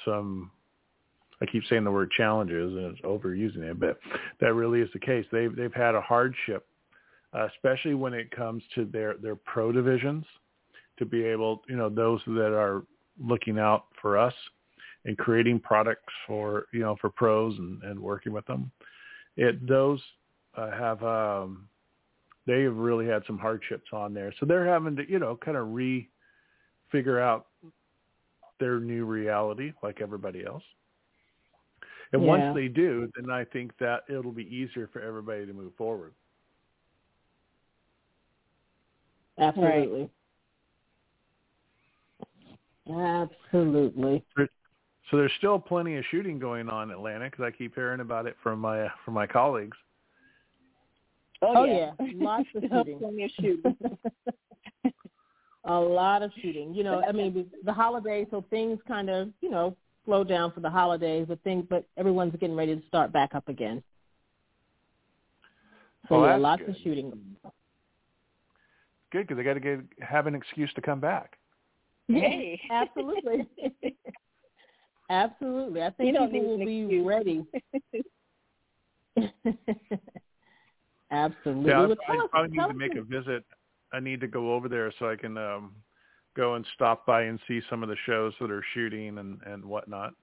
some. 0.04 0.52
I 1.40 1.46
keep 1.46 1.64
saying 1.66 1.84
the 1.86 1.92
word 1.92 2.12
challenges, 2.12 2.76
and 2.76 2.86
it's 2.86 3.02
overusing 3.02 3.64
it, 3.64 3.80
but 3.80 4.00
that 4.40 4.54
really 4.54 4.82
is 4.82 4.92
the 4.92 5.00
case. 5.00 5.26
They've 5.32 5.56
they've 5.56 5.74
had 5.74 5.96
a 5.96 6.02
hardship, 6.02 6.68
especially 7.34 7.94
when 7.94 8.14
it 8.14 8.32
comes 8.32 8.64
to 8.76 8.86
their 8.86 9.16
their 9.16 9.36
pro 9.36 9.72
divisions, 9.72 10.26
to 11.00 11.06
be 11.06 11.24
able, 11.24 11.64
you 11.68 11.76
know, 11.76 11.90
those 11.90 12.22
that 12.28 12.54
are 12.54 12.84
looking 13.20 13.60
out 13.60 13.86
for 14.02 14.18
us 14.18 14.34
and 15.06 15.18
creating 15.18 15.60
products 15.60 16.14
for 16.28 16.66
you 16.74 16.80
know 16.82 16.96
for 17.02 17.10
pros 17.10 17.58
and, 17.58 17.82
and 17.84 18.00
working 18.00 18.34
with 18.34 18.46
them. 18.46 18.72
It 19.38 19.66
those 19.68 20.02
uh, 20.56 20.72
have 20.72 21.04
um, 21.04 21.68
they 22.46 22.64
have 22.64 22.76
really 22.76 23.08
had 23.08 23.24
some 23.26 23.38
hardships 23.38 23.90
on 23.94 24.14
there, 24.14 24.34
so 24.40 24.46
they're 24.46 24.68
having 24.68 24.96
to 24.98 25.10
you 25.10 25.20
know 25.20 25.38
kind 25.38 25.58
of 25.58 25.74
re 25.74 26.08
figure 26.92 27.20
out 27.20 27.48
their 28.60 28.80
new 28.80 29.06
reality 29.06 29.74
like 29.82 30.02
everybody 30.02 30.46
else. 30.46 30.64
And 32.14 32.22
Yeah. 32.22 32.28
once 32.28 32.44
they 32.54 32.68
do, 32.68 33.10
then 33.16 33.32
I 33.32 33.46
think 33.46 33.76
that 33.80 34.04
it'll 34.10 34.34
be 34.34 34.54
easier 34.54 34.88
for 34.92 35.02
everybody 35.02 35.46
to 35.46 35.54
move 35.54 35.74
forward. 35.76 36.14
Absolutely. 39.42 40.10
Absolutely. 42.90 44.24
So 45.10 45.18
there's 45.18 45.32
still 45.38 45.60
plenty 45.60 45.98
of 45.98 46.06
shooting 46.12 46.40
going 46.40 46.70
on 46.70 46.90
in 46.90 46.96
Atlanta 46.96 47.26
because 47.26 47.44
I 47.44 47.52
keep 47.52 47.76
hearing 47.76 48.00
about 48.00 48.28
it 48.28 48.36
from 48.42 48.60
my 48.60 48.88
from 49.04 49.14
my 49.14 49.28
colleagues. 49.28 49.76
Oh, 51.42 51.54
Oh, 51.58 51.64
yeah. 51.66 51.92
yeah. 52.00 52.12
Lots 52.16 52.48
of 52.56 52.64
shooting. 52.72 53.00
plenty 53.00 53.24
of 53.26 53.32
shooting. 53.40 53.78
a 55.66 55.74
lot 55.80 56.22
of 56.22 56.32
shooting. 56.42 56.74
You 56.74 56.84
know, 56.84 57.04
I 57.08 57.12
mean, 57.12 57.34
the- 57.34 57.48
the 57.66 57.74
holidays, 57.74 58.28
so 58.32 58.46
things 58.50 58.80
kind 58.88 59.10
of, 59.10 59.30
you 59.42 59.50
know, 59.50 59.76
slow 60.06 60.24
down 60.24 60.52
for 60.52 60.60
the 60.60 60.70
holidays, 60.70 61.26
but 61.28 61.42
things, 61.44 61.66
but 61.70 61.86
everyone's 61.98 62.34
getting 62.40 62.56
ready 62.56 62.76
to 62.76 62.88
start 62.88 63.12
back 63.12 63.36
up 63.36 63.48
again. 63.50 63.84
So 66.10 66.16
Oh, 66.16 66.26
yeah, 66.26 66.36
lots 66.38 66.62
good. 66.62 66.70
of 66.70 66.76
shooting. 66.84 67.36
Good 69.12 69.28
because 69.28 69.38
they 69.38 69.44
got 69.44 69.56
to 69.56 69.60
get 69.60 69.80
have 70.00 70.28
an 70.28 70.36
excuse 70.36 70.72
to 70.74 70.82
come 70.82 71.00
back. 71.00 71.38
Hey. 72.08 72.60
absolutely, 72.72 73.48
absolutely. 75.10 75.84
I 75.84 75.90
think 75.92 76.14
You 76.16 76.20
people 76.26 76.58
will 76.58 76.66
be 76.66 76.82
excuse. 76.82 77.06
ready. 77.06 77.46
absolutely. 81.12 81.70
Yeah, 81.72 81.86
Well, 81.88 81.96
I, 82.08 82.14
I 82.14 82.18
us- 82.24 82.30
probably 82.30 82.52
need 82.52 82.58
tell 82.58 82.68
to 82.70 82.74
make 82.74 82.96
a 82.96 83.02
visit. 83.02 83.44
I 83.94 84.00
need 84.00 84.22
to 84.22 84.28
go 84.28 84.54
over 84.54 84.70
there 84.70 84.94
so 85.00 85.10
I 85.10 85.16
can 85.18 85.38
um 85.38 85.76
go 86.36 86.56
and 86.56 86.66
stop 86.76 87.06
by 87.06 87.24
and 87.24 87.38
see 87.48 87.62
some 87.70 87.84
of 87.84 87.90
the 87.90 87.98
shows 88.06 88.34
that 88.40 88.50
are 88.50 88.64
shooting 88.74 89.18
and 89.18 89.42
and 89.46 89.66
whatnot. 89.66 90.14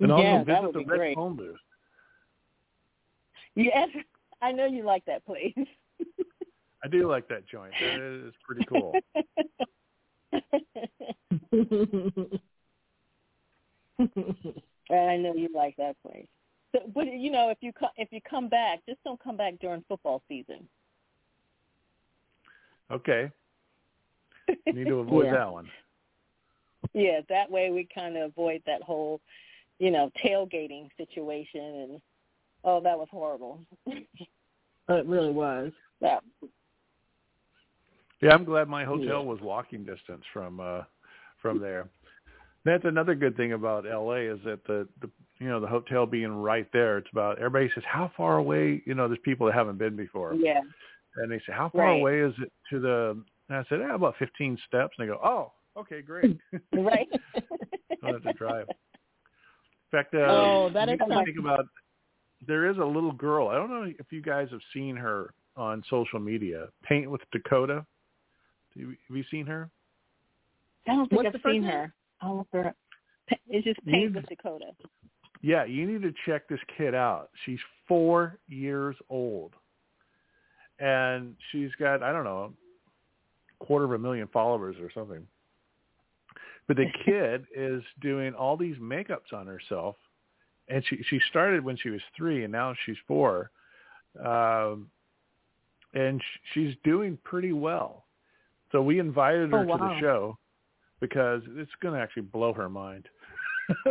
And 0.00 0.12
also 0.12 0.22
Yeah, 0.22 0.38
that 0.38 0.46
visit 0.46 0.62
would 0.64 0.74
the 0.74 0.78
be 0.80 0.84
Red 0.84 0.96
great. 0.98 1.14
Phone 1.16 1.36
booth. 1.36 1.56
Yes. 3.54 3.88
I 4.42 4.52
know 4.52 4.66
you 4.66 4.82
like 4.84 5.04
that 5.06 5.24
place. 5.24 5.54
I 6.84 6.88
do 6.88 7.08
like 7.08 7.28
that 7.28 7.46
joint. 7.46 7.72
It 7.80 8.26
is 8.26 8.34
pretty 8.46 8.66
cool. 8.68 8.98
I 14.90 15.16
know 15.16 15.34
you 15.34 15.48
like 15.54 15.76
that 15.76 15.96
place. 16.02 16.26
So, 16.72 16.80
but 16.94 17.06
you 17.06 17.30
know, 17.30 17.50
if 17.50 17.58
you 17.60 17.72
co- 17.72 17.88
if 17.96 18.08
you 18.10 18.20
come 18.28 18.48
back, 18.48 18.80
just 18.88 19.02
don't 19.04 19.22
come 19.22 19.36
back 19.36 19.54
during 19.60 19.84
football 19.88 20.22
season. 20.28 20.68
Okay, 22.90 23.30
need 24.72 24.88
to 24.88 25.00
avoid 25.00 25.26
Yeah. 25.26 25.32
that 25.32 25.52
one. 25.52 25.68
Yeah, 26.94 27.20
that 27.28 27.50
way 27.50 27.70
we 27.70 27.86
kind 27.94 28.16
of 28.16 28.30
avoid 28.30 28.62
that 28.66 28.82
whole, 28.82 29.20
you 29.78 29.90
know, 29.90 30.10
tailgating 30.22 30.88
situation. 30.96 31.60
And 31.60 32.02
oh, 32.64 32.80
that 32.80 32.98
was 32.98 33.08
horrible. 33.10 33.64
it 33.86 35.06
really 35.06 35.30
was. 35.30 35.72
that 36.00 36.22
Yeah, 38.22 38.32
I'm 38.34 38.44
glad 38.44 38.68
my 38.68 38.84
hotel 38.84 39.24
was 39.24 39.40
walking 39.40 39.84
distance 39.84 40.22
from 40.32 40.60
uh 40.60 40.82
from 41.40 41.58
there. 41.60 41.88
That's 42.64 42.84
another 42.84 43.16
good 43.16 43.36
thing 43.36 43.52
about 43.52 43.84
LA 43.84 44.32
is 44.32 44.38
that 44.44 44.64
the 44.66 44.88
the 45.00 45.10
you 45.40 45.48
know 45.48 45.58
the 45.60 45.66
hotel 45.66 46.06
being 46.06 46.30
right 46.32 46.68
there. 46.72 46.98
It's 46.98 47.08
about 47.10 47.38
everybody 47.38 47.68
says 47.74 47.82
how 47.86 48.12
far 48.16 48.36
away. 48.36 48.80
You 48.86 48.94
know, 48.94 49.08
there's 49.08 49.20
people 49.24 49.46
that 49.46 49.54
haven't 49.54 49.78
been 49.78 49.96
before, 49.96 50.34
yeah, 50.34 50.60
and 51.16 51.30
they 51.30 51.38
say 51.38 51.52
how 51.52 51.70
far 51.70 51.86
Right. 51.86 51.98
away 51.98 52.20
is 52.20 52.34
it 52.40 52.52
to 52.70 52.78
the? 52.80 53.22
And 53.48 53.58
I 53.58 53.64
said 53.68 53.80
eh, 53.80 53.92
about 53.92 54.14
15 54.18 54.56
steps, 54.68 54.94
and 54.96 55.06
they 55.06 55.12
go, 55.12 55.20
oh, 55.22 55.52
okay, 55.76 56.00
great. 56.00 56.38
right. 56.72 57.08
Don't 58.00 58.14
have 58.14 58.22
to 58.22 58.32
drive. 58.32 58.68
In 58.68 59.98
fact, 59.98 60.14
uh, 60.14 60.18
Oh, 60.20 60.70
that 60.72 60.88
is 60.88 60.98
think 60.98 61.38
about. 61.38 61.66
There 62.46 62.70
is 62.70 62.78
a 62.78 62.84
little 62.84 63.12
girl. 63.12 63.48
I 63.48 63.54
don't 63.54 63.70
know 63.70 63.84
if 63.84 64.06
you 64.10 64.20
guys 64.20 64.48
have 64.50 64.60
seen 64.74 64.96
her 64.96 65.32
on 65.56 65.84
social 65.88 66.18
media. 66.18 66.68
Paint 66.82 67.08
with 67.08 67.20
Dakota. 67.30 67.86
Have 68.74 68.80
you, 68.80 68.96
have 69.08 69.16
you 69.16 69.24
seen 69.30 69.46
her? 69.46 69.70
I 70.88 70.94
don't 70.94 71.08
think 71.08 71.22
What's 71.22 71.36
I've 71.36 71.50
seen 71.52 71.62
her. 71.62 71.92
I'll 72.20 72.38
look 72.38 72.48
her 72.52 72.68
up. 72.68 72.76
It's 73.48 73.64
just 73.64 73.80
You- 73.84 73.92
Paint 73.92 74.14
with 74.14 74.26
Dakota. 74.26 74.66
Yeah, 75.44 75.64
you 75.64 75.86
need 75.86 76.02
to 76.02 76.12
check 76.24 76.46
this 76.48 76.60
kid 76.78 76.94
out. 76.94 77.30
She's 77.44 77.58
four 77.88 78.38
years 78.48 78.94
old, 79.10 79.54
and 80.78 81.34
she's 81.50 81.70
got 81.80 82.02
I 82.02 82.12
don't 82.12 82.22
know, 82.22 82.52
a 83.60 83.64
quarter 83.64 83.84
of 83.84 83.92
a 83.92 83.98
million 83.98 84.28
followers 84.28 84.76
or 84.80 84.90
something. 84.92 85.26
But 86.68 86.76
the 86.76 86.86
kid 87.04 87.46
is 87.54 87.82
doing 88.00 88.34
all 88.34 88.56
these 88.56 88.76
makeups 88.76 89.32
on 89.32 89.48
herself, 89.48 89.96
and 90.68 90.84
she 90.86 91.02
she 91.08 91.20
started 91.28 91.64
when 91.64 91.76
she 91.76 91.90
was 91.90 92.00
three, 92.16 92.44
and 92.44 92.52
now 92.52 92.74
she's 92.86 92.96
four. 93.08 93.50
Um, 94.24 94.88
and 95.94 96.20
sh- 96.20 96.38
she's 96.54 96.74
doing 96.84 97.18
pretty 97.24 97.52
well. 97.52 98.04
So 98.72 98.82
we 98.82 98.98
invited 98.98 99.50
her 99.52 99.58
oh, 99.58 99.64
wow. 99.64 99.76
to 99.76 99.94
the 99.94 100.00
show 100.00 100.38
because 101.00 101.42
it's 101.56 101.70
going 101.82 101.94
to 101.94 102.00
actually 102.00 102.22
blow 102.22 102.52
her 102.54 102.68
mind. 102.68 103.06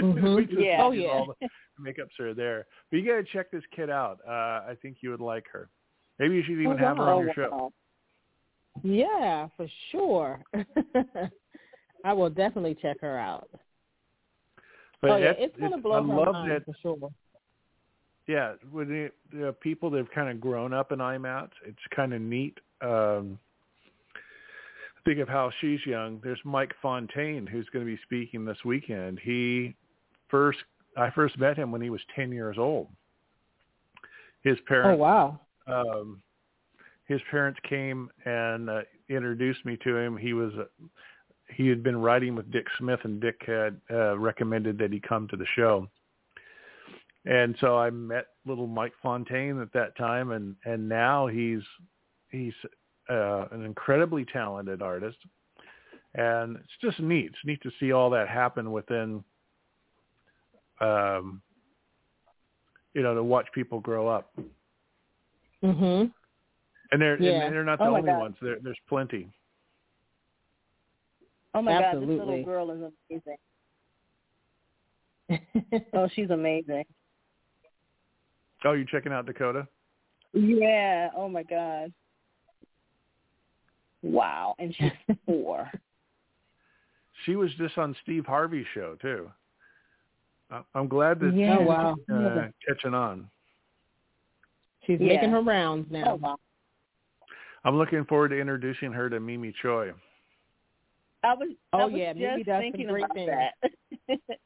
mm-hmm. 0.00 0.60
yeah. 0.60 0.78
Oh 0.82 0.90
yeah. 0.90 1.08
all 1.08 1.34
the 1.40 1.48
makeups 1.80 2.20
are 2.20 2.34
there. 2.34 2.66
But 2.90 2.98
you 2.98 3.06
got 3.06 3.16
to 3.16 3.24
check 3.32 3.50
this 3.50 3.62
kid 3.74 3.88
out. 3.88 4.18
Uh, 4.26 4.30
I 4.70 4.76
think 4.82 4.98
you 5.00 5.10
would 5.10 5.20
like 5.20 5.44
her. 5.52 5.70
Maybe 6.18 6.34
you 6.34 6.42
should 6.42 6.52
even 6.52 6.72
Oh, 6.72 6.76
have 6.76 6.96
her 6.96 7.02
on 7.04 7.22
your 7.22 7.30
Oh, 7.30 7.34
show. 7.34 7.50
wow. 7.50 7.72
Yeah, 8.82 9.48
for 9.56 9.66
sure. 9.90 10.40
I 12.04 12.12
will 12.12 12.30
definitely 12.30 12.76
check 12.80 13.00
her 13.00 13.18
out. 13.18 13.48
But 15.00 15.10
oh 15.10 15.16
yeah, 15.16 15.30
it's, 15.30 15.54
it's 15.54 15.60
gonna 15.60 15.78
blow 15.78 15.92
I 15.92 16.02
her 16.02 16.24
love 16.24 16.32
mind 16.32 16.50
that 16.50 16.64
for 16.64 16.74
sure. 16.82 17.10
yeah, 18.26 18.54
with 18.72 18.88
the, 18.88 19.10
the 19.32 19.54
people 19.60 19.90
that 19.90 19.98
have 19.98 20.10
kind 20.10 20.30
of 20.30 20.40
grown 20.40 20.72
up 20.72 20.92
in 20.92 20.98
IMATS, 20.98 21.50
it's 21.64 21.78
kind 21.94 22.12
of 22.12 22.20
neat. 22.20 22.58
Um, 22.80 23.38
think 25.06 25.20
of 25.20 25.28
how 25.28 25.50
she's 25.60 25.80
young. 25.86 26.20
There's 26.22 26.40
Mike 26.44 26.74
Fontaine 26.82 27.46
who's 27.46 27.66
going 27.72 27.86
to 27.86 27.90
be 27.90 27.98
speaking 28.02 28.44
this 28.44 28.58
weekend. 28.64 29.18
He 29.22 29.74
first, 30.28 30.58
I 30.96 31.10
first 31.10 31.38
met 31.38 31.56
him 31.56 31.72
when 31.72 31.80
he 31.80 31.88
was 31.88 32.00
10 32.14 32.30
years 32.32 32.56
old. 32.58 32.88
His 34.42 34.58
parents 34.68 34.98
Oh 34.98 35.02
wow. 35.02 35.40
um, 35.66 36.22
his 37.06 37.20
parents 37.30 37.58
came 37.68 38.10
and 38.26 38.68
uh, 38.68 38.80
introduced 39.08 39.64
me 39.64 39.78
to 39.84 39.96
him. 39.96 40.16
He 40.16 40.34
was, 40.34 40.52
uh, 40.58 40.64
he 41.54 41.68
had 41.68 41.82
been 41.82 41.96
writing 41.96 42.34
with 42.34 42.50
Dick 42.50 42.66
Smith, 42.78 43.00
and 43.04 43.20
Dick 43.20 43.40
had 43.46 43.80
uh, 43.90 44.18
recommended 44.18 44.76
that 44.78 44.92
he 44.92 45.00
come 45.00 45.26
to 45.28 45.36
the 45.36 45.46
show 45.54 45.88
and 47.26 47.56
so 47.60 47.76
I 47.76 47.90
met 47.90 48.26
little 48.46 48.68
Mike 48.68 48.92
Fontaine 49.02 49.60
at 49.60 49.72
that 49.72 49.96
time, 49.96 50.30
and 50.30 50.54
and 50.64 50.88
now 50.88 51.26
he's 51.26 51.62
he's 52.30 52.54
uh, 53.08 53.46
an 53.52 53.64
incredibly 53.64 54.24
talented 54.24 54.82
artist, 54.82 55.18
and 56.14 56.56
it's 56.56 56.72
just 56.80 56.98
neat. 57.00 57.26
It's 57.26 57.44
neat 57.44 57.62
to 57.62 57.70
see 57.78 57.92
all 57.92 58.10
that 58.10 58.28
happen 58.28 58.72
within, 58.72 59.22
um, 60.80 61.42
you 62.94 63.02
know, 63.02 63.14
to 63.14 63.22
watch 63.22 63.46
people 63.54 63.80
grow 63.80 64.08
up, 64.08 64.34
Mhm. 65.62 66.12
and 66.92 67.00
they're 67.02 67.20
Yeah. 67.20 67.44
and 67.46 67.54
they're 67.54 67.64
not 67.64 67.78
the 67.78 67.84
Oh 67.84 67.96
only 67.96 68.10
God. 68.10 68.18
ones. 68.18 68.36
There, 68.40 68.58
there's 68.60 68.78
plenty. 68.88 69.30
Oh 71.54 71.62
my 71.62 71.72
God, 71.72 71.80
this 71.80 71.86
Absolutely. 71.86 72.16
little 72.18 72.44
girl 72.44 72.70
is 72.70 72.92
amazing. 73.10 73.38
Oh, 75.94 76.06
she's 76.08 76.30
amazing. 76.30 76.84
Oh, 78.64 78.72
you 78.72 78.84
checking 78.84 79.12
out 79.12 79.26
Dakota? 79.26 79.66
Yeah. 80.32 81.10
Oh 81.16 81.28
my 81.28 81.42
God. 81.42 81.92
Wow. 84.12 84.54
And 84.58 84.74
she's 84.74 84.92
four. 85.26 85.70
She 87.24 87.34
was 87.34 87.50
just 87.58 87.76
on 87.78 87.94
Steve 88.02 88.24
Harvey's 88.26 88.66
show 88.74 88.96
too. 89.00 89.30
I- 90.50 90.62
I'm 90.74 90.88
glad 90.88 91.18
that 91.20 91.34
Yeah. 91.34 91.58
Oh 91.58 91.62
wow. 91.62 91.96
uh, 92.12 92.48
catching 92.66 92.94
on. 92.94 93.28
She's 94.86 95.00
Yeah. 95.00 95.14
making 95.14 95.30
her 95.30 95.42
rounds 95.42 95.90
now. 95.90 96.04
Oh 96.12 96.14
wow. 96.16 96.36
I'm 97.64 97.76
looking 97.76 98.04
forward 98.04 98.28
to 98.28 98.38
introducing 98.40 98.92
her 98.92 99.10
to 99.10 99.18
Mimi 99.18 99.52
Choi. 99.60 99.92
I 101.24 101.34
was. 101.34 101.48
I 101.72 101.82
Oh, 101.82 101.86
was 101.88 101.98
yeah, 101.98 102.12
just 102.12 102.20
Mimi 102.20 102.44
does 102.44 102.54
some 102.54 102.60
thinking 102.60 102.86
great 102.86 103.04
about 103.04 103.14
things. 103.16 103.30
that. 104.08 104.18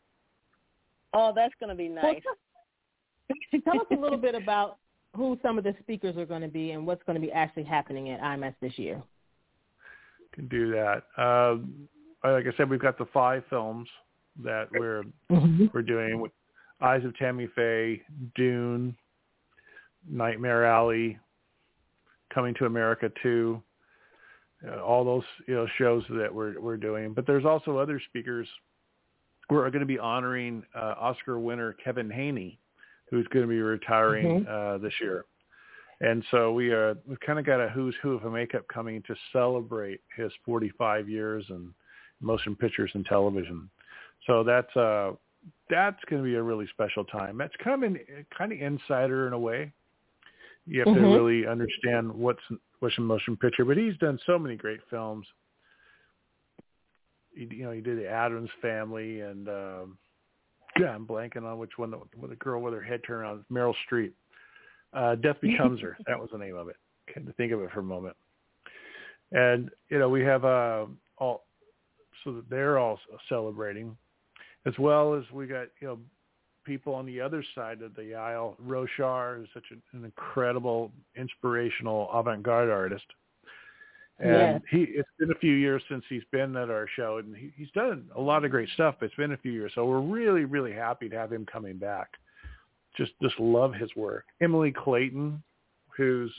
oh, 1.12 1.32
that's 1.34 1.52
gonna 1.60 1.74
be 1.74 1.90
Well, 1.90 2.02
nice. 2.02 2.22
tell, 2.22 3.60
tell 3.64 3.80
us 3.82 3.86
a 3.90 4.00
little 4.00 4.16
bit 4.18 4.34
about 4.34 4.78
who 5.14 5.38
some 5.42 5.58
of 5.58 5.64
the 5.64 5.74
speakers 5.80 6.16
are 6.16 6.24
going 6.24 6.40
to 6.40 6.48
be 6.48 6.70
and 6.70 6.86
what's 6.86 7.02
going 7.02 7.20
to 7.20 7.20
be 7.20 7.32
actually 7.32 7.64
happening 7.64 8.10
at 8.10 8.20
IMATS 8.20 8.54
this 8.60 8.78
year. 8.78 9.02
Can 10.34 10.48
do 10.48 10.70
that. 10.72 11.04
Um, 11.16 11.88
like 12.22 12.46
I 12.46 12.56
said, 12.56 12.70
we've 12.70 12.80
got 12.80 12.98
the 12.98 13.06
five 13.12 13.42
films 13.50 13.88
that 14.42 14.68
we're 14.72 15.02
Mm-hmm. 15.30 15.66
we're 15.72 15.82
doing 15.82 16.20
with 16.20 16.32
Eyes 16.80 17.04
of 17.04 17.16
Tammy 17.16 17.48
Faye, 17.54 18.02
Dune, 18.34 18.96
Nightmare 20.08 20.64
Alley, 20.64 21.18
Coming 22.32 22.54
to 22.54 22.66
America 22.66 23.10
2, 23.22 23.60
uh, 24.68 24.80
all 24.82 25.04
those 25.04 25.24
you 25.48 25.54
know 25.54 25.66
shows 25.78 26.04
that 26.10 26.32
we're 26.32 26.60
we're 26.60 26.76
doing. 26.76 27.12
But 27.12 27.26
there's 27.26 27.44
also 27.44 27.76
other 27.76 28.00
speakers. 28.08 28.46
We're 29.48 29.68
going 29.70 29.80
to 29.80 29.86
be 29.86 29.98
honoring 29.98 30.62
uh, 30.76 30.94
Oscar 30.98 31.40
winner 31.40 31.72
Kevin 31.82 32.08
Haney, 32.08 32.58
who's 33.10 33.26
going 33.28 33.44
to 33.44 33.48
be 33.48 33.60
retiring 33.60 34.46
uh, 34.46 34.78
this 34.78 34.92
year. 35.00 35.24
And 36.00 36.24
so 36.30 36.52
we 36.52 36.70
are 36.70 36.96
we've 37.06 37.20
kind 37.20 37.38
of 37.38 37.44
got 37.44 37.60
a 37.60 37.68
who's 37.68 37.94
who 38.02 38.12
of 38.12 38.24
a 38.24 38.30
makeup 38.30 38.66
coming 38.72 39.02
to 39.06 39.14
celebrate 39.32 40.00
his 40.16 40.32
45 40.46 41.08
years 41.08 41.44
in 41.50 41.74
motion 42.20 42.56
pictures 42.56 42.90
and 42.94 43.04
television. 43.04 43.68
So 44.26 44.42
that's 44.42 44.74
uh 44.76 45.12
that's 45.68 46.02
going 46.08 46.22
to 46.22 46.26
be 46.26 46.34
a 46.34 46.42
really 46.42 46.66
special 46.68 47.04
time. 47.04 47.38
That's 47.38 47.54
kind 47.62 47.82
of 47.82 47.90
an, 47.90 48.00
kind 48.36 48.52
of 48.52 48.60
insider 48.60 49.26
in 49.26 49.32
a 49.32 49.38
way. 49.38 49.72
You 50.66 50.80
have 50.80 50.94
to 50.94 51.00
Mhm. 51.00 51.12
really 51.12 51.46
understand 51.46 52.12
what's 52.12 52.42
what's 52.80 52.96
a 52.98 53.00
motion 53.00 53.36
picture, 53.36 53.64
but 53.64 53.76
he's 53.76 53.96
done 53.98 54.18
so 54.26 54.38
many 54.38 54.56
great 54.56 54.82
films. 54.88 55.26
He, 57.34 57.44
you 57.44 57.64
know, 57.64 57.72
he 57.72 57.80
did 57.80 57.98
the 57.98 58.08
Addams 58.08 58.50
Family, 58.62 59.20
and 59.20 59.48
um, 59.48 59.98
yeah, 60.78 60.94
I'm 60.94 61.06
blanking 61.06 61.44
on 61.44 61.58
which 61.58 61.76
one. 61.76 61.90
The, 61.90 62.00
the 62.26 62.36
girl 62.36 62.60
with 62.62 62.74
her 62.74 62.82
head 62.82 63.02
turned 63.06 63.22
around, 63.22 63.44
Meryl 63.50 63.74
Streep. 63.86 64.12
Uh, 64.92 65.14
Death 65.16 65.36
Becomes 65.42 65.80
Her. 65.80 65.96
That 66.06 66.18
was 66.18 66.30
the 66.32 66.38
name 66.38 66.56
of 66.56 66.68
it. 66.68 66.76
Had 67.14 67.26
to 67.26 67.32
think 67.34 67.52
of 67.52 67.60
it 67.60 67.70
for 67.72 67.80
a 67.80 67.84
moment. 67.84 68.16
And 69.32 69.70
you 69.88 69.98
know, 69.98 70.08
we 70.08 70.22
have 70.22 70.44
uh, 70.44 70.86
all 71.18 71.44
so 72.24 72.32
that 72.32 72.50
they're 72.50 72.78
all 72.78 72.98
celebrating, 73.28 73.96
as 74.66 74.74
well 74.78 75.14
as 75.14 75.24
we 75.32 75.46
got 75.46 75.68
you 75.80 75.88
know 75.88 75.98
people 76.64 76.94
on 76.94 77.06
the 77.06 77.20
other 77.20 77.44
side 77.54 77.82
of 77.82 77.94
the 77.96 78.14
aisle. 78.14 78.56
Roshar 78.64 79.42
is 79.42 79.48
such 79.54 79.64
an, 79.70 79.82
an 79.92 80.04
incredible, 80.04 80.90
inspirational 81.16 82.10
avant-garde 82.12 82.68
artist, 82.70 83.06
and 84.18 84.30
Yes. 84.30 84.60
he. 84.70 84.82
It's 84.82 85.08
been 85.18 85.30
a 85.30 85.38
few 85.38 85.52
years 85.52 85.82
since 85.88 86.04
he's 86.08 86.24
been 86.32 86.56
at 86.56 86.68
our 86.70 86.86
show, 86.96 87.18
and 87.18 87.36
he, 87.36 87.52
he's 87.56 87.70
done 87.70 88.06
a 88.16 88.20
lot 88.20 88.44
of 88.44 88.50
great 88.50 88.68
stuff. 88.70 88.96
But 88.98 89.06
it's 89.06 89.14
been 89.14 89.32
a 89.32 89.36
few 89.38 89.52
years, 89.52 89.72
so 89.74 89.86
we're 89.86 90.00
really, 90.00 90.44
really 90.44 90.72
happy 90.72 91.08
to 91.08 91.16
have 91.16 91.32
him 91.32 91.46
coming 91.46 91.78
back. 91.78 92.08
Just, 92.96 93.12
just 93.22 93.38
love 93.38 93.72
his 93.74 93.90
work. 93.96 94.24
Emily 94.40 94.72
Clayton, 94.72 95.42
who's, 95.96 96.32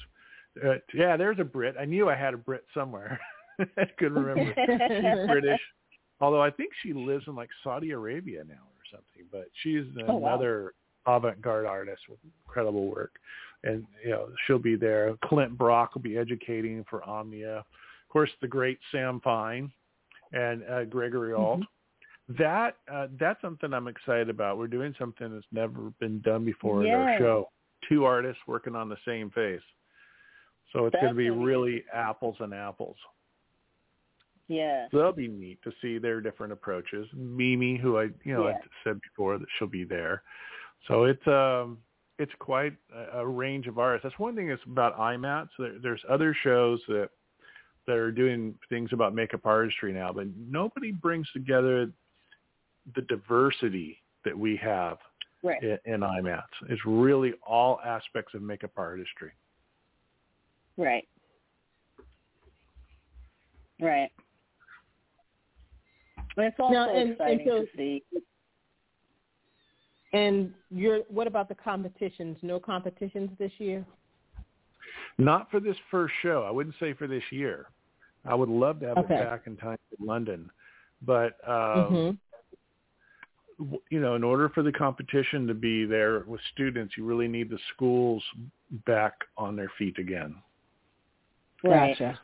uh, 0.66 0.76
yeah, 0.94 1.16
there's 1.18 1.40
a 1.40 1.44
Brit. 1.44 1.76
I 1.80 1.86
knew 1.86 2.10
I 2.10 2.16
had 2.16 2.34
a 2.34 2.38
Brit 2.38 2.66
somewhere. 2.74 3.20
I 3.60 3.86
couldn't 3.98 4.22
remember. 4.24 4.54
She's 4.56 5.28
British. 5.28 5.60
Although 6.20 6.42
I 6.42 6.52
think 6.52 6.72
she 6.84 6.94
lives 6.94 7.24
in 7.28 7.36
like 7.36 7.50
Saudi 7.64 7.92
Arabia 7.92 8.44
now 8.48 8.54
or 8.56 8.84
something, 8.92 9.28
but 9.32 9.46
she's 9.64 9.86
Oh, 10.08 10.16
wow. 10.18 10.28
another 10.34 10.74
avant-garde 11.08 11.66
artist 11.66 12.02
with 12.10 12.20
incredible 12.46 12.88
work. 12.88 13.16
And, 13.64 13.86
you 14.04 14.12
know, 14.12 14.28
she'll 14.46 14.60
be 14.60 14.76
there. 14.76 15.16
Clint 15.26 15.58
Brock 15.58 15.96
will 15.96 16.02
be 16.02 16.18
educating 16.18 16.84
for 16.90 17.04
Omnia. 17.08 17.58
Of 17.60 17.66
course, 18.10 18.30
the 18.42 18.48
great 18.48 18.78
Sam 18.92 19.20
Fine 19.24 19.72
and 20.34 20.64
uh, 20.70 20.84
Gregory 20.86 21.34
Arlt. 21.34 21.62
That 22.38 22.78
uh, 22.92 23.08
that's 23.20 23.42
something 23.42 23.74
I'm 23.74 23.88
excited 23.88 24.30
about. 24.30 24.58
We're 24.58 24.68
doing 24.68 24.94
something 25.00 25.34
that's 25.34 25.46
never 25.52 25.92
been 26.00 26.20
done 26.22 26.46
before 26.46 26.86
in 26.86 26.94
our 26.94 27.18
show. 27.18 27.50
Two 27.90 28.06
artists 28.06 28.42
working 28.48 28.76
on 28.76 28.90
the 28.90 28.98
same 29.06 29.32
face. 29.32 29.62
So 30.72 30.86
it's 30.86 30.96
going 30.96 31.08
to 31.08 31.14
be 31.14 31.30
really 31.30 31.84
apples 31.94 32.38
and 32.40 32.54
apples. 32.54 32.96
Yeah. 34.48 34.88
So 34.92 34.98
that'll 34.98 35.14
be 35.14 35.28
neat 35.28 35.62
to 35.64 35.72
see 35.82 35.98
their 35.98 36.22
different 36.22 36.54
approaches. 36.54 37.08
Mimi, 37.14 37.78
who 37.78 37.98
I 37.98 38.10
you 38.24 38.34
know 38.34 38.48
Yeah. 38.48 38.56
I 38.56 38.60
said 38.84 39.00
before 39.02 39.38
that 39.38 39.48
she'll 39.58 39.68
be 39.68 39.84
there. 39.84 40.24
So 40.88 41.06
it's 41.06 41.26
um 41.28 41.78
it's 42.20 42.32
quite 42.40 42.74
a, 42.94 43.20
a 43.20 43.28
range 43.28 43.68
of 43.68 43.80
artists. 43.80 44.04
That's 44.04 44.20
one 44.20 44.36
thing 44.36 44.50
that's 44.50 44.62
about 44.66 44.98
IMATS. 44.98 45.50
There, 45.58 45.80
there's 45.82 46.02
other 46.10 46.36
shows 46.44 46.80
that 46.88 47.10
that 47.88 47.96
are 47.96 48.12
doing 48.12 48.54
things 48.70 48.90
about 48.94 49.16
makeup 49.16 49.46
artistry 49.46 49.92
now, 49.92 50.14
but 50.14 50.28
nobody 50.38 50.92
brings 50.92 51.28
together 51.32 51.92
the 52.96 53.02
diversity 53.04 54.02
that 54.26 54.38
we 54.38 54.56
have 54.58 54.98
Right. 55.44 55.62
in, 55.64 55.78
in 55.86 56.00
IMATS. 56.02 56.44
It's 56.70 56.86
really 56.86 57.34
all 57.46 57.80
aspects 57.84 58.34
of 58.36 58.42
makeup 58.44 58.72
artistry. 58.78 59.32
Right. 60.78 61.08
Right. 63.80 64.12
And 66.38 66.46
it's 66.46 66.60
also 66.60 66.74
Now, 66.74 66.90
and- 66.90 66.98
and 67.00 67.12
exciting 67.14 67.48
so- 67.48 67.66
to 67.66 67.68
see. 67.78 68.04
And 70.14 70.54
you're 70.70 71.00
what 71.04 71.26
about 71.26 71.48
the 71.48 71.56
competitions? 71.56 72.38
No 72.42 72.60
competitions 72.60 73.32
this 73.40 73.52
year? 73.60 73.86
Not 75.18 75.50
for 75.50 75.60
this 75.62 75.78
first 75.90 76.14
show. 76.22 76.44
I 76.44 76.52
wouldn't 76.52 76.76
say 76.80 76.94
for 76.94 77.08
this 77.08 77.24
year. 77.32 77.70
I 78.26 78.36
would 78.36 78.50
love 78.50 78.82
to 78.82 78.88
have 78.90 78.98
Okay. 79.00 79.16
it 79.16 79.24
back 79.24 79.48
in 79.48 79.56
time 79.58 79.78
in 79.98 80.06
London, 80.06 80.52
but 81.02 81.38
um, 81.48 81.56
Mhm. 81.56 81.90
w- 81.90 82.18
you 83.90 84.00
know, 84.00 84.16
in 84.16 84.24
order 84.24 84.50
for 84.50 84.64
the 84.64 84.72
competition 84.72 85.48
to 85.48 85.54
be 85.54 85.86
there 85.86 86.24
with 86.28 86.42
students, 86.54 86.96
you 86.98 87.06
really 87.06 87.28
need 87.28 87.50
the 87.50 87.60
schools 87.74 88.24
back 88.86 89.14
on 89.38 89.56
their 89.56 89.72
feet 89.78 89.98
again. 89.98 90.36
Right. 91.64 91.98
Gotcha. 91.98 92.20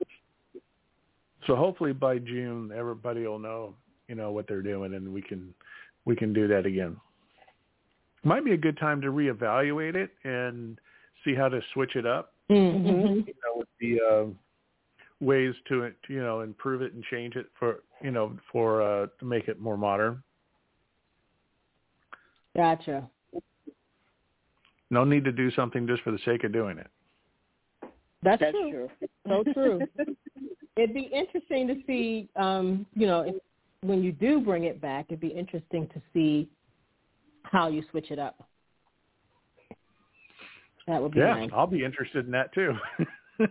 So 1.46 1.56
hopefully 1.56 1.94
by 1.94 2.18
June, 2.18 2.72
everybody 2.76 3.26
will 3.26 3.40
know, 3.40 3.74
you 4.08 4.16
know, 4.16 4.32
what 4.32 4.48
they're 4.48 4.62
doing, 4.62 4.96
and 4.96 5.14
we 5.14 5.22
can 5.22 5.54
we 6.06 6.16
can 6.16 6.34
do 6.34 6.48
that 6.48 6.66
again. 6.66 6.98
Might 8.24 8.44
be 8.44 8.54
a 8.54 8.58
good 8.58 8.78
time 8.78 9.00
to 9.02 9.08
reevaluate 9.08 9.96
it 9.96 10.10
and 10.24 10.80
see 11.24 11.36
how 11.36 11.48
to 11.48 11.62
switch 11.74 11.96
it 11.96 12.06
up. 12.06 12.34
Mm-hmm. 12.50 13.28
You 13.28 13.34
know, 13.44 13.58
with 13.58 13.68
the 13.80 14.00
uh, 14.02 14.26
ways 15.20 15.54
to 15.70 15.92
you 16.10 16.22
know 16.22 16.42
improve 16.42 16.82
it 16.82 16.94
and 16.94 17.04
change 17.06 17.36
it 17.36 17.48
for 17.58 17.84
you 18.02 18.12
know 18.12 18.38
for 18.52 18.82
uh, 18.82 19.08
to 19.20 19.26
make 19.26 19.48
it 19.48 19.60
more 19.60 19.78
modern. 19.78 20.24
Gotcha. 22.58 23.10
No 24.89 25.05
need 25.05 25.24
to 25.26 25.32
do 25.32 25.51
something 25.51 25.88
just 25.88 26.01
for 26.01 26.12
the 26.12 26.20
sake 26.26 26.43
of 26.43 26.51
doing 26.51 26.80
it. 26.80 26.88
That's, 28.24 28.41
That's 28.41 28.51
true. 28.51 28.72
true. 28.72 28.89
So 29.28 29.43
true. 29.53 29.88
It'd 30.76 30.93
be 30.93 31.10
interesting 31.14 31.68
to 31.68 31.76
see, 31.86 32.30
um, 32.36 32.86
you 32.95 33.05
know, 33.08 33.22
if, 33.22 33.36
when 33.82 34.01
you 34.03 34.12
do 34.12 34.39
bring 34.39 34.64
it 34.64 34.82
back, 34.82 35.05
it'd 35.10 35.20
be 35.20 35.28
interesting 35.28 35.88
to 35.89 36.01
see 36.14 36.49
how 37.43 37.68
you 37.68 37.84
switch 37.91 38.10
it 38.12 38.18
up. 38.20 38.43
That 40.88 41.01
would 41.01 41.12
be 41.12 41.20
Yeah, 41.20 41.36
nice. 41.36 41.49
I'll 41.53 41.68
be 41.68 41.84
interested 41.86 42.26
in 42.26 42.32
that 42.32 42.53
too. 42.53 42.74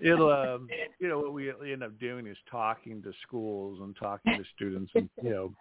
It'll, 0.00 0.32
um, 0.32 0.68
you 0.98 1.08
know, 1.08 1.18
what 1.20 1.32
we 1.32 1.50
end 1.72 1.82
up 1.82 1.98
doing 1.98 2.26
is 2.26 2.36
talking 2.50 3.02
to 3.02 3.12
schools 3.22 3.80
and 3.80 3.96
talking 3.96 4.36
to 4.36 4.44
students, 4.54 4.92
and 4.94 5.08
you 5.22 5.30
know, 5.30 5.54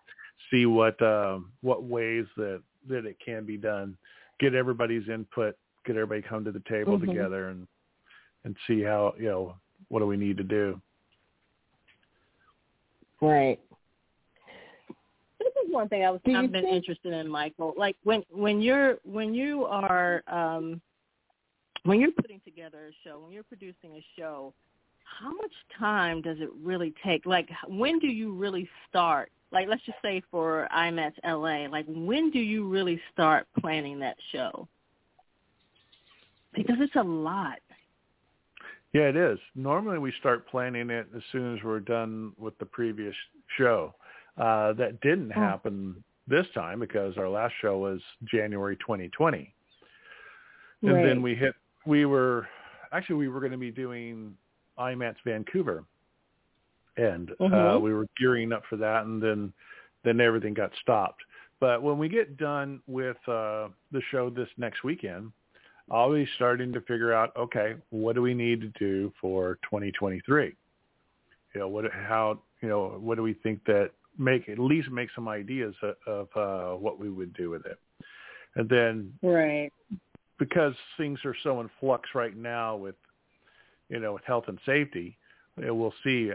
see 0.52 0.66
what 0.66 1.02
um, 1.02 1.52
what 1.62 1.84
ways 1.84 2.26
that 2.38 2.62
that 2.88 3.06
it 3.06 3.18
can 3.24 3.46
be 3.46 3.58
done. 3.58 3.98
Get 4.40 4.54
everybody's 4.54 5.08
input. 5.10 5.56
Get 5.86 5.96
everybody 5.96 6.22
come 6.22 6.44
to 6.46 6.52
the 6.52 6.62
table 6.70 6.98
Mhm. 7.00 7.08
together 7.08 7.50
and 7.50 7.68
and 8.44 8.56
see 8.68 8.82
how 8.82 9.14
you 9.18 9.26
know 9.26 9.56
what 9.90 10.00
do 10.00 10.06
we 10.08 10.18
need 10.18 10.38
to 10.38 10.44
do. 10.44 10.80
Right. 13.22 13.60
this 15.40 15.54
is 15.66 15.72
one 15.72 15.88
thing 15.90 16.04
I 16.04 16.12
was 16.12 16.20
I've 16.26 16.52
been 16.52 16.64
think- 16.64 16.74
interested 16.76 17.14
in, 17.14 17.28
Michael. 17.28 17.74
Like 17.78 17.96
when 18.04 18.24
when 18.30 18.62
you're 18.62 18.98
when 19.04 19.34
you 19.34 19.66
are 19.66 20.24
um 20.28 20.82
when 21.84 22.00
you're 22.00 22.12
putting 22.12 22.42
together 22.42 22.88
a 22.90 22.92
show, 23.08 23.20
when 23.20 23.32
you're 23.32 23.44
producing 23.44 23.92
a 23.96 24.06
show, 24.18 24.54
how 25.06 25.32
much 25.34 25.52
time 25.80 26.22
does 26.22 26.38
it 26.40 26.50
really 26.62 26.94
take? 27.04 27.26
Like 27.26 27.50
when 27.68 28.00
do 28.00 28.08
you 28.08 28.34
really 28.34 28.68
start? 28.90 29.32
Like 29.52 29.68
let's 29.68 29.84
just 29.86 29.98
say 30.02 30.22
for 30.32 30.68
IMATS 30.76 31.14
LA, 31.24 31.70
like 31.70 31.86
when 31.88 32.32
do 32.32 32.40
you 32.40 32.68
really 32.68 33.00
start 33.14 33.48
planning 33.60 34.00
that 34.00 34.18
show? 34.32 34.68
Because 36.54 36.76
it's 36.80 36.96
a 36.96 37.04
lot. 37.04 37.60
Yeah, 38.94 39.04
it 39.10 39.16
is. 39.16 39.40
Normally 39.56 40.00
we 40.00 40.14
start 40.20 40.48
planning 40.48 40.90
it 40.90 41.08
as 41.16 41.22
soon 41.32 41.56
as 41.56 41.64
we're 41.64 41.82
done 41.82 42.32
with 42.38 42.58
the 42.60 42.66
previous 42.66 43.16
show. 43.58 43.94
Uh, 44.38 44.74
that 44.74 45.00
didn't 45.02 45.32
Oh. 45.32 45.40
happen 45.40 46.04
this 46.28 46.50
time 46.54 46.80
because 46.80 47.18
our 47.18 47.30
last 47.30 47.54
show 47.62 47.78
was 47.78 48.02
January 48.24 48.76
2020. 48.78 49.54
And 50.82 50.96
Right. 50.96 51.04
then 51.04 51.22
we 51.22 51.36
hit, 51.36 51.56
we 51.86 52.06
were, 52.06 52.48
actually 52.92 53.16
we 53.16 53.28
were 53.28 53.40
going 53.40 53.52
to 53.52 53.58
be 53.58 53.72
doing 53.72 54.38
IMATS 54.78 55.18
Vancouver. 55.24 55.84
And 56.98 57.32
uh, 57.32 57.44
Mhm. 57.44 57.82
we 57.82 57.94
were 57.94 58.08
gearing 58.18 58.54
up 58.54 58.64
for 58.70 58.78
that 58.78 59.06
and 59.06 59.22
then, 59.22 59.54
then 60.04 60.22
everything 60.22 60.54
got 60.54 60.72
stopped. 60.82 61.24
But 61.60 61.82
when 61.82 61.98
we 61.98 62.10
get 62.10 62.38
done 62.38 62.82
with 62.88 63.18
uh, 63.28 63.70
the 63.92 64.02
show 64.12 64.30
this 64.30 64.50
next 64.58 64.84
weekend, 64.84 65.32
I'll 65.90 66.14
be 66.14 66.28
starting 66.36 66.74
to 66.74 66.82
figure 66.82 67.14
out, 67.14 67.36
okay, 67.36 67.76
what 67.90 68.16
do 68.16 68.22
we 68.22 68.34
need 68.34 68.62
to 68.62 68.68
do 68.80 69.14
for 69.22 69.56
2023? 69.64 70.56
You 71.54 71.60
know, 71.60 71.68
what, 71.68 71.92
how, 71.92 72.40
you 72.62 72.70
know, 72.70 72.98
what 73.00 73.16
do 73.16 73.24
we 73.24 73.34
think 73.34 73.64
that 73.66 73.92
make 74.18 74.50
at 74.50 74.60
least 74.60 74.90
make 74.90 75.10
some 75.14 75.28
ideas 75.28 75.76
of, 75.82 75.96
of 76.08 76.28
uh, 76.36 76.78
what 76.78 77.00
we 77.00 77.10
would 77.10 77.34
do 77.34 77.50
with 77.50 77.66
it, 77.66 77.80
and 78.56 78.68
then 78.70 79.14
Right. 79.22 79.72
because 80.40 80.74
things 80.98 81.20
are 81.26 81.36
so 81.44 81.62
in 81.62 81.70
flux 81.80 82.10
right 82.16 82.36
now 82.36 82.76
with, 82.76 82.96
you 83.90 84.00
know, 84.00 84.14
with 84.14 84.24
health 84.26 84.46
and 84.48 84.60
safety, 84.66 85.18
we'll 85.58 85.94
see. 86.04 86.32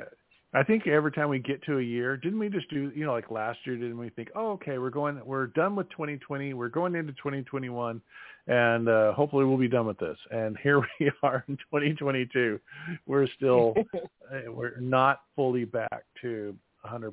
I 0.53 0.65
think 0.65 0.89
every 0.89 1.13
time 1.13 1.29
we 1.29 1.39
get 1.39 1.63
to 1.65 1.79
a 1.79 1.83
year, 1.83 2.17
didn't 2.17 2.39
we 2.39 2.49
just 2.49 2.69
do, 2.71 2.91
you 2.95 3.07
know, 3.07 3.13
like 3.13 3.31
last 3.31 3.61
year, 3.65 3.77
didn't 3.77 3.99
we 3.99 4.09
think, 4.11 4.31
oh, 4.35 4.53
okay, 4.53 4.79
we're 4.79 4.91
going, 4.91 5.21
we're 5.25 5.47
done 5.47 5.77
with 5.77 5.89
2020, 5.91 6.55
we're 6.55 6.69
going 6.69 6.97
into 6.97 7.13
2021, 7.13 8.01
and 8.49 8.89
uh, 8.89 9.13
hopefully 9.13 9.45
we'll 9.45 9.57
be 9.57 9.69
done 9.69 9.87
with 9.87 9.99
this. 9.99 10.19
And 10.33 10.57
here 10.61 10.81
we 11.01 11.13
are 11.23 11.45
in 11.47 11.57
2022. 11.57 12.59
We're 13.07 13.29
still, 13.37 13.75
uh, 13.95 14.51
we're 14.51 14.77
not 14.81 15.21
fully 15.37 15.65
back 15.65 16.03
to 16.23 16.57
100% 16.85 17.13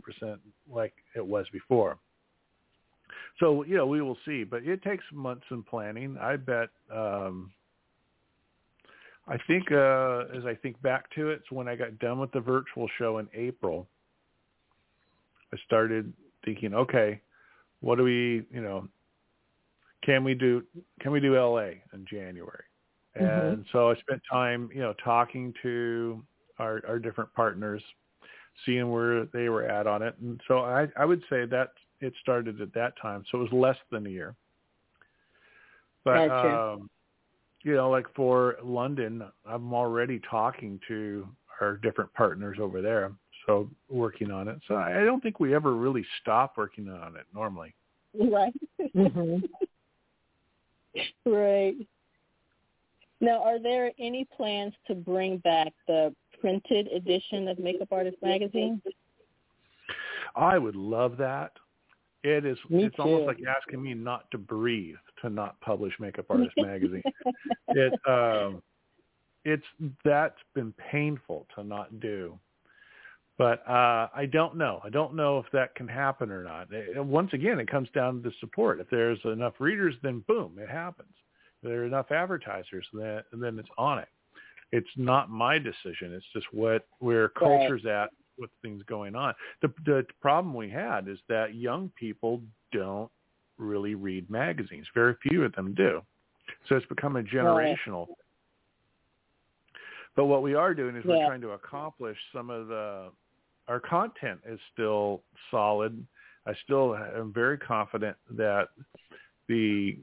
like 0.71 0.93
it 1.15 1.25
was 1.25 1.45
before. 1.53 1.97
So, 3.39 3.63
you 3.65 3.77
know, 3.77 3.85
we 3.85 4.01
will 4.01 4.17
see, 4.25 4.43
but 4.43 4.63
it 4.63 4.81
takes 4.81 5.03
months 5.13 5.45
in 5.51 5.61
planning. 5.61 6.17
I 6.19 6.37
bet, 6.37 6.69
um, 6.91 7.51
I 9.27 9.37
think, 9.45 9.71
uh, 9.71 10.25
as 10.35 10.45
I 10.45 10.55
think 10.61 10.81
back 10.81 11.09
to 11.15 11.29
it, 11.29 11.41
it's 11.41 11.51
when 11.51 11.67
I 11.67 11.75
got 11.75 11.99
done 11.99 12.19
with 12.19 12.31
the 12.31 12.39
virtual 12.39 12.87
show 12.97 13.17
in 13.17 13.27
April, 13.33 13.87
I 15.53 15.57
started 15.65 16.13
thinking, 16.45 16.73
okay, 16.73 17.21
what 17.81 17.97
do 17.97 18.03
we, 18.03 18.45
you 18.51 18.61
know, 18.61 18.87
can 20.03 20.23
we 20.23 20.33
do, 20.33 20.63
can 21.01 21.11
we 21.11 21.19
do 21.19 21.35
LA 21.35 21.81
in 21.93 22.05
January? 22.09 22.63
Mhm. 23.17 23.53
And 23.53 23.65
so 23.71 23.89
I 23.89 23.95
spent 23.95 24.21
time, 24.31 24.69
you 24.73 24.81
know, 24.81 24.93
talking 25.03 25.53
to 25.61 26.23
our, 26.59 26.81
our 26.87 26.99
different 26.99 27.33
partners, 27.33 27.83
seeing 28.65 28.89
where 28.91 29.25
they 29.25 29.49
were 29.49 29.63
at 29.63 29.87
on 29.87 30.01
it. 30.01 30.15
And 30.19 30.39
so 30.47 30.59
I, 30.59 30.87
I 30.95 31.05
would 31.05 31.21
say 31.29 31.45
that 31.45 31.73
it 31.99 32.13
started 32.21 32.61
at 32.61 32.73
that 32.73 32.93
time. 33.01 33.23
So 33.29 33.39
it 33.39 33.41
was 33.41 33.51
less 33.51 33.77
than 33.91 34.05
a 34.05 34.09
year. 34.09 34.35
But, 36.03 36.27
Gotcha. 36.29 36.73
um, 36.73 36.89
you 37.63 37.75
know, 37.75 37.89
like 37.89 38.05
for 38.15 38.57
London, 38.63 39.23
I'm 39.45 39.73
already 39.73 40.21
talking 40.29 40.79
to 40.87 41.27
our 41.61 41.77
different 41.77 42.13
partners 42.13 42.57
over 42.61 42.81
there. 42.81 43.11
So 43.45 43.69
working 43.89 44.29
on 44.31 44.47
it. 44.47 44.59
So 44.67 44.75
I 44.75 45.03
don't 45.05 45.21
think 45.21 45.39
we 45.39 45.55
ever 45.55 45.73
really 45.73 46.05
stop 46.21 46.57
working 46.57 46.89
on 46.89 47.15
it 47.15 47.25
normally. 47.33 47.73
Right. 48.13 48.53
hmm 48.93 49.37
Right. 51.25 51.75
Now, 53.19 53.43
are 53.43 53.59
there 53.59 53.91
any 53.99 54.25
plans 54.35 54.73
to 54.87 54.95
bring 54.95 55.37
back 55.39 55.73
the 55.87 56.13
printed 56.39 56.87
edition 56.87 57.47
of 57.47 57.57
Makeup 57.57 57.89
Artist 57.91 58.17
Magazine? 58.21 58.81
I 60.35 60.57
would 60.57 60.75
love 60.75 61.17
that. 61.17 61.53
It 62.27 62.45
is. 62.45 62.57
Me 62.69 62.83
it's 62.83 62.95
almost 62.99 63.25
like 63.25 63.37
asking 63.47 63.81
me 63.81 63.93
not 63.93 64.29
to 64.31 64.37
breathe 64.37 64.95
to 65.21 65.29
not 65.29 65.59
publish 65.61 65.93
Makeup 65.99 66.25
Artist 66.29 66.53
Magazine. 66.57 67.03
it 67.69 67.93
um, 68.07 68.61
it's 69.45 69.63
that's 70.03 70.39
been 70.53 70.73
painful 70.91 71.47
to 71.55 71.63
not 71.63 71.99
do. 72.01 72.37
But 73.37 73.63
uh, 73.69 74.07
I 74.15 74.27
don't 74.31 74.57
know. 74.57 74.81
I 74.83 74.89
don't 74.89 75.13
know 75.13 75.37
if 75.37 75.45
that 75.53 75.75
can 75.75 75.87
happen 75.87 76.31
or 76.31 76.43
not. 76.43 76.67
It- 76.71 77.03
once 77.03 77.31
again, 77.33 77.59
it 77.59 77.69
comes 77.69 77.87
down 77.91 78.23
to 78.23 78.31
support. 78.39 78.79
If 78.79 78.89
there's 78.89 79.19
enough 79.25 79.53
readers, 79.59 79.95
then 80.01 80.23
boom, 80.27 80.57
it 80.59 80.69
happens. 80.69 81.13
If 81.61 81.69
there 81.69 81.83
are 81.83 81.85
enough 81.85 82.11
advertisers, 82.11 82.85
then 82.93 83.21
then 83.31 83.57
it's 83.57 83.69
on 83.77 83.99
it. 83.99 84.09
It's 84.73 84.89
not 84.97 85.29
my 85.29 85.59
decision. 85.59 86.13
It's 86.13 86.25
just 86.33 86.47
what 86.51 86.87
where 86.99 87.29
culture's 87.29 87.85
at 87.85 88.09
with 88.37 88.49
things 88.61 88.83
going 88.87 89.15
on. 89.15 89.33
The 89.61 89.73
the 89.85 90.05
problem 90.21 90.53
we 90.53 90.69
had 90.69 91.07
is 91.07 91.17
that 91.29 91.55
young 91.55 91.91
people 91.97 92.41
don't 92.71 93.09
really 93.57 93.95
read 93.95 94.29
magazines. 94.29 94.85
Very 94.93 95.15
few 95.27 95.43
of 95.43 95.53
them 95.53 95.73
do. 95.73 96.01
So 96.67 96.75
it's 96.75 96.85
become 96.85 97.15
a 97.15 97.23
generational. 97.23 98.07
But 100.15 100.25
what 100.25 100.41
we 100.41 100.55
are 100.55 100.73
doing 100.73 100.95
is 100.95 101.05
we're 101.05 101.25
trying 101.25 101.41
to 101.41 101.51
accomplish 101.51 102.17
some 102.33 102.49
of 102.49 102.67
the 102.67 103.09
our 103.67 103.79
content 103.79 104.39
is 104.47 104.59
still 104.73 105.21
solid. 105.51 106.05
I 106.45 106.53
still 106.63 106.95
am 106.95 107.33
very 107.33 107.57
confident 107.57 108.15
that 108.31 108.69
the 109.47 109.97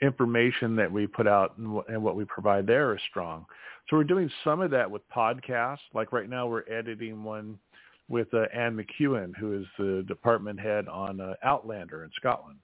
information 0.00 0.76
that 0.76 0.90
we 0.90 1.06
put 1.06 1.26
out 1.26 1.58
and 1.58 2.02
what 2.02 2.16
we 2.16 2.24
provide 2.24 2.66
there 2.66 2.94
is 2.94 3.00
strong. 3.10 3.44
So 3.88 3.96
we're 3.96 4.04
doing 4.04 4.30
some 4.44 4.60
of 4.60 4.70
that 4.70 4.90
with 4.90 5.02
podcasts. 5.10 5.78
Like 5.94 6.12
right 6.12 6.28
now, 6.28 6.46
we're 6.46 6.68
editing 6.70 7.24
one 7.24 7.58
with 8.08 8.32
uh, 8.32 8.44
Anne 8.54 8.76
McEwen, 8.76 9.36
who 9.36 9.58
is 9.60 9.66
the 9.78 10.04
department 10.08 10.58
head 10.58 10.88
on 10.88 11.20
uh, 11.20 11.34
Outlander 11.44 12.04
in 12.04 12.10
Scotland. 12.16 12.58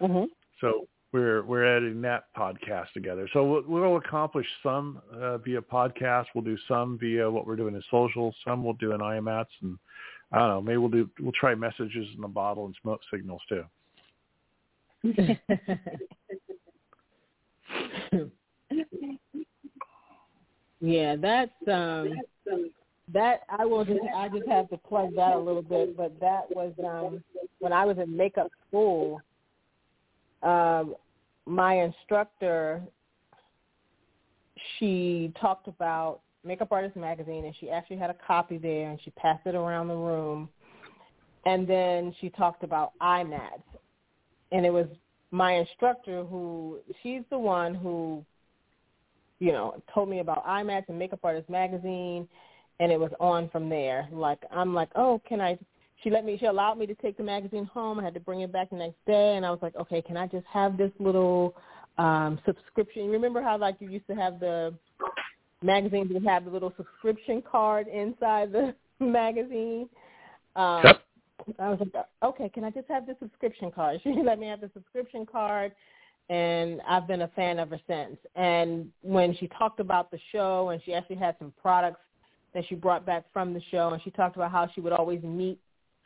Mm-hmm. 0.00 0.24
So 0.60 0.86
we're 1.12 1.44
we're 1.44 1.64
editing 1.64 2.02
that 2.02 2.24
podcast 2.36 2.92
together. 2.92 3.28
So 3.32 3.44
we'll, 3.44 3.62
we'll 3.66 3.96
accomplish 3.96 4.46
some 4.62 5.00
uh, 5.12 5.38
via 5.38 5.60
podcast. 5.60 6.26
We'll 6.34 6.44
do 6.44 6.58
some 6.66 6.98
via 6.98 7.30
what 7.30 7.46
we're 7.46 7.56
doing 7.56 7.74
in 7.74 7.82
social. 7.90 8.34
Some 8.44 8.64
we'll 8.64 8.74
do 8.74 8.92
in 8.92 9.00
IMATS, 9.00 9.46
and 9.62 9.78
I 10.32 10.38
don't 10.38 10.48
know. 10.48 10.60
Maybe 10.60 10.78
we'll 10.78 10.88
do 10.88 11.08
we'll 11.20 11.32
try 11.32 11.54
messages 11.54 12.08
in 12.14 12.20
the 12.20 12.28
bottle 12.28 12.66
and 12.66 12.74
smoke 12.82 13.00
signals 13.10 13.42
too. 13.48 13.64
Yeah, 20.84 21.16
that's 21.16 21.50
um 21.66 22.12
that 23.12 23.42
I 23.48 23.64
will 23.64 23.84
just 23.84 24.00
I 24.16 24.28
just 24.28 24.48
have 24.48 24.68
to 24.70 24.78
plug 24.78 25.14
that 25.16 25.34
a 25.34 25.38
little 25.38 25.62
bit, 25.62 25.96
but 25.96 26.18
that 26.20 26.44
was 26.50 26.72
um 26.84 27.22
when 27.58 27.72
I 27.72 27.84
was 27.84 27.98
in 27.98 28.16
makeup 28.16 28.50
school, 28.68 29.20
um 30.42 30.94
my 31.46 31.74
instructor 31.74 32.82
she 34.78 35.32
talked 35.38 35.68
about 35.68 36.20
Makeup 36.44 36.72
Artist 36.72 36.96
magazine 36.96 37.44
and 37.44 37.54
she 37.60 37.70
actually 37.70 37.96
had 37.96 38.10
a 38.10 38.16
copy 38.26 38.56
there 38.56 38.90
and 38.90 38.98
she 39.04 39.10
passed 39.10 39.46
it 39.46 39.54
around 39.54 39.88
the 39.88 39.94
room. 39.94 40.48
And 41.44 41.66
then 41.66 42.14
she 42.20 42.30
talked 42.30 42.64
about 42.64 42.92
mats. 43.00 43.62
And 44.52 44.64
it 44.64 44.72
was 44.72 44.86
my 45.30 45.52
instructor 45.52 46.24
who 46.24 46.78
she's 47.02 47.22
the 47.30 47.38
one 47.38 47.74
who 47.74 48.24
you 49.40 49.52
know, 49.52 49.82
told 49.92 50.08
me 50.08 50.20
about 50.20 50.46
mats 50.64 50.86
and 50.88 50.98
Makeup 50.98 51.20
Artist 51.22 51.50
magazine 51.50 52.28
and 52.80 52.90
it 52.90 52.98
was 52.98 53.12
on 53.20 53.48
from 53.50 53.68
there. 53.68 54.08
Like 54.12 54.40
I'm 54.50 54.74
like, 54.74 54.90
oh, 54.94 55.20
can 55.28 55.40
I? 55.40 55.58
She 56.02 56.10
let 56.10 56.24
me. 56.24 56.36
She 56.38 56.46
allowed 56.46 56.78
me 56.78 56.86
to 56.86 56.94
take 56.94 57.16
the 57.16 57.22
magazine 57.22 57.64
home. 57.66 57.98
I 57.98 58.04
had 58.04 58.14
to 58.14 58.20
bring 58.20 58.40
it 58.40 58.52
back 58.52 58.70
the 58.70 58.76
next 58.76 59.04
day, 59.06 59.36
and 59.36 59.46
I 59.46 59.50
was 59.50 59.60
like, 59.62 59.76
okay, 59.76 60.02
can 60.02 60.16
I 60.16 60.26
just 60.26 60.46
have 60.46 60.76
this 60.76 60.92
little 60.98 61.54
um 61.98 62.38
subscription? 62.44 63.08
Remember 63.08 63.42
how 63.42 63.56
like 63.58 63.76
you 63.80 63.88
used 63.88 64.06
to 64.08 64.14
have 64.14 64.40
the 64.40 64.74
magazines 65.62 66.10
would 66.12 66.24
have 66.24 66.44
the 66.44 66.50
little 66.50 66.72
subscription 66.76 67.42
card 67.50 67.88
inside 67.88 68.52
the 68.52 68.74
magazine. 69.04 69.88
Um, 70.56 70.82
yep. 70.84 71.00
I 71.58 71.70
was 71.70 71.80
like, 71.80 72.04
okay, 72.22 72.48
can 72.48 72.64
I 72.64 72.70
just 72.70 72.88
have 72.88 73.06
the 73.06 73.16
subscription 73.20 73.70
card? 73.70 74.00
She 74.04 74.14
let 74.22 74.38
me 74.38 74.46
have 74.46 74.60
the 74.60 74.70
subscription 74.72 75.26
card, 75.26 75.72
and 76.28 76.80
I've 76.88 77.08
been 77.08 77.22
a 77.22 77.28
fan 77.28 77.58
ever 77.58 77.78
since. 77.86 78.16
And 78.34 78.90
when 79.02 79.36
she 79.36 79.48
talked 79.48 79.80
about 79.80 80.10
the 80.10 80.18
show, 80.32 80.70
and 80.70 80.80
she 80.84 80.94
actually 80.94 81.16
had 81.16 81.36
some 81.38 81.52
products 81.60 82.00
that 82.54 82.64
she 82.68 82.74
brought 82.74 83.04
back 83.04 83.24
from 83.32 83.52
the 83.52 83.60
show, 83.70 83.90
and 83.90 84.02
she 84.02 84.10
talked 84.10 84.36
about 84.36 84.50
how 84.50 84.68
she 84.74 84.80
would 84.80 84.92
always 84.92 85.22
meet 85.22 85.58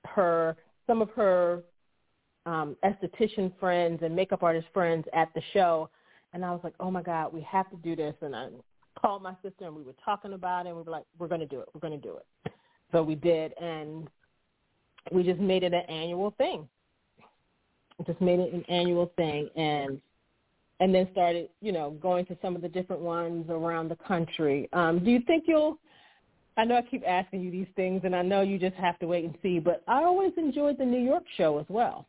her 0.04 0.56
some 0.86 1.02
of 1.02 1.10
her 1.10 1.62
um, 2.46 2.76
esthetician 2.82 3.52
friends 3.60 4.00
and 4.02 4.16
makeup 4.16 4.42
artist 4.42 4.66
friends 4.72 5.04
at 5.12 5.32
the 5.34 5.42
show, 5.52 5.90
and 6.32 6.44
I 6.44 6.50
was 6.50 6.60
like, 6.64 6.74
oh 6.80 6.90
my 6.90 7.02
god, 7.02 7.32
we 7.32 7.42
have 7.42 7.70
to 7.70 7.76
do 7.76 7.94
this, 7.94 8.14
and 8.22 8.34
I 8.34 8.48
called 8.98 9.22
my 9.22 9.34
sister 9.42 9.66
and 9.66 9.76
we 9.76 9.82
were 9.82 9.94
talking 10.04 10.32
about 10.32 10.66
it, 10.66 10.70
and 10.70 10.78
we 10.78 10.82
were 10.82 10.90
like, 10.90 11.04
we're 11.18 11.28
going 11.28 11.40
to 11.40 11.46
do 11.46 11.60
it, 11.60 11.68
we're 11.72 11.80
going 11.80 12.00
to 12.00 12.08
do 12.08 12.16
it. 12.16 12.52
So 12.90 13.02
we 13.02 13.14
did, 13.14 13.52
and 13.60 14.08
we 15.12 15.22
just 15.22 15.40
made 15.40 15.62
it 15.62 15.74
an 15.74 15.84
annual 15.88 16.34
thing. 16.38 16.66
Just 18.06 18.20
made 18.20 18.38
it 18.38 18.52
an 18.52 18.64
annual 18.68 19.12
thing, 19.16 19.50
and 19.56 20.00
and 20.80 20.94
then 20.94 21.08
started, 21.10 21.48
you 21.60 21.72
know, 21.72 21.90
going 22.00 22.24
to 22.26 22.38
some 22.40 22.54
of 22.54 22.62
the 22.62 22.68
different 22.68 23.02
ones 23.02 23.46
around 23.50 23.88
the 23.88 23.96
country. 23.96 24.68
Um, 24.72 25.04
do 25.04 25.10
you 25.10 25.20
think 25.26 25.44
you'll 25.48 25.78
I 26.58 26.64
know 26.64 26.76
I 26.76 26.82
keep 26.82 27.04
asking 27.06 27.42
you 27.42 27.52
these 27.52 27.68
things, 27.76 28.02
and 28.04 28.14
I 28.16 28.22
know 28.22 28.42
you 28.42 28.58
just 28.58 28.74
have 28.74 28.98
to 28.98 29.06
wait 29.06 29.24
and 29.24 29.34
see. 29.42 29.60
But 29.60 29.82
I 29.86 30.02
always 30.02 30.32
enjoyed 30.36 30.76
the 30.76 30.84
New 30.84 31.00
York 31.00 31.22
show 31.36 31.58
as 31.58 31.66
well. 31.68 32.06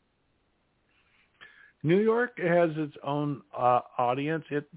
New 1.84 2.00
York 2.00 2.38
has 2.40 2.72
its 2.76 2.96
own 3.04 3.42
uh, 3.58 3.82
audience. 3.98 4.44
It 4.50 4.68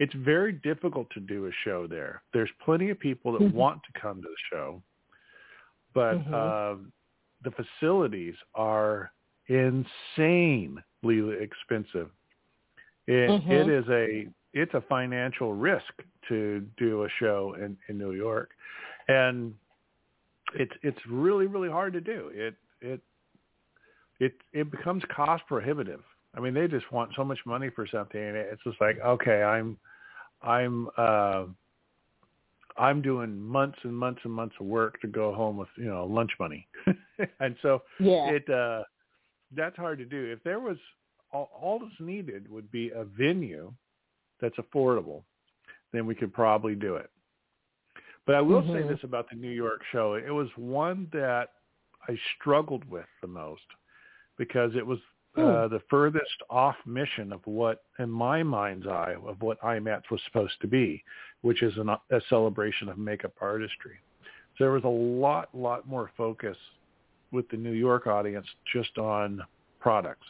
it's 0.00 0.12
very 0.14 0.52
difficult 0.52 1.08
to 1.10 1.20
do 1.20 1.46
a 1.46 1.50
show 1.64 1.86
there. 1.86 2.22
There's 2.34 2.50
plenty 2.64 2.90
of 2.90 2.98
people 2.98 3.32
that 3.32 3.42
mm-hmm. 3.42 3.56
want 3.56 3.80
to 3.84 4.00
come 4.00 4.16
to 4.16 4.28
the 4.28 4.36
show, 4.50 4.82
but 5.94 6.14
mm-hmm. 6.14 6.34
uh, 6.34 6.88
the 7.44 7.64
facilities 7.80 8.34
are 8.56 9.12
insanely 9.46 10.82
expensive. 11.40 12.10
It, 13.06 13.30
mm-hmm. 13.30 13.50
it 13.52 13.68
is 13.68 13.84
a 13.88 14.26
it's 14.52 14.74
a 14.74 14.82
financial 14.88 15.54
risk 15.54 15.92
to 16.28 16.66
do 16.76 17.04
a 17.04 17.08
show 17.20 17.54
in 17.56 17.76
in 17.88 17.96
New 17.96 18.12
York 18.12 18.50
and 19.08 19.54
it's 20.54 20.72
it's 20.82 20.98
really 21.08 21.46
really 21.46 21.70
hard 21.70 21.92
to 21.94 22.00
do. 22.00 22.30
It 22.34 22.54
it 22.80 23.00
it 24.20 24.34
it 24.52 24.70
becomes 24.70 25.02
cost 25.14 25.44
prohibitive. 25.46 26.00
I 26.34 26.40
mean, 26.40 26.54
they 26.54 26.66
just 26.66 26.90
want 26.92 27.10
so 27.14 27.24
much 27.24 27.38
money 27.44 27.70
for 27.74 27.86
something, 27.86 28.20
and 28.20 28.36
it's 28.36 28.62
just 28.64 28.80
like, 28.80 28.98
okay, 29.04 29.42
I'm 29.42 29.76
I'm 30.42 30.88
uh, 30.96 31.44
I'm 32.76 33.02
doing 33.02 33.38
months 33.38 33.78
and 33.82 33.94
months 33.94 34.20
and 34.24 34.32
months 34.32 34.54
of 34.60 34.66
work 34.66 35.00
to 35.02 35.08
go 35.08 35.34
home 35.34 35.56
with 35.56 35.68
you 35.76 35.86
know 35.86 36.06
lunch 36.06 36.30
money, 36.40 36.66
and 37.40 37.56
so 37.62 37.82
yeah. 38.00 38.30
it 38.30 38.48
uh, 38.48 38.82
that's 39.54 39.76
hard 39.76 39.98
to 39.98 40.04
do. 40.04 40.32
If 40.32 40.42
there 40.42 40.60
was 40.60 40.78
all, 41.32 41.50
all 41.60 41.78
that's 41.78 41.92
needed 42.00 42.50
would 42.50 42.70
be 42.70 42.90
a 42.90 43.04
venue 43.04 43.72
that's 44.40 44.56
affordable, 44.56 45.22
then 45.92 46.06
we 46.06 46.14
could 46.14 46.32
probably 46.32 46.74
do 46.74 46.96
it. 46.96 47.10
But 48.26 48.36
I 48.36 48.40
will 48.40 48.62
mm-hmm. 48.62 48.74
say 48.74 48.88
this 48.88 49.00
about 49.02 49.28
the 49.30 49.36
New 49.36 49.50
York 49.50 49.80
show. 49.90 50.14
It 50.14 50.30
was 50.30 50.48
one 50.56 51.08
that 51.12 51.48
I 52.08 52.16
struggled 52.36 52.88
with 52.90 53.06
the 53.20 53.26
most 53.26 53.62
because 54.38 54.72
it 54.76 54.86
was 54.86 54.98
uh, 55.36 55.66
hmm. 55.66 55.74
the 55.74 55.80
furthest 55.88 56.42
off 56.50 56.76
mission 56.84 57.32
of 57.32 57.40
what, 57.46 57.84
in 57.98 58.10
my 58.10 58.42
mind's 58.42 58.86
eye, 58.86 59.14
of 59.26 59.40
what 59.40 59.60
IMATS 59.62 60.10
was 60.10 60.20
supposed 60.26 60.54
to 60.60 60.66
be, 60.66 61.02
which 61.40 61.62
is 61.62 61.72
an, 61.78 61.88
a 61.88 62.20
celebration 62.28 62.88
of 62.88 62.98
makeup 62.98 63.32
artistry. 63.40 63.98
So 64.58 64.64
there 64.64 64.72
was 64.72 64.84
a 64.84 64.88
lot, 64.88 65.48
lot 65.54 65.88
more 65.88 66.10
focus 66.16 66.56
with 67.30 67.48
the 67.48 67.56
New 67.56 67.72
York 67.72 68.06
audience 68.06 68.46
just 68.72 68.98
on 68.98 69.42
products. 69.80 70.26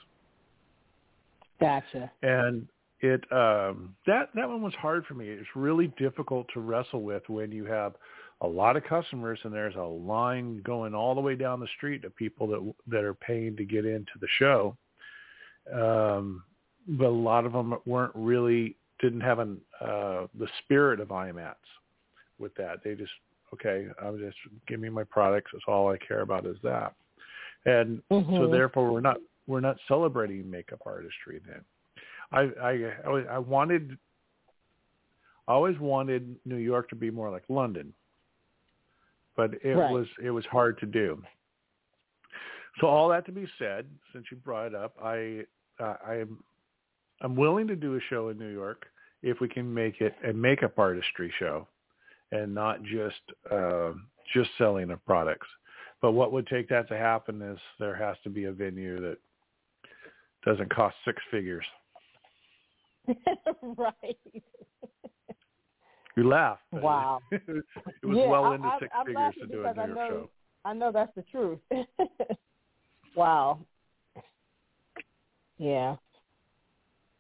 Gotcha. 1.60 2.10
And 2.22 2.68
it 3.02 3.20
um, 3.32 3.94
that 4.06 4.28
that 4.34 4.48
one 4.48 4.62
was 4.62 4.74
hard 4.74 5.04
for 5.06 5.14
me. 5.14 5.28
It's 5.28 5.48
really 5.56 5.92
difficult 5.98 6.46
to 6.54 6.60
wrestle 6.60 7.02
with 7.02 7.22
when 7.28 7.50
you 7.50 7.64
have 7.64 7.94
a 8.40 8.46
lot 8.46 8.76
of 8.76 8.84
customers 8.84 9.38
and 9.42 9.52
there's 9.52 9.74
a 9.74 9.82
line 9.82 10.62
going 10.64 10.94
all 10.94 11.14
the 11.14 11.20
way 11.20 11.34
down 11.34 11.60
the 11.60 11.68
street 11.76 12.04
of 12.04 12.14
people 12.14 12.46
that 12.46 12.74
that 12.86 13.04
are 13.04 13.14
paying 13.14 13.56
to 13.56 13.64
get 13.64 13.84
into 13.84 14.12
the 14.20 14.28
show. 14.38 14.76
Um, 15.72 16.44
but 16.86 17.06
a 17.06 17.08
lot 17.08 17.44
of 17.44 17.52
them 17.52 17.76
weren't 17.86 18.12
really 18.14 18.76
didn't 19.00 19.20
have 19.20 19.40
an 19.40 19.60
uh, 19.80 20.26
the 20.38 20.48
spirit 20.62 21.00
of 21.00 21.08
IMATS 21.08 21.54
with 22.38 22.54
that. 22.54 22.84
They 22.84 22.94
just 22.94 23.12
okay, 23.52 23.88
I'm 24.00 24.18
just 24.18 24.36
give 24.68 24.78
me 24.78 24.90
my 24.90 25.04
products. 25.04 25.50
That's 25.52 25.64
all 25.66 25.90
I 25.90 25.98
care 25.98 26.20
about 26.20 26.46
is 26.46 26.56
that. 26.62 26.94
And 27.66 28.00
mm-hmm. 28.10 28.36
so 28.36 28.48
therefore 28.48 28.92
we're 28.92 29.00
not 29.00 29.18
we're 29.48 29.60
not 29.60 29.76
celebrating 29.88 30.48
makeup 30.48 30.80
artistry 30.86 31.40
then. 31.46 31.62
I 32.32 32.50
I 32.62 33.24
I 33.30 33.38
wanted 33.38 33.98
I 35.48 35.52
always 35.52 35.78
wanted 35.78 36.36
New 36.44 36.56
York 36.56 36.88
to 36.90 36.96
be 36.96 37.10
more 37.10 37.30
like 37.30 37.44
London, 37.48 37.92
but 39.36 39.52
it 39.62 39.74
right. 39.74 39.90
was 39.90 40.06
it 40.22 40.30
was 40.30 40.44
hard 40.46 40.78
to 40.80 40.86
do. 40.86 41.22
So 42.80 42.86
all 42.86 43.08
that 43.10 43.26
to 43.26 43.32
be 43.32 43.46
said, 43.58 43.86
since 44.12 44.26
you 44.30 44.36
brought 44.38 44.68
it 44.68 44.74
up, 44.74 44.94
I 45.02 45.44
uh, 45.78 45.96
I'm 46.06 46.42
I'm 47.20 47.36
willing 47.36 47.66
to 47.68 47.76
do 47.76 47.96
a 47.96 48.00
show 48.08 48.28
in 48.28 48.38
New 48.38 48.52
York 48.52 48.86
if 49.22 49.40
we 49.40 49.48
can 49.48 49.72
make 49.72 50.00
it 50.00 50.14
a 50.26 50.32
makeup 50.32 50.78
artistry 50.78 51.32
show, 51.38 51.66
and 52.30 52.54
not 52.54 52.82
just 52.82 53.20
uh, 53.50 53.92
just 54.32 54.50
selling 54.58 54.90
of 54.90 55.04
products. 55.04 55.48
But 56.00 56.12
what 56.12 56.32
would 56.32 56.46
take 56.46 56.68
that 56.68 56.88
to 56.88 56.96
happen 56.96 57.42
is 57.42 57.58
there 57.78 57.94
has 57.94 58.16
to 58.24 58.30
be 58.30 58.44
a 58.44 58.52
venue 58.52 59.00
that 59.00 59.18
doesn't 60.44 60.74
cost 60.74 60.96
six 61.04 61.22
figures. 61.30 61.64
right. 63.62 64.16
You 66.16 66.28
laugh. 66.28 66.58
Wow. 66.72 67.20
it 67.30 67.42
was 68.02 68.16
yeah, 68.16 68.28
well 68.28 68.44
I, 68.44 68.54
into 68.54 68.68
I, 68.68 68.78
6 68.80 68.92
I'm 68.94 69.06
figures 69.06 69.34
to 69.40 69.46
do 69.46 69.64
a 69.64 69.74
New 69.74 69.80
I 69.80 69.86
York 69.86 69.96
know, 69.96 70.08
show. 70.08 70.30
I 70.64 70.74
know 70.74 70.92
that's 70.92 71.14
the 71.14 71.22
truth. 71.22 71.58
wow. 73.16 73.58
Yeah. 75.58 75.96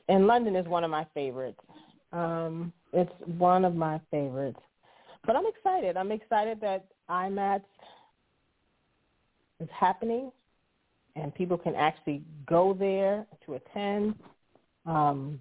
And 0.08 0.26
London 0.26 0.56
is 0.56 0.66
one 0.66 0.84
of 0.84 0.90
my 0.90 1.06
favorites. 1.14 1.60
Um, 2.12 2.72
it's 2.92 3.12
one 3.38 3.64
of 3.64 3.74
my 3.74 4.00
favorites. 4.10 4.60
But 5.26 5.36
I'm 5.36 5.46
excited. 5.46 5.96
I'm 5.96 6.12
excited 6.12 6.60
that 6.60 6.86
IMATS 7.08 7.62
is 9.60 9.68
happening 9.72 10.30
and 11.16 11.34
people 11.34 11.56
can 11.56 11.74
actually 11.74 12.22
go 12.46 12.74
there 12.78 13.26
to 13.46 13.54
attend 13.54 14.14
um, 14.86 15.40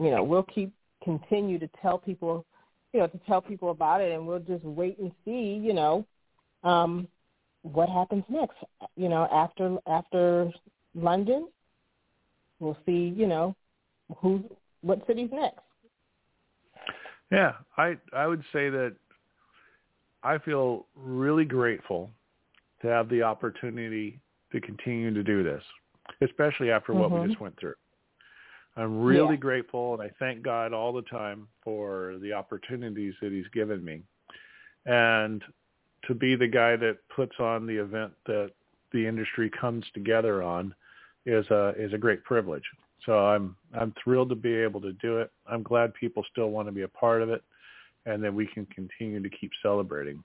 you 0.00 0.10
know, 0.10 0.22
we'll 0.22 0.44
keep 0.44 0.72
continue 1.02 1.58
to 1.58 1.68
tell 1.82 1.98
people, 1.98 2.44
you 2.92 3.00
know, 3.00 3.06
to 3.06 3.20
tell 3.26 3.40
people 3.40 3.70
about 3.70 4.00
it, 4.00 4.12
and 4.12 4.26
we'll 4.26 4.38
just 4.40 4.64
wait 4.64 4.98
and 4.98 5.12
see, 5.24 5.60
you 5.62 5.72
know, 5.72 6.06
um, 6.62 7.06
what 7.62 7.88
happens 7.88 8.24
next. 8.28 8.56
You 8.96 9.08
know, 9.08 9.28
after 9.32 9.76
after 9.86 10.50
London, 10.94 11.48
we'll 12.58 12.78
see, 12.86 13.12
you 13.16 13.26
know, 13.26 13.54
who 14.18 14.44
what 14.80 15.06
city's 15.06 15.30
next. 15.32 15.60
Yeah, 17.30 17.52
I 17.76 17.96
I 18.12 18.26
would 18.26 18.42
say 18.52 18.70
that 18.70 18.94
I 20.22 20.38
feel 20.38 20.86
really 20.96 21.44
grateful 21.44 22.10
to 22.82 22.88
have 22.88 23.08
the 23.08 23.22
opportunity 23.22 24.20
to 24.52 24.60
continue 24.60 25.12
to 25.12 25.22
do 25.22 25.42
this, 25.42 25.62
especially 26.22 26.70
after 26.70 26.92
what 26.94 27.10
mm-hmm. 27.10 27.22
we 27.22 27.28
just 27.28 27.40
went 27.40 27.58
through. 27.58 27.74
I'm 28.76 29.02
really 29.02 29.34
yeah. 29.34 29.40
grateful, 29.40 29.94
and 29.94 30.02
I 30.02 30.10
thank 30.18 30.42
God 30.42 30.72
all 30.72 30.92
the 30.92 31.02
time 31.02 31.46
for 31.62 32.16
the 32.20 32.32
opportunities 32.32 33.14
that 33.22 33.30
He's 33.30 33.48
given 33.52 33.84
me, 33.84 34.02
and 34.86 35.42
to 36.06 36.14
be 36.14 36.34
the 36.34 36.48
guy 36.48 36.76
that 36.76 36.98
puts 37.14 37.34
on 37.38 37.66
the 37.66 37.76
event 37.76 38.12
that 38.26 38.50
the 38.92 39.06
industry 39.06 39.50
comes 39.60 39.84
together 39.94 40.42
on 40.42 40.74
is 41.26 41.46
a 41.50 41.74
is 41.78 41.92
a 41.92 41.98
great 41.98 42.24
privilege. 42.24 42.64
So 43.06 43.26
I'm 43.26 43.56
I'm 43.78 43.94
thrilled 44.02 44.30
to 44.30 44.34
be 44.34 44.54
able 44.54 44.80
to 44.80 44.92
do 44.94 45.18
it. 45.18 45.30
I'm 45.46 45.62
glad 45.62 45.94
people 45.94 46.24
still 46.30 46.50
want 46.50 46.68
to 46.68 46.72
be 46.72 46.82
a 46.82 46.88
part 46.88 47.22
of 47.22 47.30
it, 47.30 47.42
and 48.06 48.22
that 48.24 48.34
we 48.34 48.46
can 48.46 48.66
continue 48.66 49.22
to 49.22 49.30
keep 49.30 49.50
celebrating. 49.62 50.22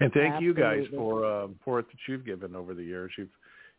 And 0.00 0.12
thank 0.12 0.34
Absolutely. 0.34 0.46
you 0.46 0.54
guys 0.54 0.86
for 0.94 1.24
uh, 1.24 1.48
for 1.64 1.78
it 1.80 1.86
that 1.88 1.98
you've 2.08 2.24
given 2.24 2.54
over 2.54 2.74
the 2.74 2.82
years. 2.82 3.12
You've 3.18 3.28